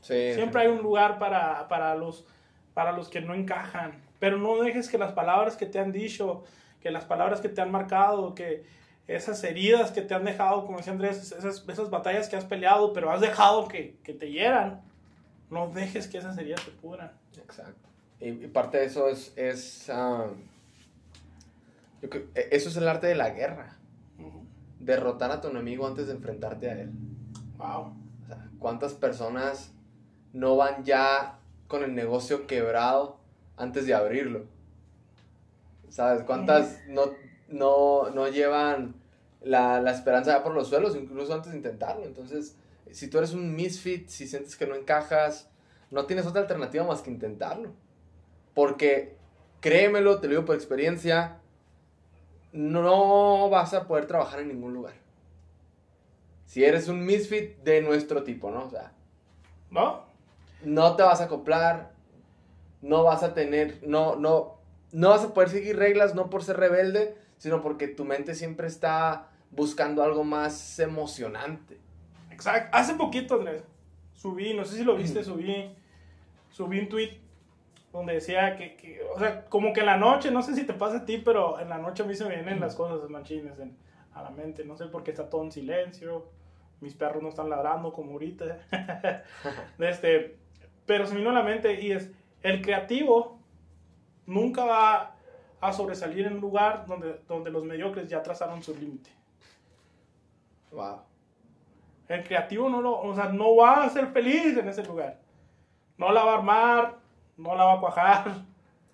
Sí, 0.01 0.33
Siempre 0.35 0.63
hay 0.63 0.69
un 0.69 0.83
lugar 0.83 1.19
para, 1.19 1.69
para, 1.69 1.95
los, 1.95 2.27
para 2.73 2.93
los 2.93 3.09
que 3.09 3.21
no 3.21 3.35
encajan. 3.35 4.03
Pero 4.19 4.39
no 4.39 4.61
dejes 4.63 4.89
que 4.89 4.99
las 4.99 5.13
palabras 5.13 5.57
que 5.57 5.67
te 5.67 5.79
han 5.79 5.93
dicho, 5.93 6.43
que 6.81 6.91
las 6.91 7.05
palabras 7.05 7.41
que 7.41 7.51
te 7.51 7.61
han 7.61 7.71
marcado, 7.71 8.35
que 8.35 8.65
esas 9.09 9.43
heridas 9.45 9.91
que 9.91 10.03
te 10.03 10.15
han 10.15 10.25
dejado, 10.25 10.65
como 10.65 10.79
decía 10.79 10.93
Andrés, 10.93 11.33
esas, 11.33 11.65
esas 11.69 11.91
batallas 11.91 12.29
que 12.29 12.37
has 12.37 12.45
peleado, 12.45 12.93
pero 12.93 13.11
has 13.11 13.21
dejado 13.21 13.69
que, 13.69 13.97
que 14.05 14.13
te 14.15 14.31
hieran, 14.31 14.81
no 15.51 15.69
dejes 15.69 16.07
que 16.09 16.19
esas 16.19 16.39
heridas 16.39 16.65
te 16.65 16.71
pudran. 16.71 17.13
Exacto. 17.37 17.89
Y, 18.21 18.29
y 18.29 18.47
parte 18.49 18.79
de 18.79 18.87
eso 18.87 19.09
es, 19.09 19.33
es 19.37 19.91
ah, 19.91 20.27
yo 22.01 22.09
creo- 22.11 22.27
e- 22.35 22.49
eso 22.53 22.69
es 22.69 22.77
el 22.77 22.89
arte 22.89 23.07
de 23.09 23.15
la 23.17 23.31
guerra. 23.31 23.77
Derrotar 24.79 25.31
a 25.31 25.41
tu 25.41 25.49
enemigo 25.49 25.87
antes 25.87 26.07
de 26.09 26.15
enfrentarte 26.15 26.69
a 26.71 26.81
él. 26.81 26.91
Wow. 27.57 27.95
O 28.25 28.27
sea, 28.27 28.49
¿cuántas 28.59 28.95
personas 28.95 29.73
no 30.33 30.57
van 30.57 30.85
ya 30.85 31.39
con 31.69 31.85
el 31.85 31.95
negocio 31.95 32.47
quebrado 32.47 33.19
antes 33.57 33.87
de 33.87 33.95
abrirlo? 33.95 34.47
¿Sabes? 35.89 36.23
¿Cuántas 36.25 36.81
no, 36.89 37.03
no, 37.53 38.11
no 38.11 38.29
llevan 38.29 38.95
la, 39.41 39.81
la 39.81 39.93
esperanza 39.93 40.33
ya 40.33 40.43
por 40.43 40.55
los 40.55 40.69
suelos, 40.69 40.97
incluso 40.97 41.35
antes 41.35 41.53
de 41.53 41.59
intentarlo? 41.59 42.05
Entonces, 42.05 42.57
si 42.91 43.09
tú 43.09 43.19
eres 43.19 43.33
un 43.33 43.55
misfit, 43.55 44.09
si 44.09 44.27
sientes 44.27 44.57
que 44.57 44.67
no 44.67 44.75
encajas, 44.75 45.49
no 45.91 46.07
tienes 46.07 46.27
otra 46.27 46.43
alternativa 46.43 46.85
más 46.85 47.03
que 47.03 47.11
intentarlo. 47.11 47.71
Porque, 48.55 49.17
créemelo, 49.61 50.21
te 50.21 50.27
lo 50.27 50.33
digo 50.33 50.45
por 50.45 50.57
experiencia, 50.57 51.39
no 52.53 53.49
vas 53.49 53.75
a 53.75 53.87
poder 53.87 54.07
trabajar 54.07 54.41
en 54.41 54.49
ningún 54.49 54.75
lugar. 54.75 54.95
Si 56.47 56.65
eres 56.65 56.89
un 56.89 57.05
misfit 57.05 57.57
de 57.59 57.81
nuestro 57.81 58.25
tipo, 58.25 58.51
¿no? 58.51 58.65
O 58.67 58.71
sea, 58.71 58.93
¿No? 59.71 60.05
no 60.65 60.97
te 60.97 61.03
vas 61.03 61.21
a 61.21 61.25
acoplar, 61.25 61.93
no 62.83 63.05
vas 63.05 63.23
a 63.23 63.35
tener, 63.35 63.81
no, 63.87 64.17
no, 64.17 64.59
no 64.93 65.09
vas 65.11 65.25
a 65.25 65.35
poder 65.35 65.49
seguir 65.49 65.79
reglas, 65.79 66.15
no 66.15 66.31
por 66.31 66.45
ser 66.45 66.59
rebelde, 66.59 67.17
sino 67.43 67.61
porque 67.61 67.89
tu 67.89 68.05
mente 68.05 68.37
siempre 68.37 68.69
está 68.69 69.27
buscando 69.51 70.05
algo 70.05 70.23
más 70.23 70.79
emocionante. 70.79 71.77
Exacto. 72.31 72.77
Hace 72.77 72.95
poquito, 72.95 73.35
Andrés, 73.35 73.65
subí, 74.15 74.55
no 74.55 74.65
sé 74.65 74.77
si 74.77 74.85
lo 74.85 74.95
viste, 74.95 75.25
subí, 75.25 75.75
subí 76.51 76.79
un 76.79 76.89
tweet 76.89 77.19
donde 77.93 78.13
decía 78.15 78.55
que, 78.55 78.77
que, 78.77 79.03
o 79.13 79.19
sea, 79.19 79.45
como 79.47 79.73
que 79.73 79.81
en 79.81 79.87
la 79.87 79.97
noche, 79.97 80.31
no 80.31 80.41
sé 80.41 80.55
si 80.55 80.63
te 80.63 80.73
pasa 80.73 80.99
a 80.99 81.05
ti, 81.05 81.19
pero 81.19 81.59
en 81.59 81.69
la 81.69 81.79
noche 81.79 82.05
a 82.05 82.07
mí 82.07 82.15
se 82.15 82.25
me 82.27 82.37
vienen 82.37 82.61
las 82.61 82.77
cosas 82.77 83.11
machines 83.11 83.59
en- 83.59 83.77
a 84.15 84.23
la 84.23 84.31
mente. 84.31 84.65
No 84.65 84.77
sé 84.77 84.87
por 84.87 85.03
qué 85.03 85.11
está 85.11 85.29
todo 85.29 85.43
en 85.43 85.51
silencio, 85.51 86.29
mis 86.81 86.95
perros 86.95 87.25
no 87.25 87.29
están 87.29 87.51
ladrando 87.51 87.93
como 87.93 88.13
ahorita. 88.13 88.61
este, 89.81 90.37
pero 90.87 91.09
se 91.09 91.15
me 91.15 91.19
vino 91.19 91.31
a 91.31 91.35
la 91.35 91.43
mente 91.43 91.83
y 91.83 91.91
es, 91.91 92.09
el 92.45 92.63
creativo 92.63 93.41
nunca 94.27 94.65
va 94.65 95.12
a 95.63 95.73
sobresalir 95.73 96.27
en 96.27 96.35
un 96.35 96.41
lugar 96.41 96.85
donde, 96.87 97.21
donde 97.27 97.51
los 97.51 97.65
mediocres 97.65 98.09
ya 98.09 98.23
trazaron 98.23 98.63
su 98.63 98.75
límite. 98.75 99.09
Wow. 100.71 101.01
El 102.09 102.25
creativo 102.25 102.69
no 102.69 102.81
lo, 102.83 103.01
o 103.01 103.15
sea, 103.15 103.27
no 103.29 103.57
va 103.57 103.85
a 103.85 103.91
ser 103.91 104.09
feliz 104.09 104.57
en 104.57 104.69
ese 104.69 104.83
lugar. 104.85 105.19
No 105.97 106.11
la 106.13 106.25
va 106.25 106.33
a 106.33 106.37
armar, 106.39 106.95
no 107.37 107.55
la 107.55 107.65
va 107.65 107.75
a 107.75 107.81
cuajar. 107.81 108.25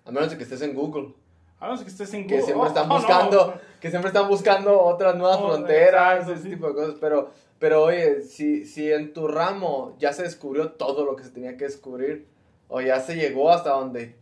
A 0.05 0.11
menos 0.11 0.29
de 0.31 0.37
que 0.37 0.43
estés 0.43 0.61
en 0.61 0.73
Google, 0.73 1.13
A 1.59 1.65
menos 1.65 1.81
que 1.83 1.89
estés 1.89 2.13
en 2.13 2.25
que 2.27 2.35
Google. 2.39 2.45
siempre 2.45 2.67
están 2.67 2.85
Oh, 2.85 2.87
no. 2.87 2.95
buscando, 2.95 3.53
que 3.81 3.89
siempre 3.89 4.09
están 4.09 4.27
buscando 4.29 4.79
otras 4.81 5.15
nuevas 5.15 5.37
Oh, 5.41 5.47
fronteras, 5.49 6.13
exacto, 6.19 6.33
ese 6.33 6.43
sí. 6.43 6.49
tipo 6.51 6.67
de 6.67 6.73
cosas. 6.75 6.95
Pero, 7.01 7.31
pero 7.57 7.83
oye, 7.83 8.21
si, 8.21 8.65
si 8.65 8.91
en 8.91 9.11
tu 9.13 9.27
ramo 9.27 9.95
ya 9.99 10.13
se 10.13 10.23
descubrió 10.23 10.71
todo 10.73 11.03
lo 11.03 11.15
que 11.15 11.23
se 11.23 11.31
tenía 11.31 11.57
que 11.57 11.65
descubrir, 11.65 12.27
o 12.69 12.79
ya 12.79 12.99
se 13.01 13.15
llegó 13.15 13.51
hasta 13.51 13.71
donde 13.71 14.15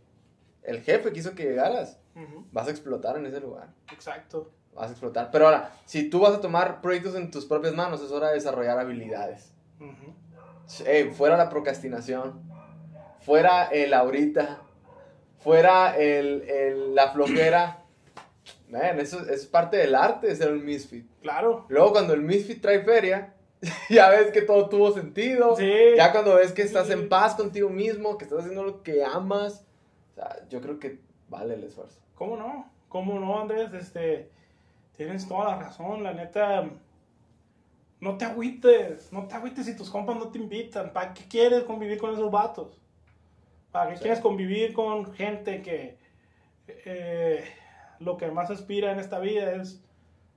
el 0.62 0.80
jefe 0.82 1.12
quiso 1.12 1.34
que 1.34 1.44
llegaras, 1.44 2.00
Vas 2.52 2.66
a 2.68 2.70
explotar 2.70 3.16
en 3.16 3.26
ese 3.26 3.40
lugar. 3.40 3.68
Exacto. 3.92 4.50
Vas 4.74 4.88
a 4.88 4.90
explotar. 4.92 5.30
Pero 5.30 5.46
ahora, 5.46 5.72
si 5.84 6.08
tú 6.10 6.20
vas 6.20 6.34
a 6.34 6.40
tomar 6.40 6.80
proyectos 6.80 7.14
en 7.14 7.30
tus 7.30 7.44
propias 7.46 7.74
manos, 7.74 8.00
es 8.02 8.10
hora 8.12 8.28
de 8.28 8.34
desarrollar 8.34 8.78
habilidades. 8.78 9.52
Fuera 11.14 11.36
la 11.36 11.48
procrastinación, 11.48 12.42
fuera 13.20 13.64
el 13.66 13.94
ahorita, 13.94 14.60
fuera 15.38 15.96
el, 15.96 16.42
el- 16.42 16.94
la 16.94 17.10
flojera. 17.12 17.84
Man, 18.68 19.00
eso 19.00 19.20
es 19.28 19.46
parte 19.46 19.78
del 19.78 19.94
arte 19.94 20.26
de 20.26 20.36
ser 20.36 20.52
un 20.52 20.62
misfit. 20.64 21.08
Claro. 21.22 21.64
Luego 21.68 21.92
cuando 21.92 22.12
el 22.12 22.20
misfit 22.22 22.60
trae 22.60 22.82
feria, 22.84 23.32
ya 23.88 24.10
ves 24.10 24.30
que 24.30 24.42
todo 24.42 24.68
tuvo 24.68 24.92
sentido. 24.92 25.56
Sí. 25.56 25.72
Ya 25.96 26.12
cuando 26.12 26.34
ves 26.34 26.52
que 26.52 26.62
estás 26.62 26.90
en 26.90 27.08
paz 27.08 27.34
contigo 27.34 27.70
mismo, 27.70 28.18
que 28.18 28.24
estás 28.24 28.40
haciendo 28.40 28.62
lo 28.64 28.82
que 28.82 29.02
amas, 29.04 29.64
o 30.12 30.14
sea, 30.16 30.36
yo 30.50 30.60
creo 30.60 30.78
que 30.78 31.00
vale 31.30 31.54
el 31.54 31.64
esfuerzo. 31.64 32.00
¿Cómo 32.18 32.36
no? 32.36 32.68
¿Cómo 32.88 33.18
no, 33.20 33.40
Andrés? 33.40 33.72
Este, 33.72 34.28
tienes 34.96 35.28
toda 35.28 35.50
la 35.50 35.58
razón, 35.62 36.02
la 36.02 36.12
neta. 36.12 36.68
No 38.00 38.16
te 38.16 38.24
agüites, 38.24 39.12
no 39.12 39.26
te 39.28 39.36
agüites 39.36 39.66
si 39.66 39.76
tus 39.76 39.88
compas 39.88 40.16
no 40.16 40.28
te 40.28 40.38
invitan. 40.38 40.92
¿Para 40.92 41.14
qué 41.14 41.24
quieres 41.28 41.62
convivir 41.62 41.98
con 41.98 42.12
esos 42.12 42.30
vatos? 42.30 42.76
¿Para 43.70 43.90
qué 43.90 43.96
Sí. 43.96 44.02
quieres 44.02 44.20
convivir 44.20 44.72
con 44.72 45.12
gente 45.12 45.62
que 45.62 45.96
eh, 46.66 47.44
lo 48.00 48.16
que 48.16 48.30
más 48.30 48.50
aspira 48.50 48.90
en 48.92 48.98
esta 48.98 49.18
vida 49.20 49.52
es 49.54 49.80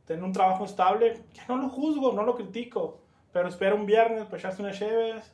tener 0.05 0.23
un 0.23 0.33
trabajo 0.33 0.65
estable? 0.65 1.13
Que 1.33 1.41
no 1.47 1.57
lo 1.57 1.69
juzgo, 1.69 2.13
no 2.13 2.23
lo 2.23 2.35
critico, 2.35 2.99
pero 3.33 3.47
espera 3.47 3.73
un 3.75 3.85
viernes 3.87 4.25
para 4.25 4.37
echarse 4.37 4.61
unas 4.61 4.77
cheves, 4.77 5.33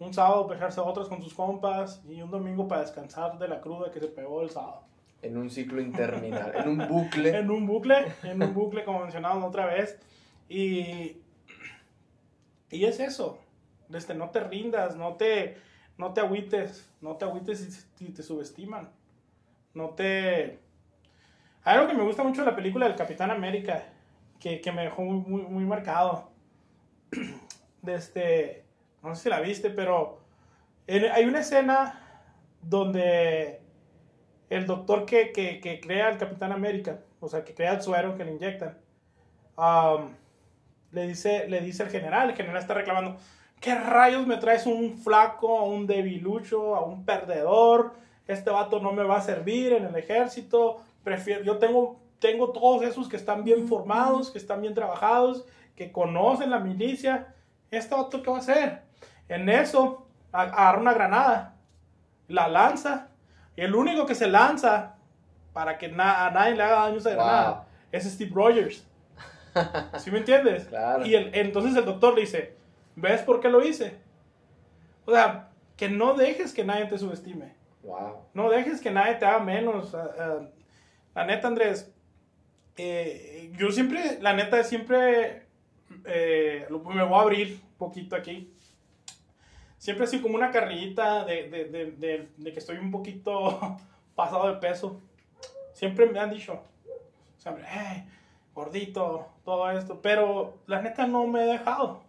un 0.00 0.12
sábado 0.12 0.46
para 0.46 0.58
echarse 0.58 0.80
otras 0.80 1.08
con 1.08 1.22
sus 1.22 1.32
compas 1.34 2.02
y 2.08 2.22
un 2.22 2.30
domingo 2.30 2.66
para 2.66 2.80
descansar 2.82 3.38
de 3.38 3.48
la 3.48 3.60
cruda 3.60 3.90
que 3.92 4.00
se 4.00 4.08
pegó 4.08 4.42
el 4.42 4.50
sábado. 4.50 4.82
En 5.22 5.36
un 5.36 5.50
ciclo 5.50 5.80
interminable, 5.80 6.58
en 6.58 6.68
un 6.68 6.88
bucle. 6.88 7.30
En 7.38 7.50
un 7.50 7.66
bucle, 7.66 8.06
en 8.22 8.42
un 8.42 8.54
bucle 8.54 8.84
como 8.84 9.00
mencionábamos 9.00 9.48
otra 9.48 9.66
vez. 9.66 9.98
Y, 10.48 11.16
y 12.70 12.84
es 12.84 13.00
eso. 13.00 13.38
Este, 13.92 14.14
no 14.14 14.30
te 14.30 14.40
rindas, 14.40 14.96
no 14.96 15.14
te, 15.14 15.56
no 15.98 16.12
te 16.12 16.20
agüites, 16.20 16.88
no 17.00 17.16
te 17.16 17.24
agüites 17.24 17.58
si, 17.60 17.70
si 18.06 18.12
te 18.12 18.22
subestiman. 18.22 18.90
No 19.74 19.90
te... 19.90 20.60
Hay 21.64 21.76
algo 21.76 21.88
que 21.88 21.94
me 21.94 22.04
gusta 22.04 22.22
mucho 22.22 22.42
de 22.44 22.50
la 22.50 22.56
película 22.56 22.86
del 22.86 22.96
Capitán 22.96 23.30
América, 23.30 23.84
que, 24.38 24.60
que 24.60 24.70
me 24.72 24.82
dejó 24.82 25.02
muy, 25.02 25.20
muy, 25.28 25.42
muy 25.42 25.64
marcado. 25.64 26.30
De 27.82 27.94
este, 27.94 28.64
no 29.02 29.14
sé 29.14 29.24
si 29.24 29.28
la 29.28 29.40
viste, 29.40 29.70
pero 29.70 30.20
en- 30.86 31.10
hay 31.12 31.24
una 31.24 31.40
escena 31.40 32.00
donde 32.62 33.60
el 34.50 34.66
doctor 34.66 35.06
que, 35.06 35.32
que, 35.32 35.60
que 35.60 35.80
crea 35.80 36.10
el 36.10 36.18
Capitán 36.18 36.52
América, 36.52 37.00
o 37.20 37.28
sea, 37.28 37.44
que 37.44 37.54
crea 37.54 37.74
el 37.74 37.82
suero 37.82 38.16
que 38.16 38.24
le 38.24 38.32
inyectan, 38.32 38.78
le, 40.92 41.06
dice, 41.06 41.48
le 41.48 41.60
dice 41.60 41.82
al 41.82 41.90
general, 41.90 42.30
el 42.30 42.36
general 42.36 42.58
está 42.58 42.74
reclamando, 42.74 43.16
¿qué 43.60 43.74
rayos 43.74 44.26
me 44.26 44.36
traes 44.36 44.66
un 44.66 44.98
flaco, 44.98 45.64
un 45.64 45.86
debilucho, 45.86 46.76
a 46.76 46.84
un 46.84 47.04
perdedor? 47.04 47.94
Este 48.26 48.50
vato 48.50 48.80
no 48.80 48.92
me 48.92 49.04
va 49.04 49.18
a 49.18 49.22
servir 49.22 49.72
en 49.72 49.84
el 49.84 49.96
ejército, 49.96 50.80
prefiero, 51.02 51.42
yo 51.42 51.58
tengo 51.58 52.06
tengo 52.18 52.50
todos 52.50 52.82
esos 52.82 53.08
que 53.08 53.16
están 53.16 53.44
bien 53.44 53.68
formados, 53.68 54.30
que 54.30 54.38
están 54.38 54.62
bien 54.62 54.74
trabajados, 54.74 55.44
que 55.74 55.92
conocen 55.92 56.50
la 56.50 56.58
milicia. 56.58 57.34
¿Este 57.70 57.94
vato 57.94 58.22
qué 58.22 58.30
va 58.30 58.36
a 58.36 58.40
hacer? 58.40 58.82
En 59.28 59.48
eso, 59.48 60.06
agarra 60.32 60.80
una 60.80 60.94
granada, 60.94 61.56
la 62.28 62.48
lanza, 62.48 63.08
el 63.56 63.74
único 63.74 64.06
que 64.06 64.14
se 64.14 64.28
lanza 64.28 64.96
para 65.52 65.78
que 65.78 65.86
a 65.86 66.30
nadie 66.30 66.54
le 66.54 66.62
haga 66.62 66.82
daño 66.82 66.98
esa 66.98 67.10
granada 67.10 67.66
es 67.92 68.04
Steve 68.04 68.30
Rogers. 68.34 68.86
¿Sí 69.98 70.10
me 70.10 70.18
entiendes? 70.18 70.66
Claro. 70.66 71.06
Y 71.06 71.14
el, 71.14 71.30
entonces 71.34 71.74
el 71.76 71.84
doctor 71.84 72.14
le 72.14 72.22
dice, 72.22 72.54
¿ves 72.94 73.22
por 73.22 73.40
qué 73.40 73.48
lo 73.48 73.64
hice? 73.64 73.96
O 75.06 75.12
sea, 75.12 75.48
que 75.76 75.88
no 75.88 76.14
dejes 76.14 76.52
que 76.52 76.64
nadie 76.64 76.86
te 76.86 76.98
subestime. 76.98 77.54
Wow. 77.82 78.16
No 78.34 78.50
dejes 78.50 78.80
que 78.80 78.90
nadie 78.90 79.14
te 79.14 79.24
haga 79.24 79.38
menos. 79.38 79.96
la 81.14 81.24
neta, 81.24 81.48
Andrés, 81.48 81.92
eh, 82.76 83.50
yo 83.56 83.70
siempre, 83.70 84.18
la 84.20 84.34
neta, 84.34 84.62
siempre 84.64 85.46
eh, 86.04 86.66
me 86.68 87.04
voy 87.04 87.18
a 87.18 87.22
abrir 87.22 87.60
un 87.62 87.76
poquito 87.78 88.16
aquí. 88.16 88.52
Siempre 89.86 90.04
así 90.04 90.18
como 90.18 90.34
una 90.34 90.50
carrillita 90.50 91.24
de, 91.24 91.48
de, 91.48 91.64
de, 91.66 92.28
de, 92.36 92.52
que 92.52 92.58
estoy 92.58 92.76
un 92.76 92.90
poquito 92.90 93.76
pasado 94.16 94.48
de 94.48 94.54
peso. 94.54 95.00
Siempre 95.74 96.06
me 96.06 96.18
han 96.18 96.30
dicho, 96.30 96.60
siempre, 97.38 97.64
hey, 97.68 98.04
gordito, 98.52 99.28
todo 99.44 99.70
esto, 99.70 100.02
pero 100.02 100.58
la 100.66 100.82
neta 100.82 101.06
no 101.06 101.28
me 101.28 101.44
he 101.44 101.52
dejado. 101.52 102.02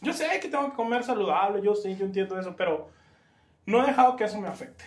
Yo 0.00 0.14
sé 0.14 0.40
que 0.40 0.48
tengo 0.48 0.70
que 0.70 0.76
comer 0.76 1.04
saludable, 1.04 1.60
yo 1.60 1.74
sé, 1.74 1.94
yo 1.94 2.06
entiendo 2.06 2.40
eso, 2.40 2.56
pero 2.56 2.88
no 3.66 3.84
he 3.84 3.88
dejado 3.88 4.16
que 4.16 4.24
eso 4.24 4.40
me 4.40 4.48
afecte. 4.48 4.86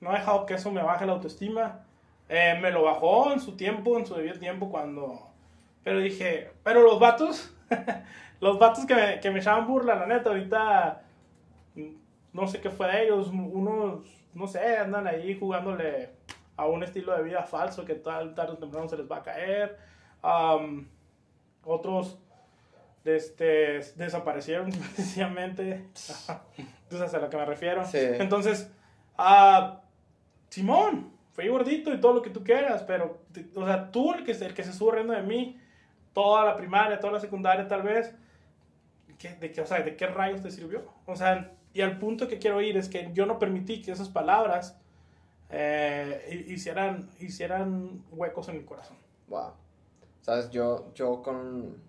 No 0.00 0.10
he 0.16 0.18
dejado 0.18 0.46
que 0.46 0.54
eso 0.54 0.72
me 0.72 0.82
baje 0.82 1.04
la 1.04 1.12
autoestima. 1.12 1.84
Eh, 2.30 2.58
me 2.62 2.70
lo 2.70 2.84
bajó 2.84 3.30
en 3.30 3.40
su 3.40 3.58
tiempo, 3.58 3.98
en 3.98 4.06
su 4.06 4.14
debido 4.14 4.38
tiempo, 4.38 4.70
cuando... 4.70 5.20
Pero 5.84 6.00
dije, 6.00 6.50
pero 6.64 6.80
los 6.80 6.98
vatos, 6.98 7.54
los 8.40 8.58
vatos 8.58 8.86
que 8.86 8.94
me, 8.94 9.20
que 9.20 9.30
me 9.30 9.40
echaban 9.40 9.66
burla, 9.66 9.96
la 9.96 10.06
neta, 10.06 10.30
ahorita 10.30 11.02
no 12.32 12.46
sé 12.46 12.60
qué 12.60 12.70
fue 12.70 12.86
de 12.88 13.04
ellos, 13.04 13.28
unos, 13.28 14.04
no 14.34 14.46
sé, 14.46 14.76
andan 14.76 15.06
ahí 15.06 15.38
jugándole 15.38 16.10
a 16.56 16.66
un 16.66 16.82
estilo 16.82 17.16
de 17.16 17.22
vida 17.22 17.42
falso 17.44 17.84
que 17.84 17.94
tal, 17.94 18.34
tarde 18.34 18.52
o 18.52 18.58
temprano 18.58 18.88
se 18.88 18.96
les 18.96 19.10
va 19.10 19.18
a 19.18 19.22
caer. 19.22 19.78
otros 21.64 22.18
este, 23.04 23.80
desaparecieron 23.96 24.72
sencillamente. 24.94 25.86
Sabes 25.94 27.14
a 27.14 27.18
lo 27.18 27.30
que 27.30 27.36
me 27.36 27.44
refiero. 27.44 27.82
Entonces, 27.92 28.70
uh, 29.18 29.78
Simón, 30.48 31.12
fui 31.32 31.48
gordito 31.48 31.92
y 31.92 32.00
todo 32.00 32.14
lo 32.14 32.22
que 32.22 32.30
tú 32.30 32.42
quieras, 32.42 32.82
pero, 32.82 33.22
o 33.54 33.64
sea, 33.64 33.90
tú 33.90 34.12
el 34.12 34.24
que, 34.24 34.32
el 34.32 34.54
que 34.54 34.64
se 34.64 34.70
estuvo 34.70 34.90
riendo 34.90 35.12
de 35.12 35.22
mí, 35.22 35.60
toda 36.12 36.44
la 36.44 36.56
primaria, 36.56 36.98
toda 36.98 37.14
la 37.14 37.20
secundaria 37.20 37.68
tal 37.68 37.82
vez, 37.82 38.14
¿qué, 39.18 39.34
de, 39.34 39.52
qué, 39.52 39.60
o 39.60 39.66
sea, 39.66 39.80
¿de 39.80 39.96
qué 39.96 40.06
rayos 40.06 40.42
te 40.42 40.50
sirvió? 40.50 40.84
O 41.06 41.14
sea, 41.14 41.52
y 41.78 41.80
al 41.80 41.96
punto 41.96 42.26
que 42.26 42.40
quiero 42.40 42.60
ir 42.60 42.76
es 42.76 42.88
que 42.88 43.12
yo 43.12 43.24
no 43.24 43.38
permití 43.38 43.80
que 43.80 43.92
esas 43.92 44.08
palabras 44.08 44.76
eh, 45.48 46.44
hicieran, 46.48 47.08
hicieran 47.20 48.02
huecos 48.10 48.48
en 48.48 48.56
mi 48.58 48.64
corazón. 48.64 48.96
Wow. 49.28 49.52
Sabes, 50.22 50.50
yo, 50.50 50.92
yo 50.94 51.22
con, 51.22 51.80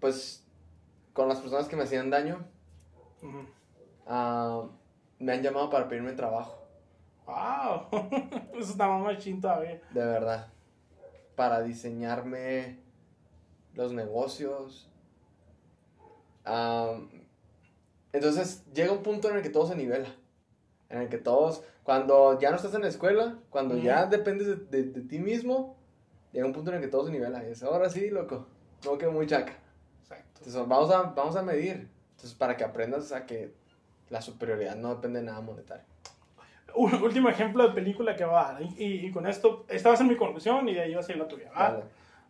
pues, 0.00 0.44
con 1.12 1.28
las 1.28 1.38
personas 1.38 1.68
que 1.68 1.76
me 1.76 1.84
hacían 1.84 2.10
daño, 2.10 2.44
ah, 4.08 4.64
me 5.20 5.32
han 5.32 5.42
llamado 5.42 5.70
para 5.70 5.86
pedirme 5.86 6.10
trabajo. 6.14 6.66
¡Wow! 7.24 7.86
Eso 8.54 8.72
está 8.72 8.88
más 8.88 9.00
machín 9.00 9.40
todavía. 9.40 9.80
De 9.90 10.04
verdad. 10.04 10.48
Para 11.36 11.62
diseñarme 11.62 12.80
los 13.74 13.92
negocios. 13.92 14.90
Entonces 18.12 18.64
llega 18.72 18.92
un 18.92 19.02
punto 19.02 19.30
en 19.30 19.36
el 19.36 19.42
que 19.42 19.50
todo 19.50 19.66
se 19.66 19.76
nivela. 19.76 20.08
En 20.88 21.02
el 21.02 21.08
que 21.08 21.18
todos, 21.18 21.62
cuando 21.84 22.38
ya 22.38 22.50
no 22.50 22.56
estás 22.56 22.74
en 22.74 22.82
la 22.82 22.88
escuela, 22.88 23.38
cuando 23.48 23.78
ya 23.78 24.06
dependes 24.06 24.70
de, 24.70 24.82
ti 24.82 25.18
mismo, 25.18 25.76
llega 26.32 26.46
un 26.46 26.52
punto 26.52 26.70
en 26.70 26.76
el 26.76 26.82
que 26.82 26.88
todo 26.88 27.06
se 27.06 27.12
nivela. 27.12 27.42
Y 27.42 27.48
dices, 27.48 27.62
ahora 27.62 27.88
sí, 27.88 28.10
loco, 28.10 28.46
no 28.84 28.98
quedo 28.98 29.12
muy 29.12 29.26
chaca. 29.26 29.54
Exacto. 30.02 30.40
Entonces 30.44 30.68
vamos 30.68 30.90
a, 30.90 31.02
vamos 31.02 31.36
a 31.36 31.42
medir. 31.42 31.88
Entonces 32.10 32.34
para 32.34 32.56
que 32.56 32.64
aprendas 32.64 33.10
a 33.12 33.24
que 33.24 33.54
la 34.10 34.20
superioridad 34.20 34.76
no 34.76 34.94
depende 34.94 35.20
de 35.20 35.26
nada 35.26 35.40
monetario 35.40 35.92
un 36.74 36.94
último 37.02 37.28
ejemplo 37.28 37.66
de 37.66 37.74
película 37.74 38.16
que 38.16 38.24
va, 38.24 38.58
y, 38.78 39.06
y, 39.06 39.10
con 39.10 39.26
esto, 39.26 39.64
esta 39.68 39.88
va 39.88 39.94
a 39.94 39.98
ser 39.98 40.06
mi 40.06 40.16
conclusión 40.16 40.68
y 40.68 40.74
de 40.74 40.82
ahí 40.82 40.94
va 40.94 41.00
a 41.00 41.04
ser 41.04 41.16
la 41.16 41.28
tuya. 41.28 41.50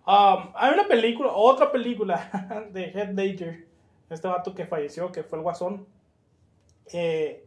Um, 0.05 0.53
hay 0.57 0.75
una 0.75 0.89
película, 0.89 1.31
otra 1.33 1.71
película 1.71 2.67
de 2.73 2.85
Head 2.87 3.11
Ledger, 3.13 3.67
este 4.13 4.29
vato 4.29 4.55
que 4.55 4.67
falleció, 4.67 5.11
que 5.13 5.23
fue 5.23 5.39
el 5.39 5.43
Guasón. 5.43 5.87
Eh, 6.93 7.47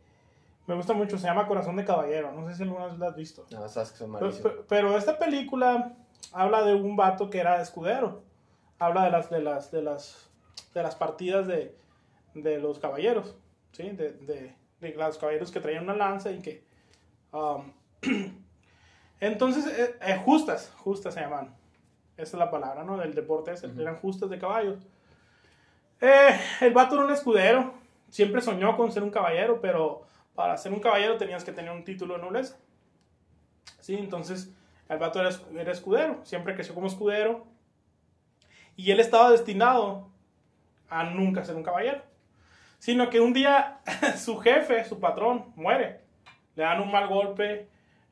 me 0.67 0.75
gusta 0.75 0.93
mucho, 0.93 1.17
se 1.17 1.27
llama 1.27 1.47
Corazón 1.47 1.75
de 1.75 1.85
Caballero, 1.85 2.31
no 2.31 2.47
sé 2.47 2.55
si 2.55 2.63
alguna 2.63 2.87
vez 2.87 2.97
la 2.97 3.07
has 3.07 3.15
visto. 3.15 3.45
No, 3.51 3.67
sabes 3.69 3.91
que 3.91 3.97
son 3.97 4.13
pero, 4.13 4.65
pero, 4.67 4.97
esta 4.97 5.19
película 5.19 5.93
habla 6.31 6.63
de 6.63 6.73
un 6.73 6.95
vato 6.95 7.29
que 7.29 7.39
era 7.39 7.61
escudero. 7.61 8.23
Habla 8.79 9.05
de 9.05 9.11
las, 9.11 9.29
de 9.29 9.41
las, 9.41 9.71
de 9.71 9.81
las, 9.81 10.29
de 10.73 10.83
las 10.83 10.95
partidas 10.95 11.47
de, 11.47 11.75
de 12.33 12.57
los 12.59 12.79
caballeros, 12.79 13.35
¿sí? 13.71 13.89
De, 13.91 14.11
de, 14.11 14.55
de 14.81 14.93
los 14.95 15.17
caballeros 15.17 15.51
que 15.51 15.61
traían 15.61 15.83
una 15.83 15.95
lanza 15.95 16.31
y 16.31 16.41
que 16.41 16.65
Um, 17.35 17.73
entonces, 19.19 19.67
eh, 19.67 19.95
eh, 20.01 20.21
justas, 20.23 20.71
justas 20.77 21.13
se 21.13 21.19
llaman. 21.19 21.53
Esa 22.15 22.37
es 22.37 22.39
la 22.39 22.49
palabra, 22.49 22.85
¿no? 22.85 22.97
Del 22.97 23.13
deporte 23.13 23.51
eran 23.77 23.97
justas 23.97 24.29
de 24.29 24.39
caballos. 24.39 24.79
Eh, 26.01 26.39
el 26.61 26.73
vato 26.73 26.95
era 26.95 27.05
un 27.05 27.11
escudero. 27.11 27.73
Siempre 28.09 28.41
soñó 28.41 28.75
con 28.77 28.91
ser 28.91 29.03
un 29.03 29.11
caballero, 29.11 29.59
pero 29.61 30.03
para 30.35 30.57
ser 30.57 30.73
un 30.73 30.79
caballero 30.79 31.17
tenías 31.17 31.43
que 31.43 31.51
tener 31.51 31.71
un 31.71 31.83
título 31.83 32.15
de 32.15 32.21
nobleza. 32.21 32.57
Sí, 33.79 33.95
entonces 33.95 34.53
el 34.89 34.97
vato 34.97 35.19
era, 35.19 35.29
era 35.57 35.71
escudero. 35.71 36.19
Siempre 36.23 36.55
creció 36.55 36.73
como 36.73 36.87
escudero. 36.87 37.45
Y 38.75 38.91
él 38.91 38.99
estaba 38.99 39.31
destinado 39.31 40.09
a 40.89 41.03
nunca 41.03 41.43
ser 41.45 41.55
un 41.55 41.63
caballero. 41.63 42.01
Sino 42.79 43.09
que 43.09 43.19
un 43.19 43.33
día 43.33 43.79
su 44.17 44.37
jefe, 44.37 44.83
su 44.85 44.99
patrón, 44.99 45.53
muere 45.55 46.05
le 46.55 46.63
dan 46.63 46.81
un 46.81 46.91
mal 46.91 47.07
golpe 47.07 47.67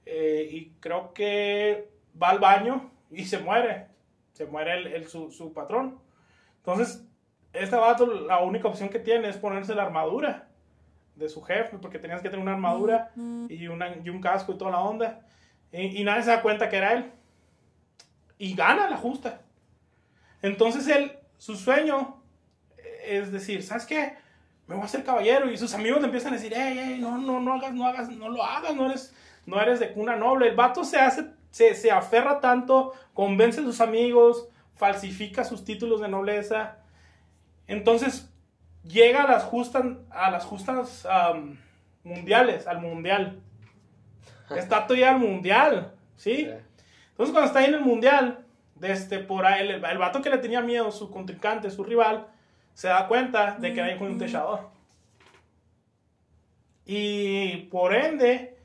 eh, 0.06 0.48
y 0.52 0.70
creo 0.80 1.14
que 1.14 1.90
va 2.22 2.30
al 2.30 2.40
baño 2.40 2.92
y 3.10 3.26
se 3.26 3.40
muere. 3.40 3.88
Se 4.34 4.46
muere 4.46 4.96
el, 4.96 5.08
su, 5.08 5.32
su, 5.32 5.54
patrón. 5.54 6.00
Entonces, 6.58 7.06
este 7.54 7.76
vato, 7.76 8.06
la 8.06 8.40
única 8.40 8.68
opción 8.68 8.90
que 8.90 9.00
tiene 9.00 9.30
es 9.30 9.38
ponerse 9.38 9.76
la 9.76 9.84
armadura 9.84 10.48
de 11.16 11.30
su 11.30 11.42
jefe, 11.42 11.78
porque 11.78 12.00
tenías 12.00 12.22
que 12.22 12.30
tener 12.30 12.44
una 12.44 12.54
armadura 12.54 13.12
y, 13.48 13.68
una, 13.68 13.96
y 14.04 14.10
un 14.10 14.20
casco 14.20 14.54
y 14.54 14.58
toda 14.58 14.72
la 14.72 14.80
onda. 14.80 15.22
Y, 15.72 16.02
y, 16.02 16.04
nadie 16.04 16.24
se 16.24 16.30
da 16.30 16.42
cuenta 16.42 16.70
que 16.70 16.78
era 16.78 16.94
él. 16.94 17.12
Y 18.38 18.56
gana 18.56 18.90
la 18.90 18.98
justa. 18.98 19.42
Entonces, 20.42 20.88
él, 20.88 21.12
su 21.38 21.56
sueño 21.56 22.22
es 23.06 23.32
decir, 23.32 23.64
¿sabes 23.64 23.86
qué? 23.86 24.14
me 24.68 24.76
voy 24.76 24.84
a 24.84 24.86
hacer 24.86 25.04
caballero. 25.04 25.52
Y 25.52 25.58
sus 25.58 25.74
amigos 25.74 26.00
le 26.00 26.06
empiezan 26.06 26.34
a 26.34 26.38
decir, 26.38 26.54
hey, 26.56 26.80
hey, 26.80 26.98
no, 27.00 27.18
no, 27.18 27.40
no 27.40 27.54
hagas, 27.54 27.74
no 27.74 27.86
hagas, 27.86 28.10
no 28.10 28.30
lo 28.30 28.44
hagas, 28.44 28.76
no 28.76 28.88
eres, 28.88 29.14
no 29.46 29.62
eres 29.62 29.80
de 29.80 29.92
cuna 29.92 30.16
noble. 30.16 30.50
El 30.50 30.56
vato 30.56 30.84
se 30.84 30.98
hace, 30.98 31.26
se, 31.52 31.76
se 31.76 31.92
aferra 31.92 32.40
tanto, 32.40 32.94
convence 33.14 33.62
a 33.62 33.64
sus 33.64 33.82
amigos, 33.82 34.48
falsifica 34.76 35.44
sus 35.44 35.64
títulos 35.66 36.02
de 36.02 36.08
nobleza. 36.08 36.78
Entonces, 37.68 38.32
llega 38.84 39.24
a 39.24 39.32
las 39.32 39.44
justas, 39.44 39.86
a 40.10 40.32
las 40.32 40.46
justas 40.46 41.08
mundiales, 42.04 42.68
al 42.68 42.82
mundial. 42.82 43.42
Está 44.56 44.86
todavía 44.86 45.12
al 45.12 45.20
mundial, 45.20 45.94
¿sí? 46.16 46.50
Entonces, 47.12 47.32
cuando 47.32 47.46
está 47.46 47.60
ahí 47.60 47.66
en 47.66 47.76
el 47.76 47.82
mundial, 47.82 48.46
desde 48.76 49.20
por 49.20 49.46
ahí, 49.46 49.68
el, 49.68 49.84
el 49.84 49.98
vato 49.98 50.22
que 50.22 50.30
le 50.30 50.40
tenía 50.40 50.62
miedo, 50.62 50.92
su 50.92 51.10
contrincante, 51.12 51.70
su 51.70 51.84
rival, 51.84 52.28
se 52.74 52.88
da 52.88 53.08
cuenta 53.08 53.58
de 53.60 53.74
que 53.74 53.82
hay 53.82 53.98
un 54.02 54.18
techador. 54.18 54.70
Y 56.86 57.58
por 57.72 57.94
ende, 57.94 58.58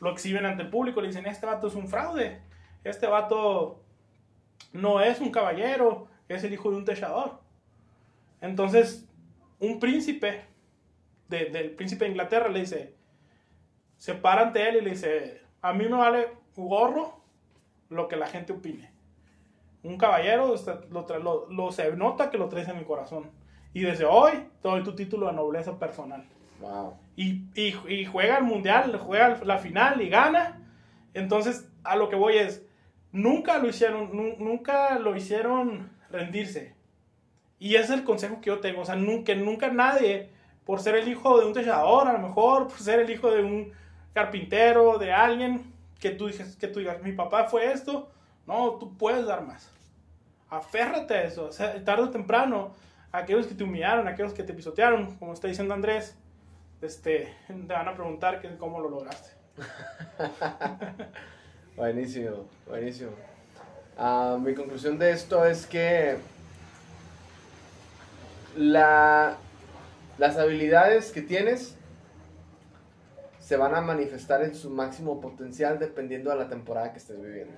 lo 0.00 0.12
exhiben 0.12 0.46
ante 0.46 0.62
el 0.62 0.70
público, 0.70 1.00
le 1.00 1.08
dicen, 1.08 1.26
este 1.26 1.46
vato 1.46 1.66
es 1.66 1.74
un 1.74 1.88
fraude, 1.88 2.40
este 2.84 3.06
vato 3.06 3.80
no 4.72 5.00
es 5.00 5.20
un 5.20 5.30
caballero, 5.30 6.06
es 6.28 6.44
el 6.44 6.52
hijo 6.52 6.70
de 6.70 6.76
un 6.76 6.84
techador. 6.84 7.40
Entonces, 8.46 9.08
un 9.60 9.78
príncipe, 9.78 10.44
del 11.28 11.70
príncipe 11.72 12.04
de 12.04 12.10
Inglaterra, 12.12 12.48
le 12.48 12.60
dice, 12.60 12.94
se 13.96 14.14
para 14.14 14.42
ante 14.42 14.68
él 14.68 14.76
y 14.76 14.80
le 14.82 14.90
dice, 14.90 15.42
a 15.62 15.72
mí 15.72 15.84
me 15.84 15.96
vale 15.96 16.28
gorro 16.56 17.20
lo 17.88 18.08
que 18.08 18.16
la 18.16 18.26
gente 18.26 18.52
opine. 18.52 18.92
Un 19.82 19.98
caballero, 19.98 20.54
lo, 20.90 21.50
lo 21.50 21.72
se 21.72 21.92
nota 21.96 22.30
que 22.30 22.38
lo 22.38 22.48
traes 22.48 22.68
en 22.68 22.78
mi 22.78 22.84
corazón. 22.84 23.30
Y 23.72 23.82
desde 23.82 24.04
hoy 24.04 24.32
te 24.62 24.68
doy 24.68 24.82
tu 24.82 24.94
título 24.94 25.26
de 25.26 25.32
nobleza 25.34 25.78
personal. 25.78 26.24
Wow. 26.60 26.94
Y, 27.16 27.44
y, 27.54 28.04
juega 28.06 28.38
el 28.38 28.44
mundial, 28.44 28.96
juega 28.98 29.40
la 29.44 29.58
final 29.58 30.00
y 30.00 30.08
gana. 30.08 30.62
Entonces, 31.14 31.70
a 31.84 31.96
lo 31.96 32.08
que 32.08 32.16
voy 32.16 32.36
es, 32.36 32.64
nunca 33.12 33.58
lo 33.58 33.68
hicieron, 33.68 34.16
nu- 34.16 34.36
nunca 34.38 34.98
lo 34.98 35.14
hicieron 35.16 35.90
rendirse. 36.10 36.75
Y 37.58 37.76
ese 37.76 37.84
es 37.84 37.90
el 38.00 38.04
consejo 38.04 38.40
que 38.40 38.48
yo 38.48 38.60
tengo, 38.60 38.82
o 38.82 38.84
sea, 38.84 38.96
nu- 38.96 39.24
que 39.24 39.34
nunca 39.34 39.68
nadie, 39.68 40.30
por 40.64 40.80
ser 40.80 40.94
el 40.96 41.08
hijo 41.08 41.38
de 41.40 41.46
un 41.46 41.52
techador, 41.54 42.08
a 42.08 42.12
lo 42.12 42.18
mejor, 42.18 42.68
por 42.68 42.78
ser 42.78 43.00
el 43.00 43.10
hijo 43.10 43.30
de 43.30 43.42
un 43.42 43.72
carpintero, 44.12 44.98
de 44.98 45.12
alguien, 45.12 45.72
que 46.00 46.10
tú, 46.10 46.26
dices, 46.26 46.56
que 46.56 46.68
tú 46.68 46.80
digas, 46.80 47.02
mi 47.02 47.12
papá 47.12 47.44
fue 47.44 47.72
esto, 47.72 48.10
no, 48.46 48.72
tú 48.72 48.96
puedes 48.96 49.24
dar 49.26 49.42
más. 49.42 49.70
Aférrate 50.50 51.14
a 51.14 51.22
eso, 51.24 51.46
o 51.46 51.52
sea, 51.52 51.82
tarde 51.84 52.04
o 52.04 52.10
temprano, 52.10 52.72
aquellos 53.12 53.46
que 53.46 53.54
te 53.54 53.64
humillaron, 53.64 54.06
aquellos 54.06 54.32
que 54.34 54.42
te 54.42 54.52
pisotearon, 54.52 55.16
como 55.16 55.32
está 55.32 55.48
diciendo 55.48 55.72
Andrés, 55.74 56.16
este, 56.82 57.32
te 57.46 57.72
van 57.72 57.88
a 57.88 57.94
preguntar 57.94 58.40
que, 58.40 58.54
cómo 58.56 58.80
lo 58.80 58.90
lograste. 58.90 59.30
Buenísimo, 61.76 62.46
buenísimo. 62.66 63.10
Ah, 63.98 64.38
mi 64.40 64.54
conclusión 64.54 64.98
de 64.98 65.10
esto 65.10 65.44
es 65.44 65.66
que 65.66 66.16
la, 68.56 69.38
las 70.18 70.36
habilidades 70.36 71.12
que 71.12 71.22
tienes 71.22 71.76
se 73.38 73.56
van 73.56 73.74
a 73.74 73.80
manifestar 73.80 74.42
en 74.42 74.54
su 74.54 74.70
máximo 74.70 75.20
potencial 75.20 75.78
dependiendo 75.78 76.30
de 76.30 76.36
la 76.36 76.48
temporada 76.48 76.92
que 76.92 76.98
estés 76.98 77.20
viviendo. 77.20 77.54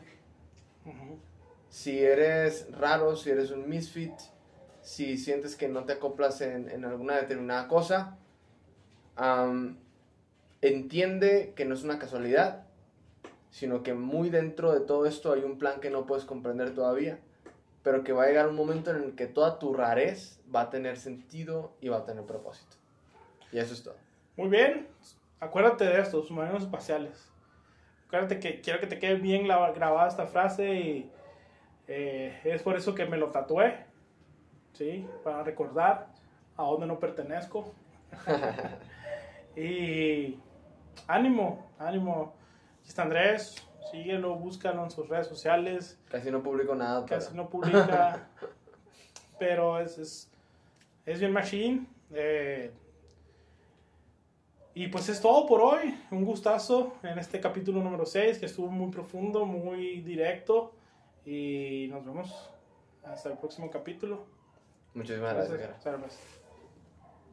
Si 1.70 1.98
eres 1.98 2.66
raro, 2.72 3.16
si 3.16 3.30
eres 3.30 3.50
un 3.50 3.68
misfit, 3.68 4.12
si 4.82 5.18
sientes 5.18 5.56
que 5.56 5.68
no 5.68 5.84
te 5.84 5.94
acoplas 5.94 6.40
en, 6.40 6.68
en 6.70 6.84
alguna 6.84 7.16
determinada 7.16 7.68
cosa, 7.68 8.18
entiende 10.60 11.52
que 11.56 11.64
no 11.64 11.74
es 11.74 11.84
una 11.84 11.98
casualidad, 11.98 12.66
sino 13.50 13.82
que 13.82 13.94
muy 13.94 14.30
dentro 14.30 14.72
de 14.72 14.80
todo 14.80 15.06
esto 15.06 15.32
hay 15.32 15.42
un 15.42 15.58
plan 15.58 15.80
que 15.80 15.90
no 15.90 16.06
puedes 16.06 16.24
comprender 16.24 16.74
todavía, 16.74 17.18
pero 17.82 18.04
que 18.04 18.12
va 18.12 18.24
a 18.24 18.26
llegar 18.26 18.48
un 18.48 18.56
momento 18.56 18.90
en 18.90 19.02
el 19.02 19.14
que 19.14 19.26
toda 19.26 19.58
tu 19.58 19.72
rarez 19.72 20.37
va 20.54 20.62
a 20.62 20.70
tener 20.70 20.96
sentido 20.96 21.72
y 21.80 21.88
va 21.88 21.98
a 21.98 22.04
tener 22.04 22.24
propósito. 22.24 22.76
Y 23.52 23.58
eso 23.58 23.74
es 23.74 23.82
todo. 23.82 23.96
Muy 24.36 24.48
bien, 24.48 24.88
acuérdate 25.40 25.84
de 25.84 26.00
esto, 26.00 26.22
submarinos 26.22 26.62
espaciales. 26.64 27.28
Acuérdate 28.06 28.38
que 28.40 28.60
quiero 28.60 28.80
que 28.80 28.86
te 28.86 28.98
quede 28.98 29.16
bien 29.16 29.44
graba- 29.44 29.72
grabada 29.72 30.08
esta 30.08 30.26
frase 30.26 30.72
y 30.74 31.12
eh, 31.88 32.40
es 32.44 32.62
por 32.62 32.76
eso 32.76 32.94
que 32.94 33.04
me 33.06 33.16
lo 33.18 33.30
tatué, 33.30 33.84
¿sí? 34.72 35.06
Para 35.24 35.42
recordar 35.42 36.08
a 36.56 36.62
dónde 36.62 36.86
no 36.86 36.98
pertenezco. 36.98 37.74
y 39.56 40.38
ánimo, 41.06 41.70
ánimo. 41.78 42.34
Aquí 42.80 42.88
está 42.88 43.02
Andrés, 43.02 43.56
síguelo, 43.90 44.34
búscalo 44.36 44.84
en 44.84 44.90
sus 44.90 45.08
redes 45.08 45.26
sociales. 45.26 45.98
Casi 46.10 46.30
no 46.30 46.42
publico 46.42 46.74
nada, 46.74 47.04
pero 47.04 47.20
Casi 47.20 47.34
no 47.36 47.48
publica, 47.48 48.28
pero 49.38 49.78
es, 49.80 49.98
es, 49.98 50.30
es 51.08 51.20
bien 51.20 51.32
machine. 51.32 51.86
eh, 52.10 52.70
y 54.74 54.86
pues 54.88 55.08
es 55.08 55.20
todo 55.20 55.46
por 55.46 55.60
hoy. 55.60 55.98
Un 56.10 56.24
gustazo 56.24 56.94
en 57.02 57.18
este 57.18 57.40
capítulo 57.40 57.82
número 57.82 58.06
6 58.06 58.38
que 58.38 58.46
estuvo 58.46 58.68
muy 58.68 58.92
profundo, 58.92 59.44
muy 59.44 60.02
directo. 60.02 60.72
Y 61.24 61.88
nos 61.90 62.04
vemos 62.04 62.50
hasta 63.02 63.30
el 63.30 63.38
próximo 63.38 63.70
capítulo. 63.70 64.26
muchísimas 64.94 65.34
gracias. 65.34 65.82
Gracias. 65.84 66.37